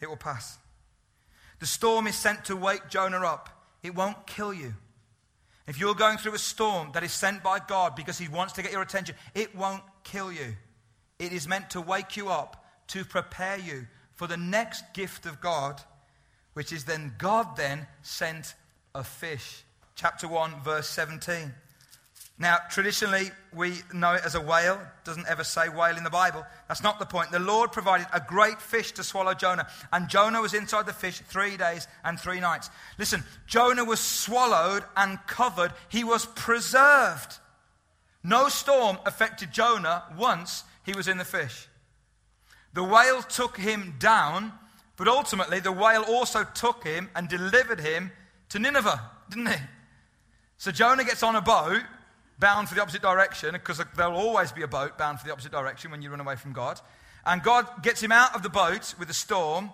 It 0.01 0.09
will 0.09 0.17
pass. 0.17 0.57
The 1.59 1.65
storm 1.65 2.07
is 2.07 2.15
sent 2.15 2.45
to 2.45 2.55
wake 2.55 2.89
Jonah 2.89 3.25
up. 3.25 3.49
It 3.81 3.95
won't 3.95 4.27
kill 4.27 4.53
you. 4.53 4.73
If 5.65 5.79
you're 5.79 5.95
going 5.95 6.17
through 6.17 6.33
a 6.33 6.39
storm 6.39 6.89
that 6.93 7.03
is 7.03 7.13
sent 7.13 7.41
by 7.41 7.59
God 7.59 7.95
because 7.95 8.17
He 8.17 8.27
wants 8.27 8.53
to 8.53 8.61
get 8.61 8.71
your 8.71 8.81
attention, 8.81 9.15
it 9.33 9.55
won't 9.55 9.83
kill 10.03 10.31
you. 10.31 10.55
It 11.19 11.31
is 11.31 11.47
meant 11.47 11.69
to 11.71 11.81
wake 11.81 12.17
you 12.17 12.29
up, 12.29 12.65
to 12.87 13.05
prepare 13.05 13.57
you 13.57 13.87
for 14.13 14.27
the 14.27 14.37
next 14.37 14.83
gift 14.93 15.25
of 15.25 15.39
God, 15.39 15.81
which 16.53 16.73
is 16.73 16.83
then 16.83 17.13
God 17.17 17.55
then 17.55 17.87
sent 18.01 18.55
a 18.93 19.03
fish. 19.03 19.63
Chapter 19.95 20.27
1, 20.27 20.61
verse 20.63 20.89
17. 20.89 21.53
Now, 22.39 22.57
traditionally, 22.69 23.29
we 23.53 23.75
know 23.93 24.13
it 24.13 24.23
as 24.25 24.33
a 24.33 24.41
whale. 24.41 24.75
It 24.75 25.05
doesn't 25.05 25.27
ever 25.27 25.43
say 25.43 25.69
whale 25.69 25.97
in 25.97 26.03
the 26.03 26.09
Bible. 26.09 26.43
That's 26.67 26.81
not 26.81 26.97
the 26.97 27.05
point. 27.05 27.31
The 27.31 27.39
Lord 27.39 27.71
provided 27.71 28.07
a 28.11 28.19
great 28.19 28.59
fish 28.59 28.91
to 28.93 29.03
swallow 29.03 29.35
Jonah, 29.35 29.67
and 29.91 30.09
Jonah 30.09 30.41
was 30.41 30.55
inside 30.55 30.87
the 30.87 30.93
fish 30.93 31.19
three 31.19 31.57
days 31.57 31.87
and 32.03 32.19
three 32.19 32.39
nights. 32.39 32.71
Listen, 32.97 33.23
Jonah 33.45 33.85
was 33.85 33.99
swallowed 33.99 34.83
and 34.97 35.19
covered, 35.27 35.73
he 35.89 36.03
was 36.03 36.25
preserved. 36.25 37.37
No 38.23 38.49
storm 38.49 38.97
affected 39.05 39.51
Jonah 39.51 40.03
once 40.17 40.63
he 40.85 40.93
was 40.93 41.07
in 41.07 41.17
the 41.17 41.25
fish. 41.25 41.67
The 42.73 42.83
whale 42.83 43.21
took 43.21 43.57
him 43.57 43.95
down, 43.99 44.53
but 44.97 45.07
ultimately, 45.07 45.59
the 45.59 45.71
whale 45.71 46.03
also 46.03 46.43
took 46.43 46.83
him 46.83 47.09
and 47.15 47.29
delivered 47.29 47.79
him 47.79 48.11
to 48.49 48.59
Nineveh, 48.59 49.01
didn't 49.29 49.47
he? 49.47 49.61
So 50.57 50.71
Jonah 50.71 51.03
gets 51.03 51.21
on 51.21 51.35
a 51.35 51.41
boat 51.41 51.83
bound 52.43 52.67
for 52.67 52.75
the 52.75 52.81
opposite 52.81 53.01
direction, 53.01 53.53
because 53.53 53.81
there'll 53.95 54.17
always 54.17 54.51
be 54.51 54.63
a 54.63 54.67
boat 54.67 54.97
bound 54.97 55.17
for 55.17 55.25
the 55.25 55.31
opposite 55.31 55.53
direction 55.53 55.91
when 55.91 56.01
you 56.01 56.09
run 56.09 56.19
away 56.19 56.35
from 56.35 56.51
God. 56.51 56.81
And 57.25 57.41
God 57.41 57.65
gets 57.81 58.03
him 58.03 58.11
out 58.11 58.35
of 58.35 58.43
the 58.43 58.49
boat 58.49 58.93
with 58.99 59.09
a 59.09 59.13
storm, 59.13 59.71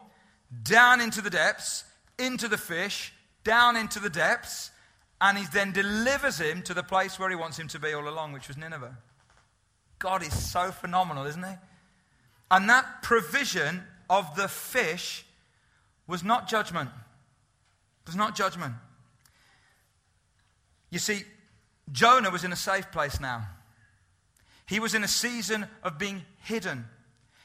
down 0.61 1.01
into 1.01 1.19
the 1.19 1.31
depths, 1.31 1.83
into 2.19 2.47
the 2.47 2.59
fish, 2.59 3.11
down 3.43 3.75
into 3.75 3.99
the 3.99 4.09
depths. 4.09 4.69
and 5.21 5.37
he 5.37 5.45
then 5.51 5.71
delivers 5.71 6.39
him 6.39 6.61
to 6.63 6.73
the 6.73 6.83
place 6.83 7.19
where 7.19 7.29
he 7.29 7.35
wants 7.35 7.59
him 7.59 7.67
to 7.69 7.79
be 7.79 7.93
all 7.93 8.07
along, 8.07 8.31
which 8.31 8.47
was 8.47 8.57
Nineveh. 8.57 8.95
God 9.97 10.23
is 10.23 10.33
so 10.33 10.71
phenomenal, 10.71 11.25
isn't 11.25 11.43
he? 11.43 11.55
And 12.51 12.69
that 12.69 13.03
provision 13.03 13.83
of 14.09 14.35
the 14.35 14.47
fish 14.47 15.25
was 16.07 16.23
not 16.23 16.47
judgment. 16.47 16.89
It 16.89 18.07
was 18.07 18.15
not 18.15 18.35
judgment. 18.35 18.75
You 20.89 20.99
see, 20.99 21.23
Jonah 21.91 22.29
was 22.29 22.43
in 22.43 22.51
a 22.51 22.57
safe 22.57 22.91
place 22.91 23.19
now. 23.19 23.47
He 24.67 24.79
was 24.79 24.93
in 24.93 25.03
a 25.03 25.07
season 25.07 25.67
of 25.83 25.97
being 25.97 26.23
hidden. 26.43 26.85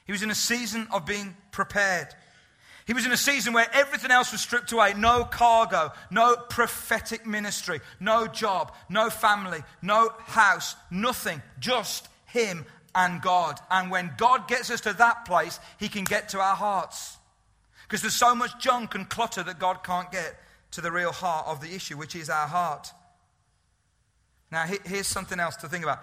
He 0.06 0.12
was 0.12 0.22
in 0.22 0.30
a 0.30 0.34
season 0.34 0.86
of 0.92 1.06
being 1.06 1.36
prepared. 1.52 2.08
He 2.86 2.92
was 2.92 3.06
in 3.06 3.12
a 3.12 3.16
season 3.16 3.54
where 3.54 3.66
everything 3.72 4.10
else 4.10 4.30
was 4.30 4.42
stripped 4.42 4.70
away 4.72 4.92
no 4.94 5.24
cargo, 5.24 5.92
no 6.10 6.36
prophetic 6.36 7.26
ministry, 7.26 7.80
no 7.98 8.26
job, 8.26 8.72
no 8.90 9.08
family, 9.08 9.60
no 9.80 10.10
house, 10.26 10.76
nothing, 10.90 11.40
just 11.58 12.08
him 12.26 12.66
and 12.94 13.22
God. 13.22 13.58
And 13.70 13.90
when 13.90 14.12
God 14.16 14.48
gets 14.48 14.70
us 14.70 14.82
to 14.82 14.92
that 14.94 15.24
place, 15.24 15.58
He 15.78 15.88
can 15.88 16.04
get 16.04 16.30
to 16.30 16.40
our 16.40 16.56
hearts. 16.56 17.16
Because 17.84 18.02
there's 18.02 18.14
so 18.14 18.34
much 18.34 18.58
junk 18.58 18.94
and 18.94 19.08
clutter 19.08 19.42
that 19.42 19.58
God 19.58 19.82
can't 19.84 20.10
get 20.10 20.36
to 20.72 20.80
the 20.80 20.92
real 20.92 21.12
heart 21.12 21.46
of 21.46 21.60
the 21.60 21.74
issue, 21.74 21.96
which 21.96 22.16
is 22.16 22.30
our 22.30 22.46
heart. 22.46 22.92
Now, 24.54 24.66
here's 24.84 25.08
something 25.08 25.40
else 25.40 25.56
to 25.56 25.68
think 25.68 25.82
about. 25.82 25.98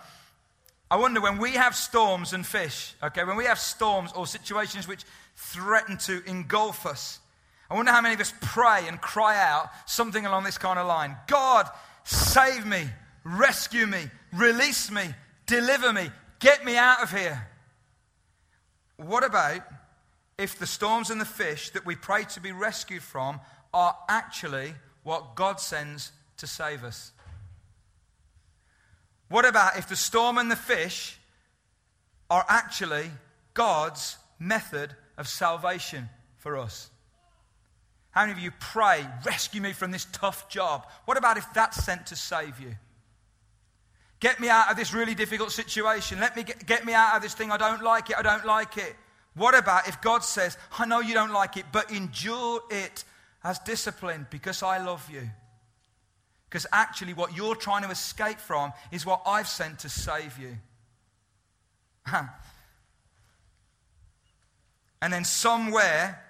I 0.92 0.98
wonder 0.98 1.22
when 1.22 1.38
we 1.38 1.52
have 1.52 1.74
storms 1.74 2.34
and 2.34 2.46
fish, 2.46 2.96
okay, 3.02 3.24
when 3.24 3.38
we 3.38 3.46
have 3.46 3.58
storms 3.58 4.12
or 4.12 4.28
situations 4.28 4.90
which 4.90 5.06
threaten 5.38 5.98
to 6.00 6.22
engulf 6.26 6.86
us, 6.86 7.22
I 7.70 7.76
wonder 7.76 7.94
how 7.94 8.02
many 8.02 8.14
of 8.14 8.20
us 8.20 8.34
pray 8.42 8.90
and 8.90 9.00
cry 9.00 9.42
out 9.42 9.70
something 9.86 10.26
along 10.26 10.44
this 10.44 10.58
kind 10.58 10.78
of 10.78 10.86
line 10.86 11.16
God, 11.28 11.70
save 12.04 12.66
me, 12.66 12.90
rescue 13.24 13.88
me, 13.88 14.10
release 14.34 14.92
me, 14.92 15.16
deliver 15.46 15.94
me, 15.94 16.10
get 16.40 16.66
me 16.66 16.76
out 16.76 17.02
of 17.02 17.10
here. 17.10 17.48
What 18.98 19.24
about 19.24 19.62
if 20.38 20.60
the 20.60 20.68
storms 20.68 21.10
and 21.10 21.22
the 21.22 21.26
fish 21.26 21.70
that 21.70 21.86
we 21.86 21.96
pray 21.96 22.26
to 22.26 22.42
be 22.42 22.52
rescued 22.52 23.02
from 23.02 23.40
are 23.74 23.96
actually 24.10 24.74
what 25.04 25.36
God 25.36 25.62
sends 25.62 26.12
to 26.36 26.48
save 26.48 26.84
us? 26.84 27.14
What 29.32 29.46
about 29.46 29.78
if 29.78 29.88
the 29.88 29.96
storm 29.96 30.38
and 30.38 30.52
the 30.52 30.58
fish 30.58 31.18
are 32.30 32.46
actually 32.50 33.10
God's 33.54 34.18
method 34.38 34.94
of 35.18 35.26
salvation 35.26 36.10
for 36.36 36.58
us? 36.58 36.90
How 38.10 38.24
many 38.24 38.34
of 38.34 38.40
you 38.40 38.52
pray, 38.60 39.08
rescue 39.26 39.62
me 39.62 39.72
from 39.72 39.92
this 39.92 40.06
tough 40.12 40.50
job? 40.50 40.86
What 41.06 41.16
about 41.16 41.38
if 41.38 41.46
that's 41.54 41.82
sent 41.82 42.08
to 42.08 42.16
save 42.18 42.60
you? 42.60 42.76
Get 44.20 44.42
me 44.42 44.50
out 44.50 44.70
of 44.70 44.76
this 44.76 44.94
really 44.94 45.16
difficult 45.16 45.54
situation. 45.54 46.20
Let 46.20 46.36
me 46.36 46.44
get, 46.44 46.66
get 46.66 46.86
me 46.86 46.94
out 46.94 47.16
of 47.16 47.22
this 47.22 47.34
thing. 47.34 47.52
I 47.52 47.58
don't 47.58 47.82
like 47.82 48.10
it. 48.10 48.18
I 48.18 48.22
don't 48.22 48.46
like 48.46 48.78
it. 48.78 48.98
What 49.34 49.58
about 49.58 49.88
if 49.88 50.02
God 50.02 50.26
says, 50.26 50.58
I 50.78 50.86
know 50.86 51.00
you 51.00 51.14
don't 51.14 51.32
like 51.32 51.56
it, 51.56 51.66
but 51.72 51.90
endure 51.90 52.60
it 52.70 53.06
as 53.46 53.60
discipline 53.60 54.28
because 54.30 54.62
I 54.62 54.84
love 54.84 55.10
you? 55.10 55.30
Because 56.52 56.68
actually, 56.74 57.14
what 57.14 57.34
you're 57.34 57.56
trying 57.56 57.84
to 57.84 57.90
escape 57.90 58.38
from 58.38 58.74
is 58.92 59.06
what 59.06 59.22
I've 59.26 59.48
sent 59.48 59.80
to 59.80 59.90
save 59.90 60.38
you. 60.38 60.58
and 65.02 65.14
then, 65.14 65.24
somewhere 65.24 66.22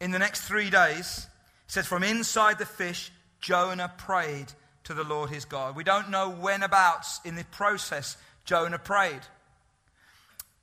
in 0.00 0.10
the 0.10 0.18
next 0.18 0.40
three 0.40 0.68
days, 0.68 1.28
it 1.66 1.72
says, 1.72 1.86
From 1.86 2.02
inside 2.02 2.58
the 2.58 2.66
fish, 2.66 3.12
Jonah 3.40 3.92
prayed 3.98 4.52
to 4.82 4.94
the 4.94 5.04
Lord 5.04 5.30
his 5.30 5.44
God. 5.44 5.76
We 5.76 5.84
don't 5.84 6.10
know 6.10 6.28
when 6.28 6.64
abouts 6.64 7.20
in 7.24 7.36
the 7.36 7.44
process 7.44 8.16
Jonah 8.44 8.80
prayed. 8.80 9.20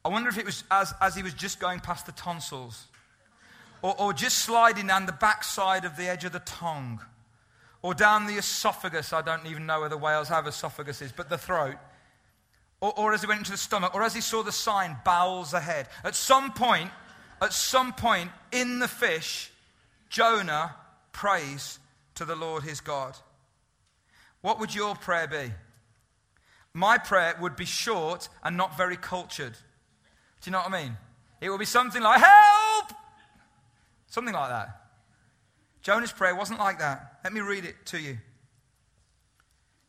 I 0.03 0.09
wonder 0.09 0.27
if 0.27 0.37
it 0.37 0.45
was 0.45 0.65
as, 0.69 0.93
as 0.99 1.15
he 1.15 1.23
was 1.23 1.33
just 1.33 1.61
going 1.61 1.79
past 1.79 2.05
the 2.05 2.11
tonsils 2.11 2.87
or, 3.81 3.95
or 3.97 4.11
just 4.11 4.39
sliding 4.39 4.87
down 4.87 5.05
the 5.05 5.13
backside 5.13 5.85
of 5.85 5.95
the 5.95 6.09
edge 6.09 6.25
of 6.25 6.33
the 6.33 6.39
tongue 6.39 6.99
or 7.81 7.93
down 7.93 8.27
the 8.27 8.35
esophagus. 8.35 9.13
I 9.13 9.21
don't 9.21 9.45
even 9.45 9.65
know 9.65 9.81
whether 9.81 9.97
whales 9.97 10.27
have 10.29 10.45
esophaguses, 10.45 11.13
but 11.15 11.29
the 11.29 11.37
throat. 11.37 11.75
Or, 12.81 12.97
or 12.97 13.13
as 13.13 13.21
he 13.21 13.27
went 13.27 13.39
into 13.39 13.51
the 13.51 13.57
stomach, 13.57 13.93
or 13.93 14.03
as 14.03 14.13
he 14.13 14.21
saw 14.21 14.43
the 14.43 14.51
sign, 14.51 14.97
bowels 15.03 15.53
ahead. 15.53 15.87
At 16.03 16.15
some 16.15 16.51
point, 16.53 16.91
at 17.41 17.53
some 17.53 17.93
point 17.93 18.31
in 18.51 18.79
the 18.79 18.87
fish, 18.87 19.51
Jonah 20.09 20.75
prays 21.11 21.79
to 22.15 22.25
the 22.25 22.35
Lord 22.35 22.63
his 22.63 22.81
God. 22.81 23.15
What 24.41 24.59
would 24.59 24.73
your 24.73 24.95
prayer 24.95 25.27
be? 25.27 25.51
My 26.73 26.97
prayer 26.97 27.35
would 27.41 27.55
be 27.55 27.65
short 27.65 28.29
and 28.43 28.55
not 28.55 28.77
very 28.77 28.97
cultured. 28.97 29.53
Do 29.53 30.49
you 30.49 30.51
know 30.51 30.59
what 30.59 30.73
I 30.73 30.83
mean? 30.83 30.97
It 31.41 31.49
would 31.49 31.59
be 31.59 31.65
something 31.65 32.01
like, 32.01 32.21
Help! 32.21 32.91
Something 34.07 34.33
like 34.33 34.49
that. 34.49 34.88
Jonah's 35.81 36.11
prayer 36.11 36.35
wasn't 36.35 36.59
like 36.59 36.79
that. 36.79 37.19
Let 37.23 37.33
me 37.33 37.41
read 37.41 37.65
it 37.65 37.75
to 37.87 37.99
you. 37.99 38.17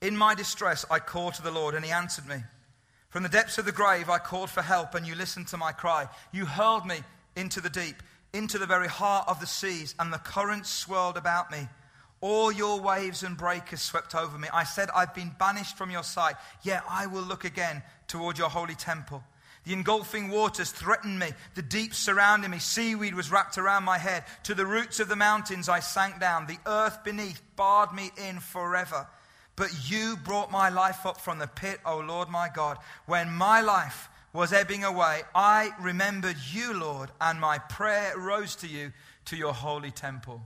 In 0.00 0.16
my 0.16 0.34
distress, 0.34 0.84
I 0.90 0.98
called 0.98 1.34
to 1.34 1.42
the 1.42 1.50
Lord, 1.50 1.74
and 1.74 1.84
he 1.84 1.90
answered 1.90 2.26
me. 2.26 2.36
From 3.10 3.22
the 3.22 3.28
depths 3.28 3.58
of 3.58 3.64
the 3.64 3.72
grave, 3.72 4.08
I 4.08 4.18
called 4.18 4.50
for 4.50 4.62
help, 4.62 4.94
and 4.94 5.06
you 5.06 5.14
listened 5.14 5.48
to 5.48 5.56
my 5.56 5.72
cry. 5.72 6.08
You 6.32 6.46
hurled 6.46 6.86
me 6.86 7.00
into 7.36 7.60
the 7.60 7.68
deep, 7.68 7.96
into 8.32 8.56
the 8.56 8.66
very 8.66 8.88
heart 8.88 9.26
of 9.28 9.40
the 9.40 9.46
seas, 9.46 9.94
and 9.98 10.12
the 10.12 10.18
currents 10.18 10.70
swirled 10.70 11.16
about 11.16 11.50
me. 11.50 11.68
All 12.20 12.52
your 12.52 12.80
waves 12.80 13.22
and 13.22 13.36
breakers 13.36 13.80
swept 13.80 14.14
over 14.14 14.38
me. 14.38 14.48
I 14.52 14.64
said, 14.64 14.90
I've 14.94 15.14
been 15.14 15.32
banished 15.38 15.76
from 15.76 15.90
your 15.90 16.02
sight, 16.02 16.36
yet 16.62 16.84
I 16.88 17.06
will 17.06 17.22
look 17.22 17.44
again 17.44 17.82
toward 18.06 18.38
your 18.38 18.50
holy 18.50 18.74
temple. 18.74 19.24
The 19.64 19.72
engulfing 19.74 20.30
waters 20.30 20.70
threatened 20.70 21.18
me. 21.18 21.32
The 21.54 21.62
deep 21.62 21.94
surrounded 21.94 22.50
me. 22.50 22.58
Seaweed 22.58 23.14
was 23.14 23.30
wrapped 23.30 23.58
around 23.58 23.84
my 23.84 23.98
head. 23.98 24.24
To 24.44 24.54
the 24.54 24.66
roots 24.66 25.00
of 25.00 25.08
the 25.08 25.16
mountains 25.16 25.68
I 25.68 25.80
sank 25.80 26.18
down. 26.18 26.46
The 26.46 26.58
earth 26.66 27.04
beneath 27.04 27.42
barred 27.56 27.92
me 27.92 28.10
in 28.16 28.40
forever. 28.40 29.06
But 29.56 29.90
you 29.90 30.16
brought 30.16 30.50
my 30.50 30.70
life 30.70 31.04
up 31.04 31.20
from 31.20 31.38
the 31.38 31.46
pit, 31.46 31.80
O 31.84 31.98
Lord 31.98 32.30
my 32.30 32.48
God. 32.48 32.78
When 33.04 33.30
my 33.30 33.60
life 33.60 34.08
was 34.32 34.52
ebbing 34.52 34.84
away, 34.84 35.20
I 35.34 35.70
remembered 35.80 36.36
you, 36.50 36.72
Lord, 36.72 37.10
and 37.20 37.38
my 37.38 37.58
prayer 37.58 38.14
rose 38.16 38.56
to 38.56 38.66
you 38.66 38.92
to 39.26 39.36
your 39.36 39.52
holy 39.52 39.90
temple. 39.90 40.40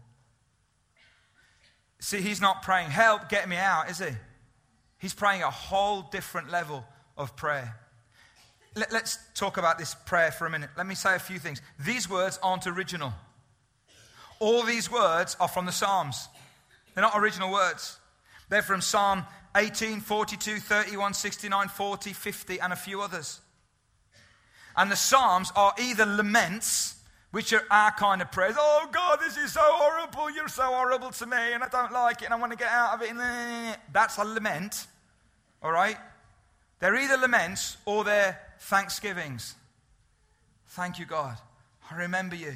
See, 2.00 2.20
he's 2.20 2.40
not 2.40 2.62
praying, 2.62 2.90
help, 2.90 3.28
get 3.28 3.48
me 3.48 3.56
out, 3.56 3.88
is 3.88 3.98
he? 3.98 4.10
He's 4.98 5.14
praying 5.14 5.42
a 5.42 5.50
whole 5.50 6.02
different 6.02 6.50
level 6.50 6.84
of 7.16 7.36
prayer. 7.36 7.76
Let, 8.76 8.92
us 8.92 9.18
talk 9.34 9.56
about 9.56 9.78
this 9.78 9.94
prayer 9.94 10.32
for 10.32 10.46
a 10.46 10.50
minute. 10.50 10.70
Let 10.76 10.86
me 10.86 10.96
say 10.96 11.14
a 11.14 11.20
few 11.20 11.38
things. 11.38 11.62
These 11.78 12.10
words 12.10 12.38
aren't 12.42 12.66
original. 12.66 13.12
All 14.40 14.62
these 14.62 14.90
words 14.90 15.36
are 15.38 15.48
from 15.48 15.66
the 15.66 15.72
Psalms. 15.72 16.28
They're 16.94 17.02
not 17.02 17.12
original 17.16 17.52
words. 17.52 17.98
They're 18.48 18.62
from 18.62 18.80
Psalm 18.80 19.24
18, 19.56 20.00
42, 20.00 20.58
31, 20.58 21.14
69, 21.14 21.68
40, 21.68 22.12
50, 22.12 22.60
and 22.60 22.72
a 22.72 22.76
few 22.76 23.00
others. 23.00 23.40
And 24.76 24.90
the 24.90 24.96
Psalms 24.96 25.52
are 25.54 25.72
either 25.80 26.04
laments, 26.04 26.96
which 27.30 27.52
are 27.52 27.62
our 27.70 27.92
kind 27.92 28.20
of 28.22 28.32
prayers. 28.32 28.56
Oh, 28.58 28.88
God, 28.90 29.20
this 29.20 29.36
is 29.36 29.52
so 29.52 29.60
horrible. 29.62 30.30
You're 30.30 30.48
so 30.48 30.64
horrible 30.64 31.10
to 31.10 31.26
me, 31.26 31.52
and 31.52 31.62
I 31.62 31.68
don't 31.68 31.92
like 31.92 32.22
it, 32.22 32.24
and 32.24 32.34
I 32.34 32.36
want 32.38 32.50
to 32.50 32.58
get 32.58 32.68
out 32.68 32.94
of 32.94 33.02
it. 33.02 33.78
That's 33.92 34.18
a 34.18 34.24
lament, 34.24 34.88
all 35.62 35.70
right? 35.70 35.96
They're 36.80 36.96
either 36.96 37.16
laments 37.16 37.76
or 37.86 38.02
they're 38.02 38.38
thanksgivings. 38.60 39.54
Thank 40.68 40.98
you, 40.98 41.06
God. 41.06 41.36
I 41.90 41.96
remember 41.96 42.36
you. 42.36 42.54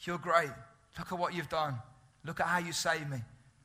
You're 0.00 0.18
great. 0.18 0.50
Look 0.98 1.12
at 1.12 1.18
what 1.18 1.34
you've 1.34 1.48
done. 1.48 1.76
Look 2.24 2.40
at 2.40 2.46
how 2.46 2.58
you 2.58 2.72
saved 2.72 3.10
me. 3.10 3.18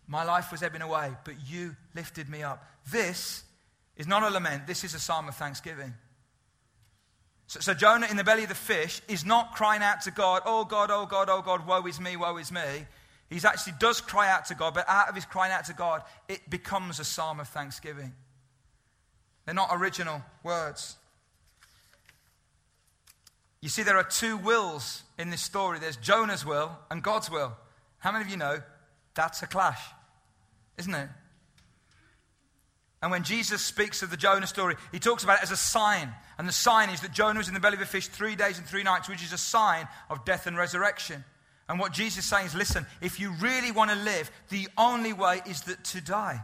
My 0.08 0.24
life 0.24 0.52
was 0.52 0.64
ebbing 0.64 0.82
away, 0.82 1.12
but 1.24 1.36
you 1.48 1.76
lifted 1.96 2.30
me 2.30 2.44
up. 2.44 2.66
This 2.92 3.44
is 3.96 4.08
not 4.08 4.24
a 4.24 4.30
lament, 4.30 4.68
this 4.68 4.84
is 4.84 4.94
a 4.94 5.00
psalm 5.00 5.28
of 5.28 5.36
thanksgiving. 5.36 5.94
So, 7.48 7.60
so, 7.60 7.74
Jonah 7.74 8.08
in 8.10 8.18
the 8.18 8.24
belly 8.24 8.44
of 8.44 8.50
the 8.50 8.56
fish 8.56 9.02
is 9.08 9.26
not 9.26 9.54
crying 9.54 9.84
out 9.84 10.02
to 10.02 10.12
God, 10.12 10.42
oh 10.46 10.66
God, 10.66 10.90
oh 10.92 11.06
God, 11.06 11.30
oh 11.30 11.42
God, 11.42 11.68
woe 11.68 11.86
is 11.86 12.00
me, 12.00 12.16
woe 12.16 12.38
is 12.38 12.52
me. 12.52 12.88
He 13.30 13.38
actually 13.46 13.74
does 13.80 14.02
cry 14.02 14.30
out 14.30 14.46
to 14.46 14.56
God, 14.56 14.74
but 14.74 14.88
out 14.88 15.10
of 15.10 15.16
his 15.16 15.26
crying 15.26 15.52
out 15.52 15.66
to 15.66 15.74
God, 15.74 16.04
it 16.28 16.50
becomes 16.50 17.00
a 17.00 17.04
psalm 17.04 17.40
of 17.40 17.48
thanksgiving. 17.48 18.14
They're 19.46 19.56
not 19.56 19.70
original 19.72 20.22
words. 20.44 20.96
You 23.64 23.70
see, 23.70 23.84
there 23.84 23.96
are 23.96 24.04
two 24.04 24.36
wills 24.36 25.04
in 25.18 25.30
this 25.30 25.40
story 25.40 25.80
there's 25.80 25.96
Jonah's 25.96 26.46
will 26.46 26.78
and 26.92 27.02
God's 27.02 27.32
will. 27.32 27.56
How 27.98 28.12
many 28.12 28.26
of 28.26 28.30
you 28.30 28.36
know 28.36 28.62
that's 29.16 29.42
a 29.42 29.48
clash? 29.48 29.82
Isn't 30.78 30.94
it? 30.94 31.08
And 33.02 33.10
when 33.10 33.24
Jesus 33.24 33.62
speaks 33.62 34.04
of 34.04 34.12
the 34.12 34.18
Jonah 34.18 34.48
story, 34.48 34.76
he 34.92 35.00
talks 35.00 35.24
about 35.24 35.38
it 35.38 35.44
as 35.44 35.52
a 35.52 35.56
sign. 35.56 36.14
And 36.38 36.46
the 36.46 36.52
sign 36.52 36.90
is 36.90 37.00
that 37.02 37.14
Jonah 37.14 37.38
was 37.38 37.48
in 37.48 37.54
the 37.54 37.62
belly 37.62 37.78
of 37.78 37.82
a 37.82 37.86
fish 37.86 38.08
three 38.08 38.36
days 38.36 38.58
and 38.58 38.68
three 38.68 38.84
nights, 38.84 39.08
which 39.08 39.24
is 39.24 39.32
a 39.32 39.38
sign 39.38 39.88
of 40.10 40.26
death 40.26 40.46
and 40.46 40.58
resurrection. 40.58 41.24
And 41.70 41.80
what 41.80 41.94
Jesus 41.94 42.26
is 42.26 42.30
saying 42.30 42.48
is 42.48 42.56
listen, 42.56 42.86
if 43.00 43.18
you 43.18 43.32
really 43.40 43.72
want 43.72 43.92
to 43.92 43.96
live, 43.96 44.30
the 44.50 44.68
only 44.78 45.14
way 45.14 45.40
is 45.48 45.62
that 45.62 45.82
to 45.86 46.02
die. 46.02 46.44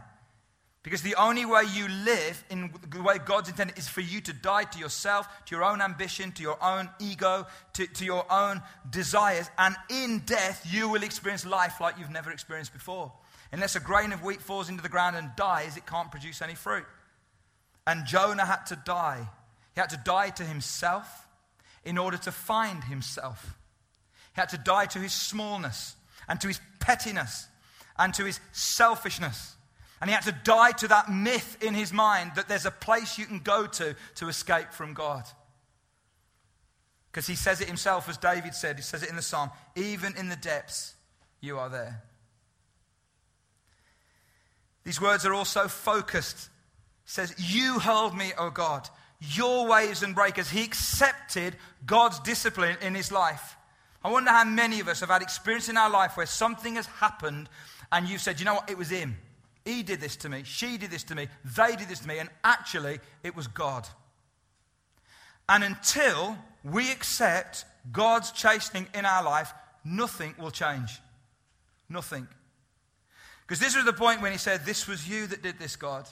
Because 0.82 1.02
the 1.02 1.16
only 1.16 1.44
way 1.44 1.64
you 1.74 1.88
live 1.88 2.42
in 2.48 2.72
the 2.88 3.02
way 3.02 3.18
God's 3.18 3.50
intended 3.50 3.78
is 3.78 3.86
for 3.86 4.00
you 4.00 4.22
to 4.22 4.32
die 4.32 4.64
to 4.64 4.78
yourself, 4.78 5.28
to 5.46 5.54
your 5.54 5.62
own 5.62 5.82
ambition, 5.82 6.32
to 6.32 6.42
your 6.42 6.62
own 6.62 6.88
ego, 6.98 7.46
to, 7.74 7.86
to 7.86 8.04
your 8.04 8.24
own 8.32 8.62
desires. 8.88 9.50
And 9.58 9.76
in 9.90 10.22
death, 10.24 10.66
you 10.70 10.88
will 10.88 11.02
experience 11.02 11.44
life 11.44 11.80
like 11.82 11.98
you've 11.98 12.10
never 12.10 12.30
experienced 12.30 12.72
before. 12.72 13.12
Unless 13.52 13.76
a 13.76 13.80
grain 13.80 14.12
of 14.12 14.22
wheat 14.22 14.40
falls 14.40 14.70
into 14.70 14.82
the 14.82 14.88
ground 14.88 15.16
and 15.16 15.30
dies, 15.36 15.76
it 15.76 15.84
can't 15.84 16.10
produce 16.10 16.40
any 16.40 16.54
fruit. 16.54 16.86
And 17.86 18.06
Jonah 18.06 18.46
had 18.46 18.64
to 18.66 18.76
die. 18.76 19.28
He 19.74 19.80
had 19.80 19.90
to 19.90 20.00
die 20.02 20.30
to 20.30 20.44
himself 20.44 21.26
in 21.84 21.98
order 21.98 22.16
to 22.16 22.32
find 22.32 22.84
himself. 22.84 23.54
He 24.34 24.40
had 24.40 24.50
to 24.50 24.58
die 24.58 24.86
to 24.86 24.98
his 24.98 25.12
smallness 25.12 25.94
and 26.26 26.40
to 26.40 26.48
his 26.48 26.60
pettiness 26.78 27.48
and 27.98 28.14
to 28.14 28.24
his 28.24 28.40
selfishness. 28.52 29.56
And 30.00 30.08
he 30.08 30.14
had 30.14 30.24
to 30.24 30.32
die 30.32 30.72
to 30.72 30.88
that 30.88 31.12
myth 31.12 31.62
in 31.62 31.74
his 31.74 31.92
mind 31.92 32.32
that 32.36 32.48
there's 32.48 32.66
a 32.66 32.70
place 32.70 33.18
you 33.18 33.26
can 33.26 33.40
go 33.40 33.66
to 33.66 33.94
to 34.16 34.28
escape 34.28 34.72
from 34.72 34.94
God. 34.94 35.24
Because 37.10 37.26
he 37.26 37.34
says 37.34 37.60
it 37.60 37.66
himself, 37.66 38.08
as 38.08 38.16
David 38.16 38.54
said, 38.54 38.76
he 38.76 38.82
says 38.82 39.02
it 39.02 39.10
in 39.10 39.16
the 39.16 39.22
psalm, 39.22 39.50
even 39.74 40.16
in 40.16 40.28
the 40.28 40.36
depths, 40.36 40.94
you 41.40 41.58
are 41.58 41.68
there. 41.68 42.02
These 44.84 45.00
words 45.00 45.26
are 45.26 45.34
also 45.34 45.68
focused. 45.68 46.48
He 47.04 47.10
says, 47.10 47.34
You 47.36 47.78
hurled 47.78 48.16
me, 48.16 48.32
O 48.38 48.50
God, 48.50 48.88
your 49.20 49.66
waves 49.66 50.02
and 50.02 50.14
breakers. 50.14 50.48
He 50.48 50.64
accepted 50.64 51.56
God's 51.84 52.20
discipline 52.20 52.76
in 52.80 52.94
his 52.94 53.12
life. 53.12 53.56
I 54.02 54.10
wonder 54.10 54.30
how 54.30 54.44
many 54.44 54.80
of 54.80 54.88
us 54.88 55.00
have 55.00 55.10
had 55.10 55.20
experience 55.20 55.68
in 55.68 55.76
our 55.76 55.90
life 55.90 56.16
where 56.16 56.26
something 56.26 56.76
has 56.76 56.86
happened 56.86 57.50
and 57.92 58.08
you've 58.08 58.22
said, 58.22 58.38
You 58.38 58.46
know 58.46 58.54
what? 58.54 58.70
It 58.70 58.78
was 58.78 58.88
him. 58.88 59.18
He 59.64 59.82
did 59.82 60.00
this 60.00 60.16
to 60.16 60.28
me. 60.28 60.42
She 60.44 60.78
did 60.78 60.90
this 60.90 61.04
to 61.04 61.14
me. 61.14 61.28
They 61.44 61.76
did 61.76 61.88
this 61.88 62.00
to 62.00 62.08
me. 62.08 62.18
And 62.18 62.28
actually, 62.42 63.00
it 63.22 63.36
was 63.36 63.46
God. 63.46 63.86
And 65.48 65.64
until 65.64 66.36
we 66.64 66.90
accept 66.90 67.64
God's 67.92 68.32
chastening 68.32 68.86
in 68.94 69.04
our 69.04 69.22
life, 69.22 69.52
nothing 69.84 70.34
will 70.38 70.50
change. 70.50 71.00
Nothing. 71.88 72.26
Because 73.42 73.58
this 73.58 73.74
was 73.74 73.84
the 73.84 73.92
point 73.92 74.22
when 74.22 74.32
he 74.32 74.38
said, 74.38 74.64
This 74.64 74.86
was 74.86 75.08
you 75.08 75.26
that 75.26 75.42
did 75.42 75.58
this, 75.58 75.76
God. 75.76 76.08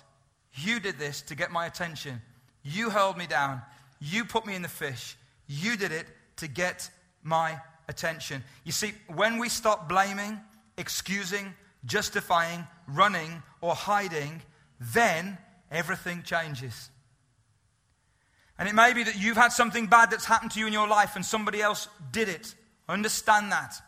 You 0.54 0.80
did 0.80 0.98
this 0.98 1.22
to 1.22 1.34
get 1.34 1.52
my 1.52 1.66
attention. 1.66 2.20
You 2.64 2.90
held 2.90 3.16
me 3.16 3.26
down. 3.26 3.62
You 4.00 4.24
put 4.24 4.44
me 4.44 4.54
in 4.54 4.62
the 4.62 4.68
fish. 4.68 5.16
You 5.46 5.76
did 5.76 5.92
it 5.92 6.06
to 6.36 6.48
get 6.48 6.90
my 7.22 7.60
attention. 7.88 8.42
You 8.64 8.72
see, 8.72 8.92
when 9.06 9.38
we 9.38 9.48
stop 9.48 9.88
blaming, 9.88 10.38
excusing, 10.76 11.54
justifying, 11.84 12.66
running, 12.88 13.42
or 13.60 13.74
hiding, 13.74 14.42
then 14.80 15.38
everything 15.70 16.22
changes. 16.22 16.90
And 18.58 18.68
it 18.68 18.74
may 18.74 18.92
be 18.92 19.04
that 19.04 19.20
you've 19.20 19.36
had 19.36 19.52
something 19.52 19.86
bad 19.86 20.10
that's 20.10 20.24
happened 20.24 20.50
to 20.52 20.60
you 20.60 20.66
in 20.66 20.72
your 20.72 20.88
life 20.88 21.14
and 21.14 21.24
somebody 21.24 21.62
else 21.62 21.88
did 22.10 22.28
it. 22.28 22.54
Understand 22.88 23.52
that. 23.52 23.80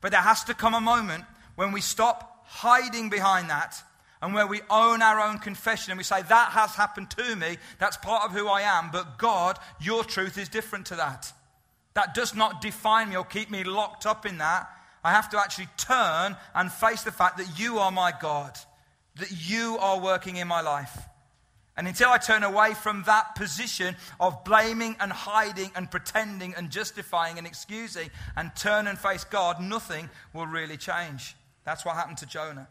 But 0.00 0.10
there 0.10 0.20
has 0.20 0.44
to 0.44 0.54
come 0.54 0.74
a 0.74 0.80
moment 0.80 1.24
when 1.54 1.70
we 1.70 1.80
stop 1.80 2.44
hiding 2.46 3.10
behind 3.10 3.50
that 3.50 3.80
and 4.20 4.34
where 4.34 4.46
we 4.46 4.60
own 4.70 5.02
our 5.02 5.20
own 5.20 5.38
confession 5.38 5.92
and 5.92 5.98
we 5.98 6.04
say, 6.04 6.22
That 6.22 6.50
has 6.50 6.74
happened 6.74 7.10
to 7.10 7.36
me. 7.36 7.58
That's 7.78 7.96
part 7.96 8.24
of 8.24 8.36
who 8.36 8.48
I 8.48 8.62
am. 8.62 8.90
But 8.90 9.18
God, 9.18 9.58
your 9.80 10.02
truth 10.02 10.38
is 10.38 10.48
different 10.48 10.86
to 10.86 10.96
that. 10.96 11.32
That 11.94 12.14
does 12.14 12.34
not 12.34 12.60
define 12.60 13.10
me 13.10 13.16
or 13.16 13.24
keep 13.24 13.50
me 13.50 13.64
locked 13.64 14.06
up 14.06 14.26
in 14.26 14.38
that. 14.38 14.68
I 15.04 15.12
have 15.12 15.30
to 15.30 15.38
actually 15.38 15.68
turn 15.76 16.36
and 16.54 16.72
face 16.72 17.02
the 17.02 17.12
fact 17.12 17.38
that 17.38 17.58
you 17.58 17.78
are 17.78 17.90
my 17.90 18.12
God, 18.20 18.58
that 19.16 19.30
you 19.48 19.78
are 19.80 20.00
working 20.00 20.36
in 20.36 20.48
my 20.48 20.60
life. 20.60 20.96
And 21.76 21.86
until 21.86 22.10
I 22.10 22.18
turn 22.18 22.42
away 22.42 22.74
from 22.74 23.04
that 23.04 23.36
position 23.36 23.94
of 24.18 24.42
blaming 24.42 24.96
and 24.98 25.12
hiding 25.12 25.70
and 25.76 25.88
pretending 25.88 26.54
and 26.56 26.70
justifying 26.70 27.38
and 27.38 27.46
excusing 27.46 28.10
and 28.36 28.50
turn 28.56 28.88
and 28.88 28.98
face 28.98 29.22
God, 29.22 29.60
nothing 29.60 30.10
will 30.32 30.46
really 30.46 30.76
change. 30.76 31.36
That's 31.64 31.84
what 31.84 31.94
happened 31.94 32.18
to 32.18 32.26
Jonah. 32.26 32.66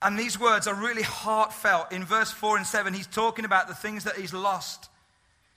And 0.00 0.16
these 0.16 0.38
words 0.38 0.68
are 0.68 0.74
really 0.74 1.02
heartfelt. 1.02 1.90
In 1.90 2.04
verse 2.04 2.30
4 2.30 2.56
and 2.56 2.66
7, 2.66 2.94
he's 2.94 3.08
talking 3.08 3.44
about 3.44 3.66
the 3.66 3.74
things 3.74 4.04
that 4.04 4.14
he's 4.14 4.32
lost. 4.32 4.88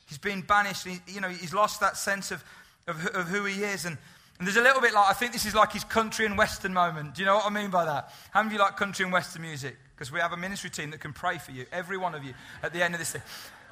He's 0.07 0.17
been 0.17 0.41
banished. 0.41 0.87
He, 0.87 0.99
you 1.07 1.21
know, 1.21 1.29
he's 1.29 1.53
lost 1.53 1.79
that 1.81 1.95
sense 1.95 2.31
of, 2.31 2.43
of, 2.87 3.05
of 3.07 3.27
who 3.27 3.45
he 3.45 3.63
is. 3.63 3.85
And 3.85 3.99
and 4.41 4.47
there's 4.47 4.58
a 4.58 4.62
little 4.63 4.82
bit 4.82 4.91
like, 4.91 5.08
I 5.08 5.13
think 5.13 5.34
this 5.34 5.45
is 5.45 5.54
like 5.54 5.71
his 5.71 5.84
country 5.84 6.25
and 6.25 6.36
western 6.36 6.73
moment. 6.73 7.13
Do 7.13 7.21
you 7.21 7.27
know 7.27 7.36
what 7.36 7.45
I 7.45 7.51
mean 7.51 7.69
by 7.69 7.86
that? 7.86 8.12
How 8.32 8.41
many 8.41 8.47
of 8.47 8.54
you 8.54 8.65
like 8.65 8.75
country 8.75 9.04
and 9.04 9.13
western 9.13 9.43
music? 9.43 9.77
Because 9.93 10.12
we 10.12 10.19
have 10.19 10.34
a 10.34 10.38
ministry 10.38 10.71
team 10.71 10.89
that 10.89 10.99
can 10.99 11.13
pray 11.13 11.38
for 11.38 11.51
you, 11.51 11.67
every 11.71 11.95
one 11.95 12.15
of 12.15 12.23
you, 12.23 12.34
at 12.63 12.73
the 12.73 12.82
end 12.82 12.95
of 12.95 12.99
this 12.99 13.12
thing. 13.12 13.21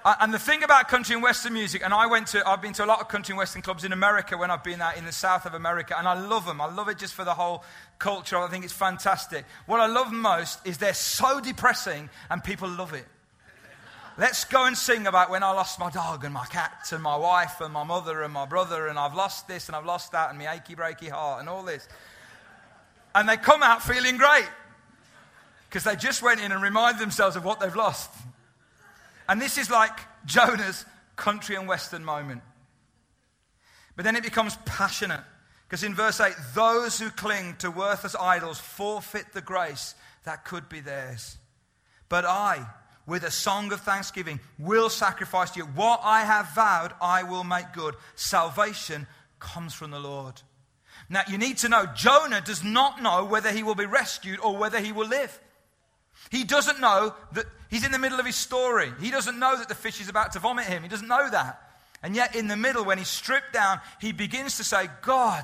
And 0.06 0.32
the 0.32 0.38
thing 0.38 0.62
about 0.62 0.88
country 0.88 1.16
and 1.16 1.24
western 1.24 1.54
music, 1.54 1.84
and 1.84 1.92
I 1.92 2.06
went 2.06 2.28
to, 2.28 2.48
I've 2.48 2.62
been 2.62 2.74
to 2.74 2.86
a 2.86 2.86
lot 2.86 3.02
of 3.02 3.08
country 3.08 3.34
and 3.34 3.40
western 3.40 3.64
clubs 3.64 3.84
in 3.84 3.94
America 3.94 4.38
when 4.38 4.52
I've 4.52 4.64
been 4.64 4.80
out 4.80 4.96
in 4.96 5.06
the 5.06 5.12
south 5.12 5.48
of 5.48 5.56
America, 5.56 5.98
and 5.98 6.08
I 6.08 6.14
love 6.14 6.46
them. 6.46 6.62
I 6.62 6.72
love 6.72 6.88
it 6.88 7.00
just 7.00 7.16
for 7.16 7.24
the 7.24 7.34
whole 7.34 7.64
culture. 7.98 8.38
I 8.38 8.48
think 8.48 8.64
it's 8.64 8.72
fantastic. 8.72 9.46
What 9.66 9.80
I 9.80 9.88
love 9.88 10.12
most 10.12 10.60
is 10.68 10.78
they're 10.78 10.94
so 10.94 11.42
depressing, 11.42 12.12
and 12.30 12.44
people 12.44 12.70
love 12.70 12.94
it. 12.94 13.08
Let's 14.20 14.44
go 14.44 14.66
and 14.66 14.78
sing 14.78 15.08
about 15.08 15.30
when 15.30 15.44
I 15.44 15.52
lost 15.52 15.80
my 15.80 15.90
dog 15.90 16.26
and 16.26 16.34
my 16.34 16.46
cat 16.48 16.90
and 16.92 17.02
my 17.02 17.16
wife 17.16 17.62
and 17.62 17.72
my 17.72 17.86
mother 17.86 18.22
and 18.22 18.34
my 18.34 18.46
brother 18.46 18.88
and 18.88 19.00
I've 19.00 19.16
lost 19.16 19.48
this 19.48 19.68
and 19.68 19.78
I've 19.78 19.86
lost 19.86 20.12
that 20.12 20.30
and 20.30 20.38
my 20.38 20.54
achy 20.54 20.76
breaky 20.76 21.10
heart 21.10 21.40
and 21.40 21.48
all 21.48 21.64
this. 21.64 21.88
And 23.16 23.30
they 23.30 23.38
come 23.38 23.64
out 23.64 23.82
feeling 23.82 24.18
great 24.18 24.50
because 25.70 25.86
they 25.86 25.96
just 25.96 26.22
went 26.22 26.42
in 26.42 26.52
and 26.52 26.62
reminded 26.62 27.00
themselves 27.00 27.38
of 27.38 27.46
what 27.46 27.62
they've 27.62 27.74
lost. 27.74 28.12
And 29.30 29.42
this 29.42 29.58
is 29.58 29.70
like 29.70 29.98
Jonah's 30.26 30.84
country 31.16 31.56
and 31.56 31.66
western 31.66 32.04
moment. 32.04 32.42
But 33.96 34.04
then 34.04 34.18
it 34.18 34.24
becomes 34.24 34.58
passionate 34.66 35.24
because 35.66 35.82
in 35.82 35.96
verse 35.96 36.20
8, 36.20 36.34
those 36.54 37.00
who 37.00 37.10
cling 37.10 37.56
to 37.60 37.72
worthless 37.72 38.18
idols 38.20 38.60
forfeit 38.60 39.32
the 39.32 39.42
grace 39.42 39.96
that 40.26 40.44
could 40.44 40.68
be 40.68 40.82
theirs. 40.82 41.38
But 42.10 42.26
I, 42.26 42.66
with 43.10 43.24
a 43.24 43.32
song 43.32 43.74
of 43.74 43.82
thanksgiving 43.82 44.40
will 44.58 44.90
sacrifice 44.90 45.52
to 45.52 45.60
you. 45.60 45.66
What 45.66 46.00
I 46.04 46.22
have 46.22 46.54
vowed, 46.54 46.94
I 47.02 47.24
will 47.24 47.44
make 47.44 47.74
good. 47.74 47.96
Salvation 48.16 49.08
comes 49.40 49.74
from 49.74 49.92
the 49.92 50.00
Lord. 50.00 50.42
Now, 51.10 51.24
you 51.28 51.38
need 51.38 51.58
to 51.60 51.70
know 51.70 51.88
Jonah 51.96 52.40
does 52.40 52.64
not 52.64 53.02
know 53.02 53.26
whether 53.26 53.52
he 53.52 53.64
will 53.64 53.76
be 53.76 53.86
rescued 53.86 54.40
or 54.40 54.56
whether 54.56 54.80
he 54.80 54.92
will 54.92 55.08
live. 55.08 55.38
He 56.30 56.44
doesn't 56.44 56.80
know 56.80 57.16
that 57.34 57.46
he's 57.70 57.84
in 57.84 57.92
the 57.92 57.98
middle 57.98 58.20
of 58.20 58.26
his 58.26 58.36
story. 58.36 58.92
He 59.02 59.10
doesn't 59.10 59.40
know 59.40 59.58
that 59.58 59.68
the 59.68 59.76
fish 59.76 60.00
is 60.00 60.10
about 60.10 60.34
to 60.34 60.40
vomit 60.40 60.66
him. 60.66 60.84
He 60.84 60.90
doesn't 60.90 61.08
know 61.08 61.30
that. 61.32 61.62
And 62.04 62.16
yet, 62.16 62.36
in 62.36 62.48
the 62.48 62.56
middle, 62.56 62.86
when 62.86 63.00
he's 63.00 63.10
stripped 63.10 63.54
down, 63.54 63.82
he 64.00 64.12
begins 64.12 64.58
to 64.58 64.64
say, 64.64 64.88
God, 65.02 65.44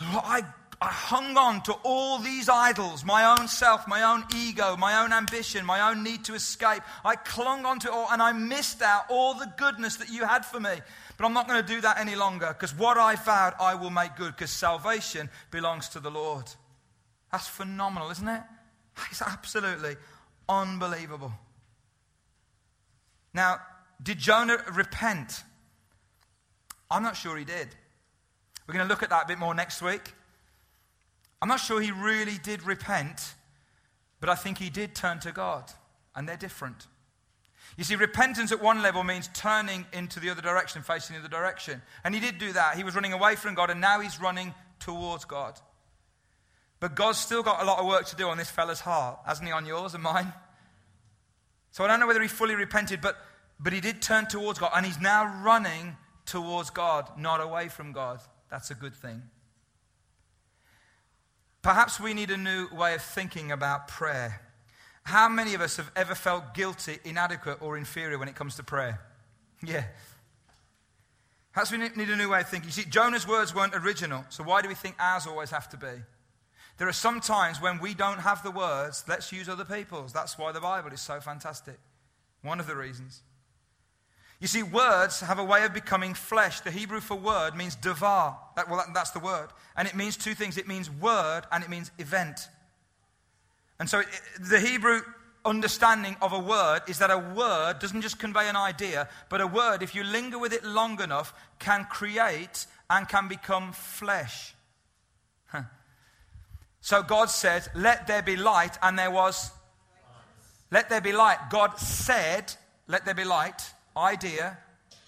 I 0.00 0.42
I 0.80 0.86
hung 0.86 1.36
on 1.36 1.62
to 1.62 1.72
all 1.82 2.18
these 2.18 2.48
idols 2.48 3.04
my 3.04 3.36
own 3.36 3.48
self, 3.48 3.88
my 3.88 4.02
own 4.02 4.24
ego, 4.36 4.76
my 4.76 5.02
own 5.02 5.12
ambition, 5.12 5.66
my 5.66 5.90
own 5.90 6.04
need 6.04 6.24
to 6.26 6.34
escape. 6.34 6.82
I 7.04 7.16
clung 7.16 7.64
on 7.64 7.80
to 7.80 7.90
all 7.90 8.08
and 8.12 8.22
I 8.22 8.32
missed 8.32 8.80
out 8.80 9.04
all 9.08 9.34
the 9.34 9.52
goodness 9.56 9.96
that 9.96 10.08
you 10.08 10.24
had 10.24 10.46
for 10.46 10.60
me. 10.60 10.80
But 11.16 11.26
I'm 11.26 11.32
not 11.32 11.48
going 11.48 11.60
to 11.60 11.66
do 11.66 11.80
that 11.80 11.98
any 11.98 12.14
longer 12.14 12.48
because 12.48 12.72
what 12.76 12.96
I 12.96 13.16
vowed 13.16 13.54
I 13.60 13.74
will 13.74 13.90
make 13.90 14.14
good 14.14 14.36
because 14.36 14.52
salvation 14.52 15.28
belongs 15.50 15.88
to 15.90 16.00
the 16.00 16.10
Lord. 16.10 16.44
That's 17.32 17.48
phenomenal, 17.48 18.10
isn't 18.10 18.28
it? 18.28 18.42
It's 19.10 19.22
absolutely 19.22 19.96
unbelievable. 20.48 21.32
Now, 23.34 23.60
did 24.02 24.18
Jonah 24.18 24.58
repent? 24.72 25.42
I'm 26.90 27.02
not 27.02 27.16
sure 27.16 27.36
he 27.36 27.44
did. 27.44 27.68
We're 28.66 28.74
going 28.74 28.86
to 28.86 28.88
look 28.88 29.02
at 29.02 29.10
that 29.10 29.24
a 29.24 29.28
bit 29.28 29.38
more 29.38 29.54
next 29.54 29.82
week. 29.82 30.14
I'm 31.40 31.48
not 31.48 31.60
sure 31.60 31.80
he 31.80 31.92
really 31.92 32.38
did 32.42 32.62
repent, 32.64 33.34
but 34.20 34.28
I 34.28 34.34
think 34.34 34.58
he 34.58 34.70
did 34.70 34.94
turn 34.94 35.20
to 35.20 35.32
God, 35.32 35.70
and 36.14 36.28
they're 36.28 36.36
different. 36.36 36.86
You 37.76 37.84
see, 37.84 37.94
repentance 37.94 38.50
at 38.50 38.60
one 38.60 38.82
level 38.82 39.04
means 39.04 39.28
turning 39.34 39.86
into 39.92 40.18
the 40.18 40.30
other 40.30 40.42
direction, 40.42 40.82
facing 40.82 41.14
the 41.14 41.20
other 41.20 41.28
direction. 41.28 41.80
And 42.02 42.14
he 42.14 42.20
did 42.20 42.38
do 42.38 42.52
that. 42.52 42.76
He 42.76 42.82
was 42.82 42.94
running 42.94 43.12
away 43.12 43.36
from 43.36 43.54
God, 43.54 43.70
and 43.70 43.80
now 43.80 44.00
he's 44.00 44.20
running 44.20 44.52
towards 44.80 45.24
God. 45.24 45.60
But 46.80 46.96
God's 46.96 47.18
still 47.18 47.42
got 47.42 47.62
a 47.62 47.64
lot 47.64 47.78
of 47.78 47.86
work 47.86 48.06
to 48.06 48.16
do 48.16 48.28
on 48.28 48.36
this 48.36 48.50
fella's 48.50 48.80
heart, 48.80 49.20
hasn't 49.26 49.46
he, 49.46 49.52
on 49.52 49.66
yours 49.66 49.94
and 49.94 50.02
mine? 50.02 50.32
So 51.70 51.84
I 51.84 51.86
don't 51.86 52.00
know 52.00 52.06
whether 52.06 52.22
he 52.22 52.28
fully 52.28 52.54
repented, 52.56 53.00
but, 53.00 53.16
but 53.60 53.72
he 53.72 53.80
did 53.80 54.02
turn 54.02 54.26
towards 54.26 54.58
God, 54.58 54.72
and 54.74 54.84
he's 54.84 55.00
now 55.00 55.42
running 55.44 55.96
towards 56.26 56.70
God, 56.70 57.08
not 57.16 57.40
away 57.40 57.68
from 57.68 57.92
God. 57.92 58.20
That's 58.50 58.70
a 58.70 58.74
good 58.74 58.94
thing. 58.94 59.22
Perhaps 61.62 62.00
we 62.00 62.14
need 62.14 62.30
a 62.30 62.36
new 62.36 62.68
way 62.72 62.94
of 62.94 63.02
thinking 63.02 63.52
about 63.52 63.88
prayer. 63.88 64.40
How 65.04 65.28
many 65.28 65.54
of 65.54 65.60
us 65.60 65.76
have 65.76 65.90
ever 65.96 66.14
felt 66.14 66.54
guilty, 66.54 66.98
inadequate, 67.04 67.62
or 67.62 67.76
inferior 67.76 68.18
when 68.18 68.28
it 68.28 68.34
comes 68.34 68.56
to 68.56 68.62
prayer? 68.62 69.00
Yeah. 69.62 69.84
Perhaps 71.52 71.72
we 71.72 71.78
need 71.78 72.10
a 72.10 72.16
new 72.16 72.28
way 72.28 72.40
of 72.40 72.48
thinking. 72.48 72.68
You 72.68 72.72
see, 72.72 72.84
Jonah's 72.84 73.26
words 73.26 73.54
weren't 73.54 73.74
original, 73.74 74.24
so 74.28 74.44
why 74.44 74.62
do 74.62 74.68
we 74.68 74.74
think 74.74 74.94
ours 75.00 75.26
always 75.26 75.50
have 75.50 75.68
to 75.70 75.76
be? 75.76 76.02
There 76.76 76.86
are 76.86 76.92
some 76.92 77.20
times 77.20 77.60
when 77.60 77.80
we 77.80 77.94
don't 77.94 78.20
have 78.20 78.44
the 78.44 78.52
words, 78.52 79.04
let's 79.08 79.32
use 79.32 79.48
other 79.48 79.64
people's. 79.64 80.12
That's 80.12 80.38
why 80.38 80.52
the 80.52 80.60
Bible 80.60 80.92
is 80.92 81.00
so 81.00 81.18
fantastic. 81.20 81.78
One 82.42 82.60
of 82.60 82.68
the 82.68 82.76
reasons. 82.76 83.22
You 84.40 84.46
see, 84.46 84.62
words 84.62 85.20
have 85.20 85.38
a 85.38 85.44
way 85.44 85.64
of 85.64 85.74
becoming 85.74 86.14
flesh. 86.14 86.60
The 86.60 86.70
Hebrew 86.70 87.00
for 87.00 87.16
word 87.16 87.56
means 87.56 87.74
devar. 87.74 88.38
That, 88.56 88.68
well, 88.68 88.78
that, 88.78 88.94
that's 88.94 89.10
the 89.10 89.18
word. 89.18 89.48
And 89.76 89.88
it 89.88 89.96
means 89.96 90.16
two 90.16 90.34
things 90.34 90.56
it 90.56 90.68
means 90.68 90.90
word 90.90 91.42
and 91.50 91.64
it 91.64 91.70
means 91.70 91.90
event. 91.98 92.48
And 93.80 93.88
so 93.90 94.00
it, 94.00 94.06
the 94.40 94.60
Hebrew 94.60 95.00
understanding 95.44 96.16
of 96.20 96.32
a 96.32 96.38
word 96.38 96.82
is 96.88 96.98
that 96.98 97.10
a 97.10 97.18
word 97.18 97.78
doesn't 97.80 98.02
just 98.02 98.18
convey 98.18 98.48
an 98.48 98.56
idea, 98.56 99.08
but 99.28 99.40
a 99.40 99.46
word, 99.46 99.82
if 99.82 99.94
you 99.94 100.04
linger 100.04 100.38
with 100.38 100.52
it 100.52 100.64
long 100.64 101.00
enough, 101.00 101.32
can 101.58 101.84
create 101.84 102.66
and 102.90 103.08
can 103.08 103.28
become 103.28 103.72
flesh. 103.72 104.54
So 106.80 107.02
God 107.02 107.30
said, 107.30 107.68
Let 107.74 108.06
there 108.06 108.22
be 108.22 108.36
light, 108.36 108.78
and 108.82 108.98
there 108.98 109.10
was. 109.10 109.50
Let 110.70 110.88
there 110.88 111.00
be 111.00 111.12
light. 111.12 111.38
God 111.50 111.78
said, 111.78 112.54
Let 112.86 113.04
there 113.04 113.14
be 113.14 113.24
light, 113.24 113.74
idea, 113.98 114.58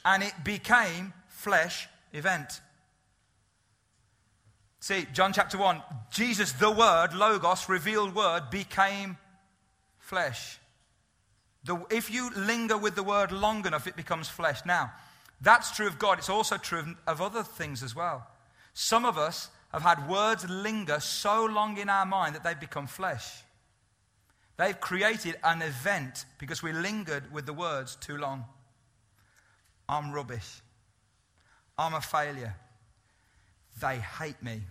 and 0.05 0.22
it 0.22 0.35
became 0.44 1.12
flesh 1.29 1.88
event. 2.12 2.61
See, 4.81 5.07
John 5.12 5.33
chapter 5.33 5.59
1, 5.59 5.83
Jesus, 6.11 6.53
the 6.53 6.70
Word, 6.70 7.14
Logos, 7.14 7.68
revealed 7.68 8.14
Word, 8.14 8.50
became 8.50 9.18
flesh. 9.98 10.59
The, 11.64 11.85
if 11.90 12.11
you 12.11 12.31
linger 12.35 12.79
with 12.79 12.94
the 12.94 13.03
word 13.03 13.33
long 13.33 13.66
enough, 13.66 13.87
it 13.87 13.96
becomes 13.96 14.29
flesh. 14.29 14.64
Now, 14.64 14.92
that's 15.40 15.70
true 15.76 15.87
of 15.87 15.98
God. 15.98 16.18
It's 16.18 16.31
also 16.31 16.57
true 16.57 16.96
of 17.07 17.20
other 17.20 17.42
things 17.42 17.83
as 17.83 17.94
well. 17.94 18.26
Some 18.72 19.05
of 19.05 19.18
us 19.18 19.50
have 19.72 19.83
had 19.83 20.09
words 20.09 20.48
linger 20.48 21.00
so 21.00 21.44
long 21.44 21.79
in 21.79 21.88
our 21.88 22.07
mind 22.07 22.35
that 22.35 22.44
they've 22.44 22.59
become 22.59 22.87
flesh. 22.87 23.42
They've 24.57 24.79
created 24.79 25.37
an 25.44 25.62
event 25.62 26.24
because 26.38 26.62
we 26.62 26.72
lingered 26.72 27.33
with 27.33 27.46
the 27.46 27.53
words 27.53 27.96
too 27.96 28.16
long. 28.16 28.44
I'm 29.90 30.12
rubbish. 30.12 30.62
I'm 31.76 31.94
a 31.94 32.00
failure. 32.00 32.55
They 33.81 33.96
hate 33.96 34.40
me. 34.40 34.62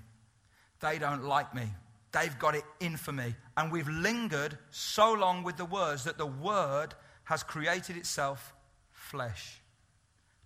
They 0.79 0.97
don't 0.97 1.25
like 1.25 1.53
me. 1.53 1.67
They've 2.13 2.39
got 2.39 2.55
it 2.55 2.63
in 2.79 2.95
for 2.95 3.11
me. 3.11 3.35
And 3.57 3.69
we've 3.69 3.89
lingered 3.89 4.57
so 4.71 5.11
long 5.11 5.43
with 5.43 5.57
the 5.57 5.65
words 5.65 6.05
that 6.05 6.17
the 6.17 6.25
word 6.25 6.95
has 7.25 7.43
created 7.43 7.97
itself 7.97 8.53
flesh, 8.91 9.59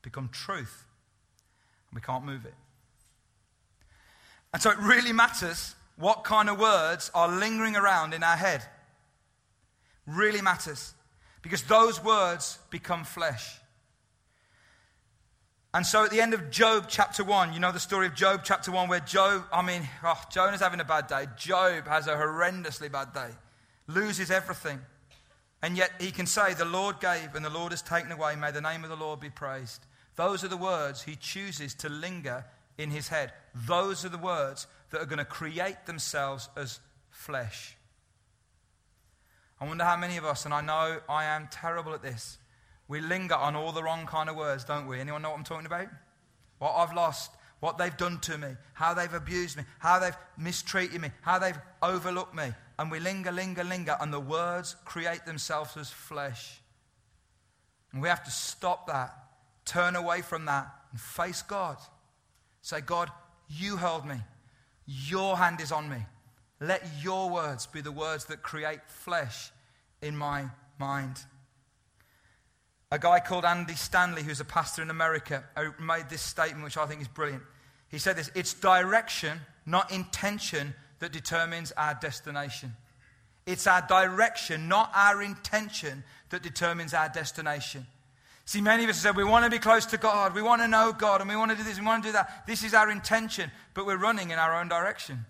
become 0.01 0.29
truth. 0.29 0.85
And 1.89 1.95
we 1.95 2.01
can't 2.01 2.25
move 2.25 2.45
it. 2.45 2.55
And 4.53 4.61
so 4.61 4.71
it 4.71 4.77
really 4.79 5.13
matters 5.13 5.75
what 5.97 6.23
kind 6.23 6.49
of 6.49 6.59
words 6.59 7.11
are 7.13 7.27
lingering 7.27 7.75
around 7.75 8.15
in 8.15 8.23
our 8.23 8.35
head. 8.35 8.65
Really 10.07 10.41
matters. 10.41 10.95
Because 11.43 11.61
those 11.63 12.03
words 12.03 12.57
become 12.71 13.03
flesh. 13.03 13.59
And 15.73 15.85
so 15.85 16.03
at 16.03 16.11
the 16.11 16.21
end 16.21 16.35
of 16.35 16.51
Job 16.51 16.85
chapter 16.87 17.23
1, 17.23 17.53
you 17.53 17.59
know 17.59 17.71
the 17.71 17.79
story 17.79 18.05
of 18.05 18.13
Job 18.13 18.41
chapter 18.43 18.71
1, 18.71 18.89
where 18.89 18.99
Job, 18.99 19.45
I 19.51 19.63
mean, 19.63 19.81
oh, 20.03 20.21
Jonah's 20.31 20.61
having 20.61 20.79
a 20.79 20.85
bad 20.85 21.07
day. 21.07 21.25
Job 21.35 21.87
has 21.87 22.05
a 22.05 22.15
horrendously 22.15 22.91
bad 22.91 23.11
day, 23.11 23.29
loses 23.87 24.29
everything. 24.29 24.79
And 25.63 25.75
yet 25.75 25.91
he 25.99 26.11
can 26.11 26.27
say, 26.27 26.53
The 26.53 26.65
Lord 26.65 26.99
gave 26.99 27.33
and 27.33 27.43
the 27.43 27.49
Lord 27.49 27.71
has 27.71 27.81
taken 27.81 28.11
away. 28.11 28.35
May 28.35 28.51
the 28.51 28.61
name 28.61 28.83
of 28.83 28.91
the 28.91 28.95
Lord 28.95 29.19
be 29.19 29.31
praised. 29.31 29.83
Those 30.15 30.43
are 30.43 30.47
the 30.47 30.57
words 30.57 31.01
he 31.01 31.15
chooses 31.15 31.73
to 31.75 31.89
linger 31.89 32.45
in 32.77 32.91
his 32.91 33.07
head. 33.07 33.31
Those 33.55 34.05
are 34.05 34.09
the 34.09 34.17
words 34.17 34.67
that 34.91 35.01
are 35.01 35.05
going 35.05 35.17
to 35.17 35.25
create 35.25 35.85
themselves 35.87 36.49
as 36.55 36.79
flesh. 37.09 37.75
I 39.59 39.65
wonder 39.65 39.85
how 39.85 39.97
many 39.97 40.17
of 40.17 40.25
us, 40.25 40.45
and 40.45 40.53
I 40.53 40.61
know 40.61 40.99
I 41.09 41.25
am 41.25 41.47
terrible 41.49 41.93
at 41.93 42.03
this, 42.03 42.37
we 42.87 42.99
linger 42.99 43.35
on 43.35 43.55
all 43.55 43.71
the 43.71 43.83
wrong 43.83 44.05
kind 44.05 44.29
of 44.29 44.35
words, 44.35 44.65
don't 44.65 44.87
we? 44.87 44.99
Anyone 44.99 45.21
know 45.21 45.29
what 45.29 45.37
I'm 45.37 45.43
talking 45.43 45.65
about? 45.65 45.87
What 46.59 46.73
I've 46.75 46.93
lost, 46.93 47.31
what 47.59 47.77
they've 47.77 47.95
done 47.95 48.19
to 48.19 48.37
me, 48.37 48.49
how 48.73 48.93
they've 48.93 49.13
abused 49.13 49.57
me, 49.57 49.63
how 49.79 49.99
they've 49.99 50.17
mistreated 50.37 50.99
me, 50.99 51.11
how 51.21 51.39
they've 51.39 51.59
overlooked 51.81 52.35
me. 52.35 52.53
And 52.77 52.91
we 52.91 52.99
linger, 52.99 53.31
linger, 53.31 53.63
linger, 53.63 53.95
and 53.99 54.13
the 54.13 54.19
words 54.19 54.75
create 54.85 55.25
themselves 55.25 55.77
as 55.77 55.89
flesh. 55.89 56.61
And 57.91 58.01
we 58.01 58.09
have 58.09 58.23
to 58.23 58.31
stop 58.31 58.87
that, 58.87 59.13
turn 59.65 59.95
away 59.95 60.21
from 60.21 60.45
that, 60.45 60.67
and 60.91 60.99
face 60.99 61.41
God. 61.41 61.77
Say, 62.61 62.81
God, 62.81 63.09
you 63.47 63.77
held 63.77 64.05
me. 64.05 64.15
Your 64.85 65.37
hand 65.37 65.61
is 65.61 65.71
on 65.71 65.87
me. 65.89 66.05
Let 66.59 66.83
your 67.01 67.29
words 67.29 67.65
be 67.65 67.81
the 67.81 67.91
words 67.91 68.25
that 68.25 68.41
create 68.41 68.79
flesh 68.87 69.51
in 70.01 70.15
my 70.15 70.45
mind. 70.79 71.19
A 72.93 72.99
guy 72.99 73.19
called 73.19 73.43
Andy 73.43 73.73
Stanley, 73.73 74.21
who's 74.21 74.39
a 74.39 74.45
pastor 74.45 74.83
in 74.83 74.91
America, 74.91 75.43
uh, 75.57 75.69
made 75.79 76.09
this 76.09 76.21
statement, 76.21 76.63
which 76.63 76.77
I 76.77 76.85
think 76.85 77.01
is 77.01 77.07
brilliant. 77.07 77.41
He 77.87 77.97
said 77.97 78.15
this 78.15 78.29
It's 78.35 78.53
direction, 78.53 79.41
not 79.65 79.91
intention, 79.91 80.75
that 80.99 81.11
determines 81.11 81.71
our 81.71 81.95
destination. 81.95 82.75
It's 83.47 83.65
our 83.65 83.81
direction, 83.81 84.67
not 84.67 84.91
our 84.93 85.23
intention, 85.23 86.03
that 86.29 86.43
determines 86.43 86.93
our 86.93 87.09
destination. 87.09 87.87
See, 88.45 88.61
many 88.61 88.83
of 88.83 88.91
us 88.91 88.99
said 88.99 89.15
we 89.15 89.23
want 89.23 89.43
to 89.43 89.49
be 89.49 89.57
close 89.57 89.87
to 89.87 89.97
God, 89.97 90.35
we 90.35 90.43
want 90.43 90.61
to 90.61 90.67
know 90.67 90.93
God, 90.95 91.19
and 91.19 91.27
we 91.27 91.35
want 91.35 91.49
to 91.49 91.57
do 91.57 91.63
this, 91.63 91.79
we 91.79 91.85
want 91.87 92.03
to 92.03 92.09
do 92.09 92.13
that. 92.13 92.45
This 92.45 92.63
is 92.63 92.75
our 92.75 92.91
intention, 92.91 93.49
but 93.73 93.87
we're 93.87 93.97
running 93.97 94.29
in 94.29 94.37
our 94.37 94.53
own 94.53 94.67
direction. 94.67 95.25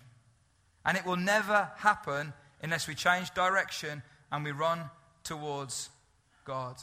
And 0.86 0.98
it 0.98 1.06
will 1.06 1.16
never 1.16 1.72
happen 1.78 2.34
unless 2.62 2.90
we 2.90 2.94
change 2.94 3.34
direction 3.34 4.04
and 4.34 4.44
we 4.44 4.52
run 4.52 4.82
towards 5.24 5.90
God. 6.44 6.76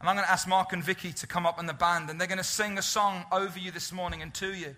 And 0.00 0.08
I'm 0.08 0.14
going 0.14 0.26
to 0.26 0.30
ask 0.30 0.46
Mark 0.46 0.72
and 0.72 0.82
Vicky 0.82 1.12
to 1.12 1.26
come 1.26 1.44
up 1.46 1.58
in 1.58 1.66
the 1.66 1.74
band, 1.74 2.08
and 2.08 2.20
they're 2.20 2.28
going 2.28 2.38
to 2.38 2.44
sing 2.44 2.78
a 2.78 2.82
song 2.82 3.24
over 3.32 3.58
you 3.58 3.70
this 3.70 3.92
morning 3.92 4.22
and 4.22 4.32
to 4.34 4.52
you. 4.52 4.76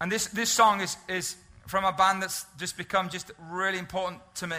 And 0.00 0.10
this, 0.10 0.26
this 0.28 0.50
song 0.50 0.80
is, 0.80 0.96
is 1.08 1.36
from 1.66 1.84
a 1.84 1.92
band 1.92 2.22
that's 2.22 2.46
just 2.58 2.76
become 2.76 3.08
just 3.08 3.30
really 3.50 3.78
important 3.78 4.20
to 4.36 4.46
me. 4.46 4.56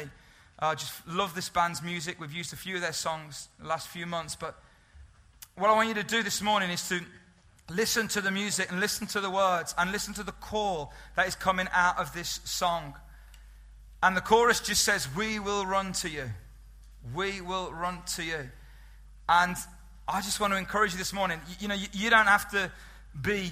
I 0.59 0.71
uh, 0.71 0.75
just 0.75 1.05
love 1.07 1.35
this 1.35 1.49
band's 1.49 1.81
music. 1.81 2.19
We've 2.19 2.31
used 2.31 2.53
a 2.53 2.55
few 2.55 2.75
of 2.75 2.81
their 2.81 2.93
songs 2.93 3.49
the 3.59 3.67
last 3.67 3.87
few 3.87 4.05
months. 4.05 4.35
But 4.35 4.57
what 5.55 5.69
I 5.69 5.73
want 5.73 5.89
you 5.89 5.95
to 5.95 6.03
do 6.03 6.23
this 6.23 6.41
morning 6.41 6.69
is 6.69 6.87
to 6.89 7.01
listen 7.69 8.07
to 8.09 8.21
the 8.21 8.31
music 8.31 8.71
and 8.71 8.79
listen 8.79 9.07
to 9.07 9.19
the 9.19 9.29
words 9.29 9.73
and 9.77 9.91
listen 9.91 10.13
to 10.15 10.23
the 10.23 10.31
call 10.31 10.93
that 11.15 11.27
is 11.27 11.35
coming 11.35 11.67
out 11.73 11.97
of 11.97 12.13
this 12.13 12.39
song. 12.43 12.93
And 14.01 14.15
the 14.15 14.21
chorus 14.21 14.59
just 14.59 14.83
says, 14.83 15.07
We 15.15 15.39
will 15.39 15.65
run 15.65 15.93
to 15.93 16.09
you. 16.09 16.29
We 17.13 17.41
will 17.41 17.71
run 17.71 17.99
to 18.15 18.23
you. 18.23 18.49
And 19.27 19.55
I 20.07 20.21
just 20.21 20.39
want 20.39 20.53
to 20.53 20.59
encourage 20.59 20.91
you 20.91 20.97
this 20.97 21.13
morning. 21.13 21.39
You, 21.47 21.55
you 21.61 21.67
know, 21.67 21.75
you, 21.75 21.87
you, 21.93 22.09
don't 22.09 22.27
have 22.27 22.49
to 22.51 22.71
be 23.21 23.51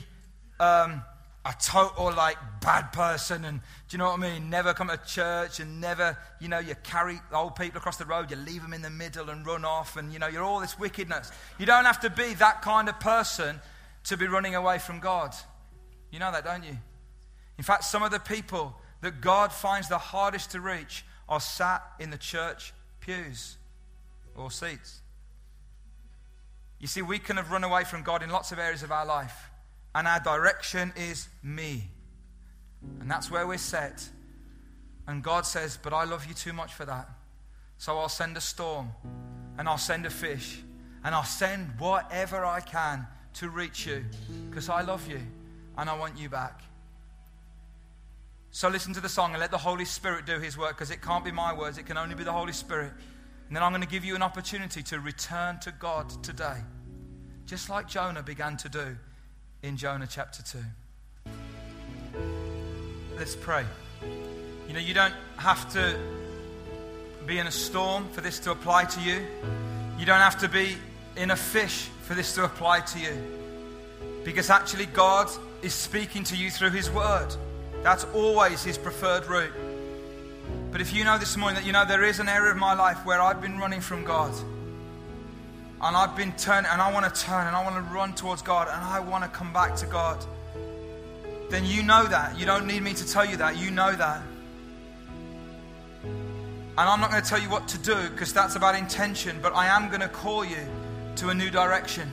um, 0.60 1.02
a 1.46 1.54
total 1.60 2.14
like 2.14 2.38
bad 2.62 2.92
person 2.92 3.46
and 3.46 3.60
do 3.60 3.96
you 3.96 3.98
know 3.98 4.06
what 4.06 4.20
I 4.20 4.34
mean? 4.34 4.50
Never 4.50 4.74
come 4.74 4.90
to 4.90 4.98
church 4.98 5.60
and 5.60 5.82
never, 5.82 6.18
you 6.40 6.48
know, 6.48 6.60
you 6.60 6.76
carry 6.84 7.20
old 7.34 7.56
people 7.56 7.78
across 7.78 7.98
the 7.98 8.06
road, 8.06 8.30
you 8.30 8.38
leave 8.38 8.62
them 8.62 8.74
in 8.74 8.82
the 8.82 8.90
middle 8.90 9.30
and 9.30 9.46
run 9.46 9.66
off 9.66 9.98
and, 9.98 10.14
you 10.14 10.20
know, 10.20 10.28
you're 10.28 10.44
all 10.44 10.60
this 10.60 10.78
wickedness. 10.78 11.32
You 11.58 11.66
don't 11.66 11.86
have 11.86 12.02
to 12.02 12.10
be 12.10 12.34
that 12.36 12.62
kind 12.62 12.90
of 12.90 13.00
person 13.00 13.60
to 14.06 14.18
be 14.18 14.28
running 14.28 14.56
away 14.56 14.78
from 14.78 15.00
God. 15.00 15.34
You 16.12 16.20
know 16.20 16.32
that, 16.32 16.44
don't 16.44 16.64
you? 16.64 16.78
In 17.58 17.64
fact, 17.64 17.86
some 17.86 18.04
of 18.04 18.12
the 18.12 18.20
people 18.20 18.76
that 19.02 19.22
God 19.22 19.52
finds 19.52 19.90
the 19.90 19.98
hardest 19.98 20.52
to 20.52 20.62
reach 20.62 21.06
are 21.28 21.40
sat 21.40 21.84
in 22.00 22.12
the 22.12 22.18
church 22.18 22.74
pews 23.00 23.58
or 24.36 24.52
seats. 24.52 25.01
You 26.82 26.88
see, 26.88 27.04
we 27.04 27.20
can 27.20 27.38
have 27.38 27.52
run 27.52 27.64
away 27.64 27.84
from 27.84 28.02
God 28.02 28.24
in 28.24 28.32
lots 28.32 28.52
of 28.52 28.58
areas 28.58 28.82
of 28.82 28.92
our 28.92 29.06
life, 29.06 29.50
and 29.94 30.08
our 30.08 30.20
direction 30.20 30.92
is 30.98 31.30
me. 31.44 31.84
And 33.00 33.10
that's 33.10 33.30
where 33.30 33.46
we're 33.46 33.60
set. 33.60 34.10
And 35.08 35.24
God 35.24 35.46
says, 35.46 35.78
But 35.82 35.94
I 35.94 36.06
love 36.06 36.26
you 36.26 36.34
too 36.34 36.54
much 36.54 36.74
for 36.74 36.86
that. 36.86 37.08
So 37.78 38.00
I'll 38.00 38.10
send 38.10 38.36
a 38.36 38.42
storm, 38.42 38.92
and 39.60 39.70
I'll 39.70 39.78
send 39.78 40.08
a 40.08 40.10
fish, 40.10 40.62
and 41.04 41.14
I'll 41.14 41.24
send 41.24 41.80
whatever 41.80 42.44
I 42.44 42.62
can 42.62 43.06
to 43.36 43.50
reach 43.50 43.86
you 43.86 44.04
because 44.50 44.68
I 44.68 44.82
love 44.82 45.08
you 45.08 45.20
and 45.78 45.90
I 45.90 45.98
want 45.98 46.18
you 46.18 46.30
back. 46.30 46.62
So 48.52 48.68
listen 48.68 48.94
to 48.96 49.00
the 49.00 49.10
song 49.10 49.32
and 49.32 49.40
let 49.40 49.52
the 49.52 49.58
Holy 49.58 49.86
Spirit 49.86 50.26
do 50.26 50.40
his 50.40 50.58
work 50.58 50.72
because 50.72 50.92
it 50.92 51.02
can't 51.02 51.24
be 51.24 51.32
my 51.32 51.54
words, 51.54 51.78
it 51.78 51.86
can 51.86 51.98
only 51.98 52.16
be 52.16 52.24
the 52.24 52.34
Holy 52.34 52.52
Spirit. 52.52 52.92
And 53.52 53.58
then 53.58 53.64
I'm 53.64 53.74
going 53.74 53.82
to 53.82 53.88
give 53.90 54.06
you 54.06 54.16
an 54.16 54.22
opportunity 54.22 54.82
to 54.84 55.02
return 55.02 55.60
to 55.60 55.74
God 55.74 56.10
today, 56.24 56.56
just 57.46 57.70
like 57.70 57.86
Jonah 57.86 58.24
began 58.24 58.56
to 58.56 58.70
do 58.70 58.96
in 59.62 59.76
Jonah 59.76 60.08
chapter 60.10 60.42
2. 60.42 61.32
Let's 63.18 63.36
pray. 63.36 63.66
You 64.70 64.74
know, 64.74 64.80
you 64.80 64.94
don't 64.94 65.14
have 65.36 65.70
to 65.74 66.00
be 67.26 67.40
in 67.40 67.48
a 67.48 67.52
storm 67.52 68.08
for 68.14 68.22
this 68.22 68.40
to 68.40 68.52
apply 68.52 68.86
to 68.86 69.02
you, 69.02 69.22
you 70.00 70.06
don't 70.06 70.22
have 70.22 70.40
to 70.40 70.48
be 70.48 70.78
in 71.18 71.32
a 71.32 71.36
fish 71.36 71.90
for 72.04 72.14
this 72.14 72.34
to 72.36 72.46
apply 72.46 72.80
to 72.80 73.00
you. 73.00 73.22
Because 74.24 74.50
actually, 74.50 74.86
God 74.86 75.30
is 75.62 75.74
speaking 75.74 76.24
to 76.24 76.38
you 76.38 76.52
through 76.52 76.70
His 76.70 76.90
Word. 76.90 77.36
That's 77.84 78.06
always 78.14 78.64
his 78.64 78.78
preferred 78.78 79.26
route. 79.26 79.52
But 80.72 80.80
if 80.80 80.94
you 80.94 81.04
know 81.04 81.18
this 81.18 81.36
morning 81.36 81.56
that 81.56 81.66
you 81.66 81.74
know 81.74 81.84
there 81.84 82.04
is 82.04 82.20
an 82.20 82.30
area 82.30 82.52
of 82.52 82.58
my 82.58 82.74
life 82.74 83.06
where 83.06 83.22
I've 83.22 83.42
been 83.42 83.58
running 83.58 83.82
from 83.82 84.06
God, 84.06 84.34
and 85.82 85.98
I've 85.98 86.16
been 86.16 86.32
turning, 86.38 86.70
and 86.72 86.82
I 86.82 86.94
want 86.94 87.14
to 87.14 87.22
turn, 87.22 87.48
and 87.48 87.56
I 87.56 87.64
want 87.64 87.76
to 87.76 87.94
run 87.94 88.14
towards 88.14 88.42
God, 88.42 88.70
and 88.70 88.78
I 88.78 89.00
want 89.00 89.24
to 89.26 89.30
come 89.30 89.52
back 89.52 89.76
to 89.78 89.86
God, 89.86 90.24
then 91.50 91.66
you 91.66 91.84
know 91.84 92.06
that. 92.06 92.40
You 92.40 92.46
don't 92.46 92.68
need 92.68 92.84
me 92.84 92.94
to 92.94 93.06
tell 93.06 93.26
you 93.26 93.36
that. 93.38 93.58
You 93.58 93.72
know 93.72 93.92
that. 93.92 94.22
And 96.04 96.90
I'm 96.90 97.02
not 97.02 97.12
going 97.12 97.22
to 97.22 97.28
tell 97.28 97.42
you 97.42 97.50
what 97.50 97.68
to 97.68 97.78
do 97.78 98.10
because 98.10 98.32
that's 98.32 98.56
about 98.56 98.76
intention, 98.76 99.40
but 99.42 99.54
I 99.54 99.68
am 99.68 99.90
going 99.90 100.00
to 100.00 100.08
call 100.08 100.46
you 100.46 100.66
to 101.18 101.30
a 101.30 101.34
new 101.34 101.50
direction. 101.50 102.10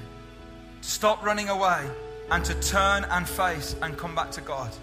To 0.82 0.88
stop 0.88 1.24
running 1.24 1.48
away 1.48 1.88
and 2.30 2.44
to 2.44 2.54
turn 2.60 3.04
and 3.04 3.28
face 3.28 3.76
and 3.82 3.96
come 3.96 4.16
back 4.16 4.32
to 4.32 4.40
God. 4.40 4.74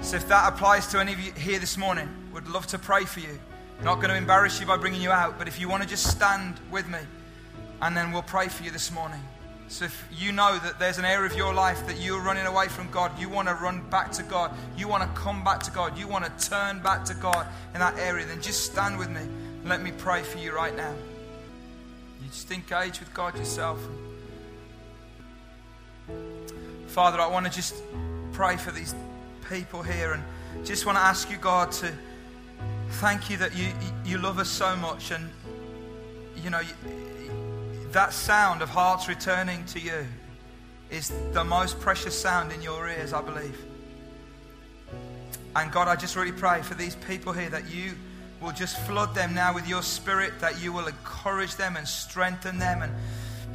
So 0.00 0.16
if 0.16 0.28
that 0.28 0.52
applies 0.52 0.86
to 0.88 1.00
any 1.00 1.12
of 1.12 1.20
you 1.20 1.32
here 1.32 1.58
this 1.58 1.76
morning, 1.76 2.08
would 2.32 2.48
love 2.48 2.66
to 2.68 2.78
pray 2.78 3.04
for 3.04 3.20
you. 3.20 3.38
Not 3.82 3.96
going 3.96 4.08
to 4.08 4.16
embarrass 4.16 4.58
you 4.60 4.66
by 4.66 4.76
bringing 4.76 5.02
you 5.02 5.10
out, 5.10 5.38
but 5.38 5.48
if 5.48 5.60
you 5.60 5.68
want 5.68 5.82
to 5.82 5.88
just 5.88 6.06
stand 6.06 6.58
with 6.70 6.88
me 6.88 6.98
and 7.80 7.96
then 7.96 8.10
we'll 8.10 8.22
pray 8.22 8.48
for 8.48 8.64
you 8.64 8.70
this 8.70 8.90
morning. 8.90 9.20
So 9.68 9.84
if 9.84 10.08
you 10.10 10.32
know 10.32 10.58
that 10.58 10.78
there's 10.78 10.98
an 10.98 11.04
area 11.04 11.26
of 11.26 11.36
your 11.36 11.52
life 11.52 11.86
that 11.86 12.00
you're 12.00 12.22
running 12.22 12.46
away 12.46 12.68
from 12.68 12.90
God, 12.90 13.16
you 13.20 13.28
want 13.28 13.48
to 13.48 13.54
run 13.54 13.82
back 13.90 14.10
to 14.12 14.22
God, 14.22 14.52
you 14.76 14.88
want 14.88 15.02
to 15.02 15.20
come 15.20 15.44
back 15.44 15.62
to 15.64 15.70
God, 15.70 15.98
you 15.98 16.08
want 16.08 16.24
to 16.24 16.48
turn 16.48 16.80
back 16.80 17.04
to 17.04 17.14
God 17.14 17.46
in 17.74 17.80
that 17.80 17.98
area, 17.98 18.24
then 18.24 18.40
just 18.40 18.64
stand 18.64 18.98
with 18.98 19.10
me 19.10 19.20
and 19.20 19.68
let 19.68 19.82
me 19.82 19.92
pray 19.98 20.22
for 20.22 20.38
you 20.38 20.52
right 20.52 20.74
now. 20.74 20.94
You 22.22 22.28
just 22.28 22.50
engage 22.50 22.98
with 22.98 23.12
God 23.12 23.36
yourself. 23.36 23.78
Father, 26.86 27.20
I 27.20 27.26
want 27.26 27.44
to 27.46 27.52
just 27.52 27.74
pray 28.32 28.56
for 28.56 28.70
these 28.70 28.94
people 29.48 29.82
here 29.82 30.12
and 30.12 30.22
just 30.66 30.86
want 30.86 30.96
to 30.98 31.02
ask 31.02 31.30
you, 31.30 31.36
God, 31.36 31.72
to 31.72 31.92
thank 32.92 33.30
you 33.30 33.36
that 33.38 33.56
you, 33.56 33.72
you 34.04 34.18
love 34.18 34.38
us 34.38 34.48
so 34.48 34.76
much 34.76 35.10
and, 35.10 35.30
you 36.42 36.50
know, 36.50 36.62
that 37.92 38.12
sound 38.12 38.62
of 38.62 38.68
hearts 38.68 39.08
returning 39.08 39.64
to 39.66 39.80
you 39.80 40.06
is 40.90 41.12
the 41.32 41.44
most 41.44 41.80
precious 41.80 42.18
sound 42.18 42.52
in 42.52 42.62
your 42.62 42.88
ears, 42.88 43.12
I 43.12 43.22
believe. 43.22 43.58
And 45.56 45.72
God, 45.72 45.88
I 45.88 45.96
just 45.96 46.16
really 46.16 46.32
pray 46.32 46.62
for 46.62 46.74
these 46.74 46.94
people 46.94 47.32
here 47.32 47.50
that 47.50 47.70
you 47.70 47.92
will 48.40 48.52
just 48.52 48.78
flood 48.80 49.14
them 49.14 49.34
now 49.34 49.54
with 49.54 49.66
your 49.66 49.82
spirit, 49.82 50.32
that 50.40 50.62
you 50.62 50.72
will 50.72 50.86
encourage 50.86 51.56
them 51.56 51.76
and 51.76 51.86
strengthen 51.86 52.58
them 52.58 52.82
and 52.82 52.92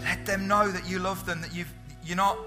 let 0.02 0.26
them 0.26 0.48
know 0.48 0.70
that 0.70 0.88
you 0.88 1.00
love 1.00 1.26
them, 1.26 1.42
that 1.42 1.54
you've, 1.54 1.72
you're 2.04 2.18
not, 2.18 2.38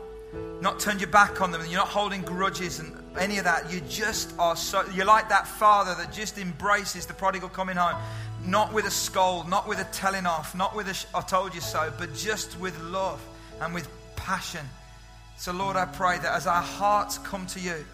not 0.61 0.81
turned 0.81 1.01
your 1.01 1.11
back 1.11 1.41
on 1.41 1.51
them, 1.51 1.61
and 1.61 1.71
you're 1.71 1.81
not 1.81 1.89
holding 1.89 2.23
grudges 2.23 2.81
and 2.81 2.97
any 3.19 3.39
of 3.39 3.45
that. 3.45 3.73
You 3.73 3.81
just 3.89 4.35
are 4.39 4.57
so, 4.57 4.85
you're 4.95 5.07
like 5.07 5.29
that 5.29 5.47
father 5.47 5.95
that 5.95 6.13
just 6.13 6.39
embraces 6.39 7.07
the 7.07 7.15
prodigal 7.15 7.49
coming 7.49 7.77
home 7.77 8.01
not 8.47 8.73
with 8.73 8.87
a 8.87 8.91
scold, 8.91 9.49
not 9.49 9.69
with 9.69 9.81
a 9.81 9.85
telling 9.93 10.27
off, 10.27 10.55
not 10.55 10.75
with 10.75 10.89
a 10.89 11.17
I 11.17 11.21
told 11.23 11.55
you 11.55 11.61
so, 11.61 11.93
but 11.99 12.15
just 12.15 12.59
with 12.61 12.81
love 12.81 13.21
and 13.61 13.75
with 13.75 13.89
passion. 14.15 14.65
So, 15.37 15.53
Lord, 15.53 15.77
I 15.77 15.85
pray 15.85 16.19
that 16.19 16.35
as 16.35 16.47
our 16.47 16.63
hearts 16.63 17.19
come 17.19 17.47
to 17.49 17.61
you, 17.61 17.85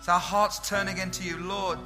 as 0.00 0.08
our 0.08 0.18
hearts 0.18 0.68
turn 0.68 0.88
again 0.88 1.10
to 1.12 1.24
you, 1.24 1.38
Lord, 1.38 1.78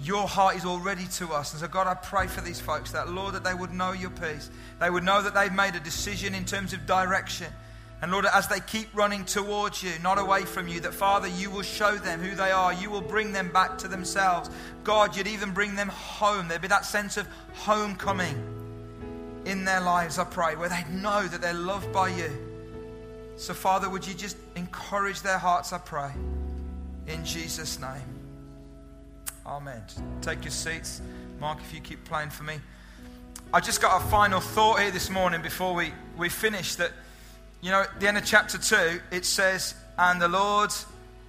your 0.00 0.28
heart 0.28 0.56
is 0.56 0.64
already 0.64 1.06
to 1.16 1.32
us. 1.32 1.52
And 1.52 1.60
so, 1.60 1.68
God, 1.68 1.86
I 1.86 1.94
pray 1.94 2.26
for 2.26 2.40
these 2.40 2.60
folks 2.60 2.92
that, 2.92 3.10
Lord, 3.10 3.34
that 3.34 3.44
they 3.44 3.54
would 3.54 3.72
know 3.72 3.92
your 3.92 4.10
peace. 4.10 4.50
They 4.78 4.90
would 4.90 5.04
know 5.04 5.22
that 5.22 5.34
they've 5.34 5.52
made 5.52 5.74
a 5.74 5.80
decision 5.80 6.34
in 6.34 6.44
terms 6.44 6.72
of 6.72 6.86
direction. 6.86 7.48
And 8.02 8.12
Lord, 8.12 8.26
as 8.26 8.46
they 8.46 8.60
keep 8.60 8.88
running 8.94 9.24
towards 9.24 9.82
you, 9.82 9.92
not 10.02 10.18
away 10.18 10.42
from 10.42 10.68
you, 10.68 10.80
that 10.80 10.92
Father, 10.92 11.28
you 11.28 11.50
will 11.50 11.62
show 11.62 11.96
them 11.96 12.20
who 12.20 12.36
they 12.36 12.50
are. 12.50 12.72
You 12.72 12.90
will 12.90 13.00
bring 13.00 13.32
them 13.32 13.50
back 13.50 13.78
to 13.78 13.88
themselves. 13.88 14.50
God, 14.84 15.16
you'd 15.16 15.26
even 15.26 15.52
bring 15.52 15.74
them 15.74 15.88
home. 15.88 16.48
There'd 16.48 16.60
be 16.60 16.68
that 16.68 16.84
sense 16.84 17.16
of 17.16 17.26
homecoming 17.54 18.36
in 19.46 19.64
their 19.64 19.80
lives, 19.80 20.18
I 20.18 20.24
pray, 20.24 20.56
where 20.56 20.68
they 20.68 20.84
know 20.90 21.26
that 21.26 21.40
they're 21.40 21.54
loved 21.54 21.90
by 21.92 22.08
you. 22.08 22.30
So, 23.36 23.54
Father, 23.54 23.88
would 23.88 24.06
you 24.06 24.12
just 24.12 24.36
encourage 24.56 25.22
their 25.22 25.38
hearts, 25.38 25.72
I 25.72 25.78
pray, 25.78 26.10
in 27.06 27.24
Jesus' 27.24 27.80
name. 27.80 28.16
Amen. 29.46 29.82
Take 30.20 30.44
your 30.44 30.50
seats. 30.50 31.00
Mark, 31.38 31.58
if 31.60 31.72
you 31.72 31.80
keep 31.80 32.04
playing 32.04 32.30
for 32.30 32.42
me. 32.42 32.58
I 33.54 33.60
just 33.60 33.80
got 33.80 34.02
a 34.02 34.04
final 34.06 34.40
thought 34.40 34.80
here 34.80 34.90
this 34.90 35.08
morning 35.08 35.40
before 35.40 35.74
we, 35.74 35.92
we 36.16 36.28
finish 36.28 36.74
that 36.76 36.90
you 37.60 37.70
know, 37.70 37.82
at 37.82 38.00
the 38.00 38.08
end 38.08 38.18
of 38.18 38.24
chapter 38.24 38.58
2, 38.58 39.00
it 39.10 39.24
says, 39.24 39.74
And 39.98 40.20
the 40.20 40.28
Lord 40.28 40.72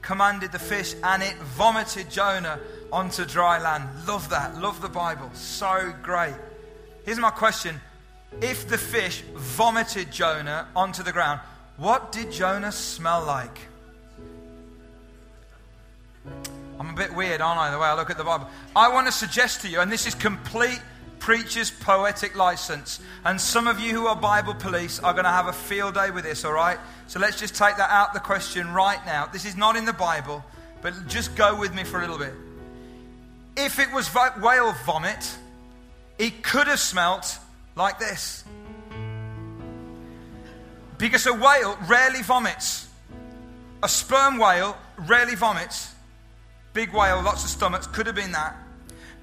commanded 0.01 0.51
the 0.51 0.59
fish, 0.59 0.95
and 1.03 1.23
it 1.23 1.35
vomited 1.35 2.09
Jonah 2.09 2.59
onto 2.91 3.25
dry 3.25 3.59
land. 3.59 4.07
Love 4.07 4.29
that. 4.29 4.59
Love 4.59 4.81
the 4.81 4.89
Bible. 4.89 5.29
So 5.33 5.93
great. 6.01 6.35
Here's 7.05 7.19
my 7.19 7.31
question 7.31 7.79
If 8.41 8.67
the 8.67 8.77
fish 8.77 9.21
vomited 9.35 10.11
Jonah 10.11 10.67
onto 10.75 11.03
the 11.03 11.11
ground, 11.11 11.41
what 11.77 12.11
did 12.11 12.31
Jonah 12.31 12.71
smell 12.71 13.23
like? 13.25 13.59
I'm 16.79 16.89
a 16.89 16.93
bit 16.93 17.13
weird, 17.15 17.41
aren't 17.41 17.59
I, 17.59 17.71
the 17.71 17.79
way 17.79 17.87
I 17.87 17.95
look 17.95 18.09
at 18.09 18.17
the 18.17 18.23
Bible? 18.23 18.47
I 18.75 18.89
want 18.89 19.07
to 19.07 19.11
suggest 19.11 19.61
to 19.61 19.69
you, 19.69 19.79
and 19.79 19.91
this 19.91 20.05
is 20.05 20.13
complete 20.13 20.81
preacher's 21.19 21.71
poetic 21.71 22.35
license. 22.35 22.99
And 23.25 23.39
some 23.39 23.67
of 23.67 23.79
you 23.79 23.93
who 23.93 24.07
are 24.07 24.15
Bible 24.15 24.53
police 24.53 24.99
are 24.99 25.13
going 25.13 25.25
to 25.25 25.31
have 25.31 25.47
a 25.47 25.53
field 25.53 25.95
day 25.95 26.11
with 26.11 26.23
this, 26.23 26.45
all 26.45 26.53
right? 26.53 26.79
So 27.07 27.19
let's 27.19 27.39
just 27.39 27.55
take 27.55 27.77
that 27.77 27.89
out 27.89 28.13
the 28.13 28.19
question 28.19 28.73
right 28.73 29.03
now. 29.05 29.27
This 29.27 29.45
is 29.45 29.55
not 29.55 29.75
in 29.75 29.85
the 29.85 29.93
Bible, 29.93 30.43
but 30.81 30.93
just 31.07 31.35
go 31.35 31.59
with 31.59 31.73
me 31.73 31.83
for 31.83 31.97
a 31.97 32.01
little 32.01 32.17
bit. 32.17 32.33
If 33.55 33.79
it 33.79 33.91
was 33.91 34.09
whale 34.13 34.73
vomit, 34.85 35.37
it 36.17 36.43
could 36.43 36.67
have 36.67 36.79
smelt 36.79 37.39
like 37.75 37.99
this. 37.99 38.43
Because 40.97 41.25
a 41.25 41.33
whale 41.33 41.77
rarely 41.87 42.21
vomits. 42.21 42.87
A 43.83 43.89
sperm 43.89 44.37
whale 44.37 44.77
rarely 44.97 45.35
vomits. 45.35 45.93
Big 46.73 46.91
whale, 46.93 47.21
lots 47.21 47.43
of 47.43 47.49
stomachs, 47.49 47.87
could 47.87 48.05
have 48.05 48.15
been 48.15 48.31
that. 48.31 48.55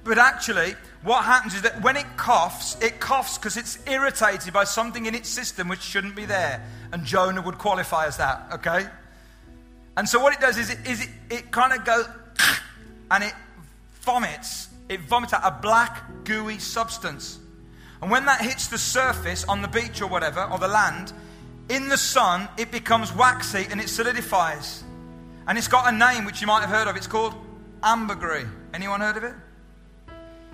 But 0.05 0.19
actually, 0.19 0.75
what 1.01 1.25
happens 1.25 1.55
is 1.55 1.63
that 1.63 1.81
when 1.81 1.97
it 1.97 2.05
coughs, 2.15 2.77
it 2.79 2.99
coughs 2.99 3.39
because 3.39 3.57
it's 3.57 3.79
irritated 3.87 4.53
by 4.53 4.63
something 4.63 5.07
in 5.07 5.15
its 5.15 5.27
system 5.27 5.67
which 5.67 5.81
shouldn't 5.81 6.15
be 6.15 6.25
there. 6.25 6.63
And 6.91 7.03
Jonah 7.03 7.41
would 7.41 7.57
qualify 7.57 8.05
as 8.05 8.17
that, 8.17 8.47
okay? 8.53 8.85
And 9.97 10.07
so 10.07 10.19
what 10.19 10.31
it 10.33 10.39
does 10.39 10.59
is 10.59 10.69
it, 10.69 10.77
is 10.87 11.03
it, 11.03 11.09
it 11.31 11.51
kind 11.51 11.73
of 11.73 11.83
goes 11.83 12.07
and 13.11 13.23
it 13.23 13.33
vomits. 14.01 14.69
It 14.89 15.01
vomits 15.01 15.33
out 15.33 15.41
a 15.43 15.59
black, 15.59 16.23
gooey 16.23 16.59
substance. 16.59 17.39
And 17.99 18.11
when 18.11 18.25
that 18.25 18.41
hits 18.41 18.67
the 18.67 18.77
surface 18.77 19.43
on 19.45 19.63
the 19.63 19.67
beach 19.67 20.03
or 20.03 20.07
whatever, 20.07 20.43
or 20.43 20.59
the 20.59 20.67
land, 20.67 21.13
in 21.69 21.89
the 21.89 21.97
sun, 21.97 22.47
it 22.59 22.69
becomes 22.71 23.11
waxy 23.15 23.65
and 23.71 23.81
it 23.81 23.89
solidifies. 23.89 24.83
And 25.47 25.57
it's 25.57 25.67
got 25.67 25.91
a 25.91 25.97
name 25.97 26.25
which 26.25 26.41
you 26.41 26.47
might 26.47 26.61
have 26.61 26.69
heard 26.69 26.87
of. 26.87 26.95
It's 26.95 27.07
called 27.07 27.33
ambergris. 27.81 28.45
Anyone 28.71 29.01
heard 29.01 29.17
of 29.17 29.23
it? 29.23 29.33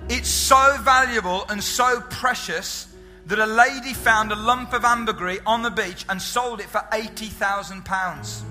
It's 0.10 0.30
so 0.30 0.78
valuable 0.82 1.45
and 1.49 1.64
so 1.64 2.02
precious 2.10 2.88
that 3.28 3.39
a 3.39 3.45
lady 3.45 3.93
found 3.93 4.32
a 4.32 4.36
lump 4.36 4.74
of 4.74 4.84
ambergris 4.84 5.39
on 5.45 5.62
the 5.62 5.70
beach 5.70 6.06
and 6.10 6.22
sold 6.22 6.60
it 6.60 6.68
for 6.68 6.80
£80,000. 6.91 8.41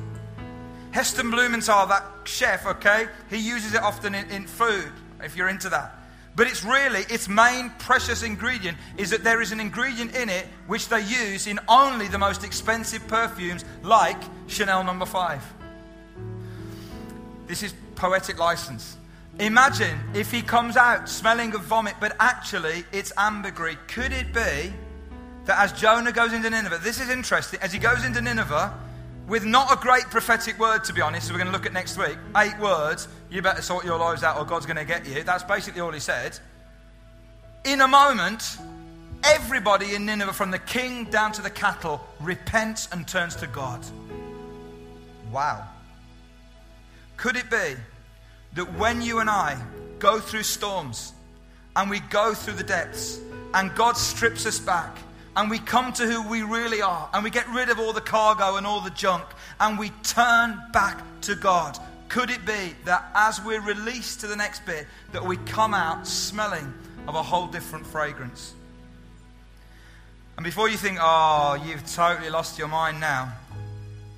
Heston 0.93 1.31
Blumenthal, 1.31 1.87
that 1.87 2.05
chef, 2.25 2.67
okay, 2.67 3.07
he 3.29 3.37
uses 3.37 3.75
it 3.75 3.83
often 3.83 4.15
in, 4.15 4.29
in 4.31 4.47
food, 4.47 4.91
if 5.23 5.37
you're 5.37 5.49
into 5.49 5.69
that. 5.69 5.97
But 6.35 6.47
it's 6.47 6.65
really, 6.65 7.01
its 7.11 7.29
main 7.29 7.71
precious 7.79 8.23
ingredient 8.23 8.79
is 8.97 9.11
that 9.11 9.25
there 9.25 9.43
is 9.43 9.53
an 9.53 9.61
ingredient 9.61 10.15
in 10.17 10.29
it 10.29 10.47
which 10.67 10.89
they 10.89 11.03
use 11.03 11.47
in 11.47 11.59
only 11.69 12.09
the 12.09 12.19
most 12.19 12.45
expensive 12.45 13.07
perfumes, 13.09 13.65
like 13.83 14.17
Chanel 14.47 14.85
number 14.85 15.05
no. 15.05 15.11
5. 15.11 15.55
This 17.47 17.63
is 17.63 17.75
poetic 17.97 18.39
license. 18.39 18.97
Imagine 19.41 19.99
if 20.13 20.31
he 20.31 20.43
comes 20.43 20.77
out 20.77 21.09
smelling 21.09 21.55
of 21.55 21.63
vomit, 21.63 21.95
but 21.99 22.15
actually 22.21 22.85
it's 22.93 23.11
ambergris. 23.17 23.79
Could 23.89 24.13
it 24.13 24.35
be 24.35 24.71
that 25.47 25.59
as 25.59 25.73
Jonah 25.73 26.13
goes 26.13 26.35
into 26.35 26.51
Nineveh, 26.51 26.79
this 26.83 27.01
is 27.01 27.09
interesting, 27.09 27.59
as 27.63 27.73
he 27.73 27.79
goes 27.79 28.05
into 28.05 28.21
Nineveh, 28.21 28.79
with 29.27 29.47
not 29.47 29.73
a 29.73 29.77
great 29.77 30.05
prophetic 30.05 30.59
word, 30.59 30.85
to 30.85 30.93
be 30.93 31.01
honest, 31.01 31.27
so 31.29 31.33
we're 31.33 31.39
going 31.39 31.51
to 31.51 31.55
look 31.55 31.65
at 31.65 31.73
next 31.73 31.97
week, 31.97 32.19
eight 32.37 32.59
words, 32.59 33.09
you 33.31 33.41
better 33.41 33.63
sort 33.63 33.83
your 33.83 33.99
lives 33.99 34.23
out 34.23 34.37
or 34.37 34.45
God's 34.45 34.67
going 34.67 34.77
to 34.77 34.85
get 34.85 35.07
you. 35.07 35.23
That's 35.23 35.45
basically 35.45 35.81
all 35.81 35.93
he 35.93 36.01
said. 36.01 36.39
In 37.65 37.81
a 37.81 37.89
moment, 37.89 38.59
everybody 39.25 39.95
in 39.95 40.05
Nineveh, 40.05 40.35
from 40.35 40.51
the 40.51 40.59
king 40.59 41.05
down 41.07 41.33
to 41.33 41.41
the 41.41 41.49
cattle, 41.49 42.05
repents 42.21 42.89
and 42.93 43.09
turns 43.09 43.37
to 43.37 43.47
God. 43.47 43.87
Wow. 45.33 45.67
Could 47.17 47.37
it 47.37 47.49
be 47.51 47.77
that 48.55 48.73
when 48.79 49.03
you 49.03 49.21
and 49.21 49.31
I 49.31 49.61
go 49.99 50.19
through 50.19 50.43
storms 50.43 51.13
and 51.77 51.91
we 51.91 52.01
go 52.01 52.35
through 52.35 52.55
the 52.55 52.65
depths 52.65 53.21
and 53.55 53.75
God 53.75 53.97
strips 53.97 54.47
us 54.47 54.59
back 54.59 54.97
and 55.37 55.49
we 55.49 55.59
come 55.59 55.93
to 55.95 56.07
who 56.07 56.29
we 56.29 56.43
really 56.43 56.83
are 56.83 57.09
and 57.13 57.23
we 57.23 57.31
get 57.31 57.49
rid 57.51 57.69
of 57.69 57.79
all 57.79 57.93
the 57.93 58.01
cargo 58.01 58.57
and 58.57 58.67
all 58.67 58.81
the 58.81 58.91
junk 58.91 59.25
and 59.61 59.79
we 59.79 59.91
turn 60.03 60.61
back 60.73 61.03
to 61.23 61.35
God, 61.35 61.79
Could 62.09 62.31
it 62.31 62.45
be 62.45 62.75
that 62.87 63.05
as 63.15 63.41
we're 63.45 63.61
released 63.61 64.21
to 64.21 64.27
the 64.27 64.35
next 64.35 64.67
bit, 64.67 64.87
that 65.13 65.25
we 65.25 65.37
come 65.37 65.75
out 65.75 66.07
smelling 66.07 66.75
of 67.07 67.15
a 67.15 67.23
whole 67.23 67.47
different 67.47 67.87
fragrance? 67.87 68.53
And 70.37 70.45
before 70.45 70.69
you 70.69 70.77
think, 70.77 70.99
oh, 71.01 71.63
you've 71.65 71.87
totally 71.93 72.31
lost 72.31 72.59
your 72.59 72.67
mind 72.67 72.99
now, 72.99 73.33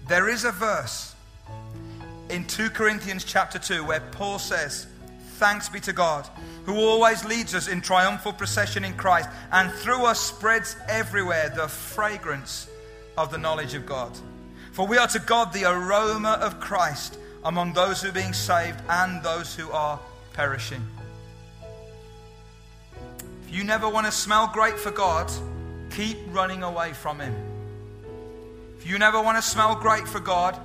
there 0.09 0.29
is 0.29 0.45
a 0.45 0.53
verse 0.53 1.12
in 2.33 2.47
2 2.47 2.71
Corinthians 2.71 3.25
chapter 3.25 3.59
2 3.59 3.85
where 3.85 4.01
Paul 4.01 4.39
says, 4.39 4.87
Thanks 5.37 5.69
be 5.69 5.81
to 5.81 5.93
God, 5.93 6.27
who 6.65 6.77
always 6.77 7.25
leads 7.27 7.55
us 7.55 7.69
in 7.69 7.83
triumphal 7.83 8.33
procession 8.33 8.85
in 8.85 8.95
Christ, 8.95 9.29
and 9.51 9.71
through 9.71 10.07
us 10.07 10.19
spreads 10.19 10.77
everywhere 10.89 11.53
the 11.55 11.69
fragrance 11.69 12.69
of 13.19 13.31
the 13.31 13.39
knowledge 13.39 13.75
of 13.75 13.85
God. 13.85 14.17
For 14.73 14.87
we 14.87 14.97
are 14.97 15.09
to 15.09 15.19
God 15.19 15.53
the 15.53 15.71
aroma 15.71 16.39
of 16.41 16.59
Christ 16.59 17.19
among 17.45 17.75
those 17.75 18.01
who 18.01 18.09
are 18.09 18.13
being 18.13 18.33
saved 18.33 18.81
and 18.89 19.23
those 19.23 19.55
who 19.55 19.71
are 19.71 20.01
perishing. 20.33 20.87
If 23.47 23.55
you 23.55 23.63
never 23.65 23.89
want 23.89 24.07
to 24.07 24.13
smell 24.13 24.49
great 24.55 24.79
for 24.79 24.91
God, 24.91 25.31
keep 25.91 26.17
running 26.31 26.63
away 26.63 26.95
from 26.95 27.21
Him. 27.21 27.35
If 28.79 28.87
you 28.87 28.99
never 28.99 29.21
want 29.21 29.37
to 29.37 29.43
smell 29.43 29.77
great 29.77 30.09
for 30.09 30.21
God, 30.21 30.59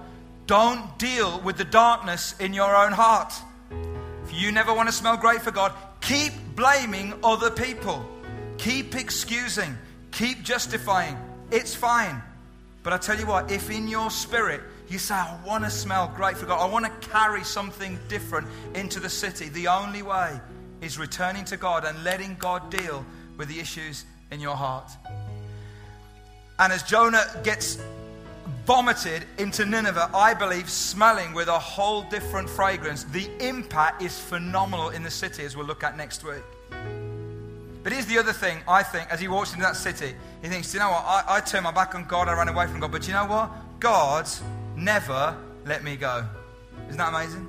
don't 0.47 0.97
deal 0.97 1.39
with 1.41 1.57
the 1.57 1.65
darkness 1.65 2.33
in 2.39 2.53
your 2.53 2.75
own 2.75 2.93
heart. 2.93 3.33
If 4.25 4.33
you 4.33 4.51
never 4.51 4.73
want 4.73 4.89
to 4.89 4.93
smell 4.93 5.17
great 5.17 5.41
for 5.41 5.51
God, 5.51 5.73
keep 6.01 6.33
blaming 6.55 7.13
other 7.23 7.51
people. 7.51 8.05
Keep 8.57 8.95
excusing. 8.95 9.77
Keep 10.11 10.43
justifying. 10.43 11.17
It's 11.51 11.75
fine. 11.75 12.21
But 12.81 12.93
I 12.93 12.97
tell 12.97 13.19
you 13.19 13.27
what, 13.27 13.51
if 13.51 13.69
in 13.69 13.87
your 13.87 14.09
spirit 14.09 14.61
you 14.87 14.97
say, 14.97 15.15
I 15.15 15.37
want 15.45 15.65
to 15.65 15.69
smell 15.69 16.11
great 16.15 16.37
for 16.37 16.45
God, 16.45 16.65
I 16.65 16.71
want 16.71 16.85
to 16.85 17.09
carry 17.09 17.43
something 17.43 17.99
different 18.07 18.47
into 18.73 19.01
the 19.01 19.09
city, 19.09 19.49
the 19.49 19.67
only 19.67 20.01
way 20.01 20.39
is 20.79 20.97
returning 20.97 21.43
to 21.45 21.57
God 21.57 21.83
and 21.83 22.01
letting 22.05 22.35
God 22.39 22.71
deal 22.71 23.05
with 23.37 23.49
the 23.49 23.59
issues 23.59 24.05
in 24.31 24.39
your 24.39 24.55
heart. 24.55 24.89
And 26.59 26.71
as 26.71 26.83
Jonah 26.83 27.25
gets 27.43 27.77
vomited 28.67 29.23
into 29.37 29.65
Nineveh, 29.65 30.09
I 30.13 30.33
believe, 30.33 30.69
smelling 30.69 31.33
with 31.33 31.47
a 31.47 31.57
whole 31.57 32.01
different 32.01 32.49
fragrance. 32.49 33.05
The 33.05 33.29
impact 33.39 34.01
is 34.01 34.19
phenomenal 34.19 34.89
in 34.89 35.03
the 35.03 35.09
city, 35.09 35.45
as 35.45 35.55
we'll 35.55 35.65
look 35.65 35.85
at 35.85 35.95
next 35.95 36.21
week. 36.25 36.43
But 37.81 37.93
here's 37.93 38.07
the 38.07 38.17
other 38.17 38.33
thing, 38.33 38.57
I 38.67 38.83
think, 38.83 39.09
as 39.09 39.21
he 39.21 39.29
walks 39.29 39.51
into 39.53 39.63
that 39.63 39.77
city, 39.77 40.13
he 40.41 40.49
thinks, 40.49 40.73
you 40.73 40.81
know 40.81 40.89
what? 40.89 41.05
I, 41.05 41.23
I 41.37 41.39
turned 41.39 41.63
my 41.63 41.71
back 41.71 41.95
on 41.95 42.03
God, 42.03 42.27
I 42.27 42.33
ran 42.33 42.49
away 42.49 42.67
from 42.67 42.81
God. 42.81 42.91
But 42.91 43.07
you 43.07 43.13
know 43.13 43.25
what? 43.25 43.49
God 43.79 44.27
never 44.75 45.37
let 45.65 45.81
me 45.85 45.95
go. 45.95 46.25
Isn't 46.89 46.97
that 46.97 47.13
amazing? 47.13 47.47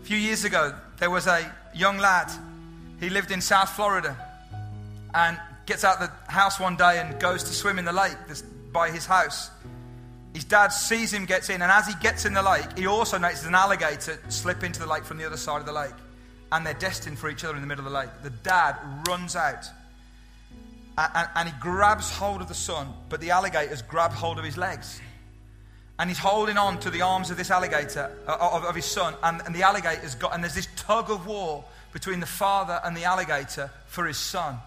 A 0.00 0.04
few 0.04 0.16
years 0.16 0.44
ago, 0.44 0.72
there 0.98 1.10
was 1.10 1.26
a 1.26 1.52
young 1.74 1.98
lad. 1.98 2.30
He 3.00 3.10
lived 3.10 3.32
in 3.32 3.40
South 3.40 3.70
Florida. 3.70 4.16
And 5.12 5.40
gets 5.66 5.84
out 5.84 6.00
the 6.00 6.10
house 6.32 6.58
one 6.58 6.76
day 6.76 7.00
and 7.00 7.18
goes 7.20 7.44
to 7.44 7.52
swim 7.52 7.78
in 7.78 7.84
the 7.84 7.92
lake 7.92 8.16
by 8.72 8.90
his 8.90 9.06
house. 9.06 9.50
His 10.34 10.44
dad 10.44 10.68
sees 10.68 11.12
him, 11.12 11.26
gets 11.26 11.50
in, 11.50 11.60
and 11.60 11.70
as 11.70 11.86
he 11.86 11.94
gets 12.00 12.24
in 12.24 12.32
the 12.32 12.42
lake, 12.42 12.78
he 12.78 12.86
also 12.86 13.18
notices 13.18 13.46
an 13.46 13.54
alligator 13.54 14.18
slip 14.28 14.64
into 14.64 14.80
the 14.80 14.86
lake 14.86 15.04
from 15.04 15.18
the 15.18 15.26
other 15.26 15.36
side 15.36 15.60
of 15.60 15.66
the 15.66 15.72
lake. 15.72 15.92
And 16.50 16.66
they're 16.66 16.74
destined 16.74 17.18
for 17.18 17.28
each 17.28 17.44
other 17.44 17.54
in 17.54 17.60
the 17.60 17.66
middle 17.66 17.86
of 17.86 17.92
the 17.92 17.98
lake. 17.98 18.10
The 18.22 18.30
dad 18.30 18.76
runs 19.06 19.36
out 19.36 19.66
and, 20.98 21.28
and 21.34 21.48
he 21.48 21.54
grabs 21.60 22.10
hold 22.10 22.42
of 22.42 22.48
the 22.48 22.54
son, 22.54 22.92
but 23.08 23.20
the 23.20 23.30
alligator's 23.30 23.82
grabbed 23.82 24.14
hold 24.14 24.38
of 24.38 24.44
his 24.44 24.56
legs. 24.56 25.00
And 25.98 26.10
he's 26.10 26.18
holding 26.18 26.58
on 26.58 26.80
to 26.80 26.90
the 26.90 27.02
arms 27.02 27.30
of 27.30 27.36
this 27.36 27.50
alligator, 27.50 28.10
uh, 28.26 28.36
of, 28.40 28.64
of, 28.64 28.74
his 28.74 28.84
son, 28.84 29.14
and, 29.22 29.40
and 29.46 29.54
the 29.54 29.62
alligator's 29.62 30.14
got, 30.14 30.34
and 30.34 30.42
there's 30.42 30.54
this 30.54 30.68
tug 30.76 31.10
of 31.10 31.26
war 31.26 31.64
between 31.92 32.20
the 32.20 32.26
father 32.26 32.80
and 32.84 32.96
the 32.96 33.04
alligator 33.04 33.70
for 33.86 34.06
his 34.06 34.18
son. 34.18 34.58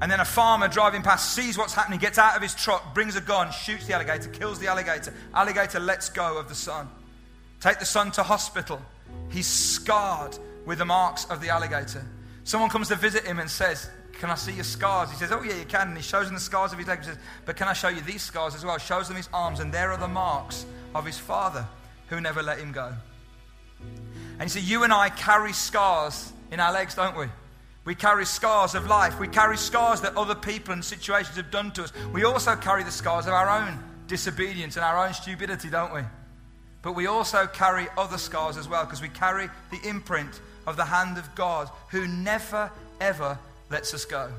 And 0.00 0.10
then 0.10 0.20
a 0.20 0.24
farmer 0.24 0.68
driving 0.68 1.02
past 1.02 1.34
sees 1.34 1.56
what's 1.56 1.72
happening, 1.72 1.98
gets 1.98 2.18
out 2.18 2.36
of 2.36 2.42
his 2.42 2.54
truck, 2.54 2.94
brings 2.94 3.16
a 3.16 3.20
gun, 3.20 3.50
shoots 3.50 3.86
the 3.86 3.94
alligator, 3.94 4.28
kills 4.28 4.58
the 4.58 4.66
alligator. 4.66 5.14
Alligator 5.32 5.80
lets 5.80 6.10
go 6.10 6.38
of 6.38 6.48
the 6.48 6.54
son. 6.54 6.88
Take 7.60 7.78
the 7.78 7.86
son 7.86 8.10
to 8.12 8.22
hospital. 8.22 8.80
He's 9.30 9.46
scarred 9.46 10.36
with 10.66 10.78
the 10.78 10.84
marks 10.84 11.24
of 11.26 11.40
the 11.40 11.48
alligator. 11.48 12.04
Someone 12.44 12.68
comes 12.68 12.88
to 12.88 12.96
visit 12.96 13.24
him 13.24 13.38
and 13.38 13.50
says, 13.50 13.88
Can 14.12 14.28
I 14.28 14.34
see 14.34 14.52
your 14.52 14.64
scars? 14.64 15.10
He 15.10 15.16
says, 15.16 15.32
Oh, 15.32 15.42
yeah, 15.42 15.54
you 15.54 15.64
can. 15.64 15.88
And 15.88 15.96
he 15.96 16.02
shows 16.02 16.26
them 16.26 16.34
the 16.34 16.40
scars 16.40 16.72
of 16.72 16.78
his 16.78 16.86
legs. 16.86 17.06
He 17.06 17.12
says, 17.12 17.22
But 17.46 17.56
can 17.56 17.66
I 17.66 17.72
show 17.72 17.88
you 17.88 18.02
these 18.02 18.22
scars 18.22 18.54
as 18.54 18.64
well? 18.64 18.76
Shows 18.76 19.08
them 19.08 19.16
his 19.16 19.30
arms, 19.32 19.60
and 19.60 19.72
there 19.72 19.90
are 19.92 19.98
the 19.98 20.08
marks 20.08 20.66
of 20.94 21.06
his 21.06 21.18
father 21.18 21.66
who 22.08 22.20
never 22.20 22.42
let 22.42 22.58
him 22.58 22.72
go. 22.72 22.92
And 24.38 24.42
you 24.42 24.48
see, 24.48 24.60
you 24.60 24.84
and 24.84 24.92
I 24.92 25.08
carry 25.08 25.54
scars 25.54 26.32
in 26.50 26.60
our 26.60 26.72
legs, 26.72 26.94
don't 26.94 27.16
we? 27.16 27.26
We 27.86 27.94
carry 27.94 28.26
scars 28.26 28.74
of 28.74 28.88
life. 28.88 29.18
We 29.20 29.28
carry 29.28 29.56
scars 29.56 30.00
that 30.00 30.16
other 30.16 30.34
people 30.34 30.74
and 30.74 30.84
situations 30.84 31.36
have 31.36 31.52
done 31.52 31.70
to 31.72 31.84
us. 31.84 31.92
We 32.12 32.24
also 32.24 32.56
carry 32.56 32.82
the 32.82 32.90
scars 32.90 33.26
of 33.26 33.32
our 33.32 33.48
own 33.48 33.78
disobedience 34.08 34.76
and 34.76 34.84
our 34.84 35.06
own 35.06 35.14
stupidity, 35.14 35.70
don't 35.70 35.94
we? 35.94 36.00
But 36.82 36.92
we 36.92 37.06
also 37.06 37.46
carry 37.46 37.86
other 37.96 38.18
scars 38.18 38.56
as 38.56 38.68
well 38.68 38.84
because 38.84 39.00
we 39.00 39.08
carry 39.08 39.48
the 39.70 39.88
imprint 39.88 40.40
of 40.66 40.76
the 40.76 40.84
hand 40.84 41.16
of 41.16 41.32
God 41.36 41.70
who 41.90 42.08
never, 42.08 42.72
ever 43.00 43.38
lets 43.70 43.94
us 43.94 44.04
go. 44.04 44.30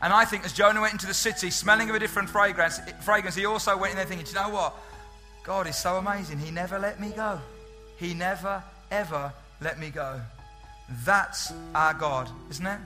And 0.00 0.12
I 0.12 0.24
think 0.24 0.46
as 0.46 0.54
Jonah 0.54 0.80
went 0.80 0.94
into 0.94 1.06
the 1.06 1.14
city 1.14 1.50
smelling 1.50 1.90
of 1.90 1.96
a 1.96 1.98
different 1.98 2.30
fragrance, 2.30 2.80
fragrance 3.02 3.34
he 3.34 3.44
also 3.44 3.76
went 3.76 3.92
in 3.92 3.96
there 3.98 4.06
thinking, 4.06 4.26
you 4.26 4.34
know 4.34 4.48
what? 4.48 4.74
God 5.44 5.66
is 5.66 5.76
so 5.76 5.96
amazing. 5.96 6.38
He 6.38 6.50
never 6.50 6.78
let 6.78 7.00
me 7.00 7.10
go. 7.10 7.38
He 7.98 8.14
never, 8.14 8.62
ever 8.90 9.32
let 9.60 9.78
me 9.78 9.90
go. 9.90 10.20
That's 11.04 11.52
our 11.74 11.94
God, 11.94 12.30
isn't 12.50 12.66
it? 12.66 12.78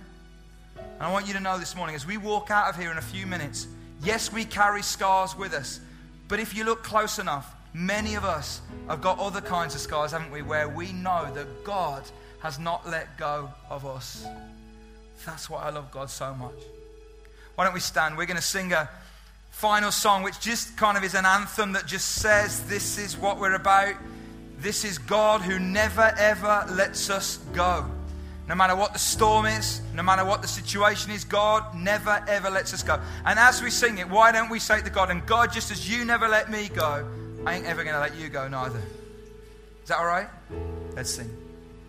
And 0.77 1.03
I 1.03 1.13
want 1.13 1.27
you 1.27 1.35
to 1.35 1.41
know 1.41 1.59
this 1.59 1.77
morning, 1.77 1.95
as 1.95 2.07
we 2.07 2.17
walk 2.17 2.51
out 2.51 2.69
of 2.69 2.77
here 2.77 2.91
in 2.91 2.99
a 2.99 3.03
few 3.03 3.27
minutes, 3.27 3.67
yes, 4.03 4.33
we 4.33 4.45
carry 4.45 4.83
scars 4.83 5.37
with 5.37 5.53
us, 5.53 5.81
but 6.29 6.41
if 6.41 6.55
you 6.55 6.65
look 6.65 6.83
close 6.83 7.19
enough, 7.19 7.55
many 7.75 8.15
of 8.15 8.25
us 8.25 8.61
have 8.89 9.01
got 9.01 9.19
other 9.19 9.41
kinds 9.41 9.75
of 9.75 9.81
scars, 9.81 10.13
haven't 10.13 10.31
we, 10.31 10.43
where 10.43 10.69
we 10.69 10.93
know 10.93 11.31
that 11.35 11.65
God 11.65 12.03
has 12.41 12.59
not 12.59 12.89
let 12.89 13.17
go 13.19 13.51
of 13.69 13.85
us. 13.85 14.27
That's 15.27 15.51
why 15.51 15.63
I 15.63 15.71
love 15.71 15.91
God 15.91 16.09
so 16.09 16.35
much. 16.35 16.55
Why 17.55 17.65
don't 17.65 17.75
we 17.75 17.81
stand? 17.81 18.17
We're 18.17 18.27
going 18.27 18.37
to 18.37 18.43
sing 18.43 18.73
a 18.73 18.89
final 19.51 19.93
song, 19.93 20.23
which 20.23 20.41
just 20.41 20.77
kind 20.77 20.97
of 20.97 21.05
is 21.05 21.15
an 21.15 21.27
anthem 21.27 21.73
that 21.73 21.87
just 21.87 22.09
says, 22.09 22.63
This 22.67 22.97
is 22.97 23.19
what 23.19 23.39
we're 23.39 23.55
about. 23.55 23.95
This 24.61 24.85
is 24.85 24.99
God 24.99 25.41
who 25.41 25.59
never 25.59 26.13
ever 26.19 26.67
lets 26.69 27.09
us 27.09 27.39
go. 27.55 27.91
No 28.47 28.55
matter 28.55 28.77
what 28.77 28.93
the 28.93 28.99
storm 28.99 29.47
is, 29.47 29.81
no 29.95 30.03
matter 30.03 30.25
what 30.25 30.43
the 30.43 30.49
situation 30.49 31.13
is, 31.13 31.25
God 31.25 31.75
never 31.75 32.23
ever 32.29 32.51
lets 32.51 32.75
us 32.75 32.83
go. 32.83 33.01
And 33.25 33.39
as 33.39 33.63
we 33.63 33.71
sing 33.71 33.99
it, 33.99 34.09
why 34.09 34.33
don't 34.33 34.51
we 34.51 34.59
say 34.59 34.81
it 34.81 34.85
to 34.85 34.91
God, 34.91 35.11
and 35.11 35.25
God, 35.25 35.53
just 35.53 35.71
as 35.71 35.89
you 35.89 36.05
never 36.05 36.29
let 36.29 36.51
me 36.51 36.69
go, 36.69 37.09
I 37.47 37.55
ain't 37.55 37.65
ever 37.65 37.85
going 37.85 37.95
to 37.95 38.01
let 38.01 38.17
you 38.17 38.29
go 38.29 38.49
neither. 38.49 38.83
Is 39.83 39.89
that 39.89 39.99
all 39.99 40.07
right? 40.07 40.29
Let's 40.95 41.11
sing. 41.11 41.40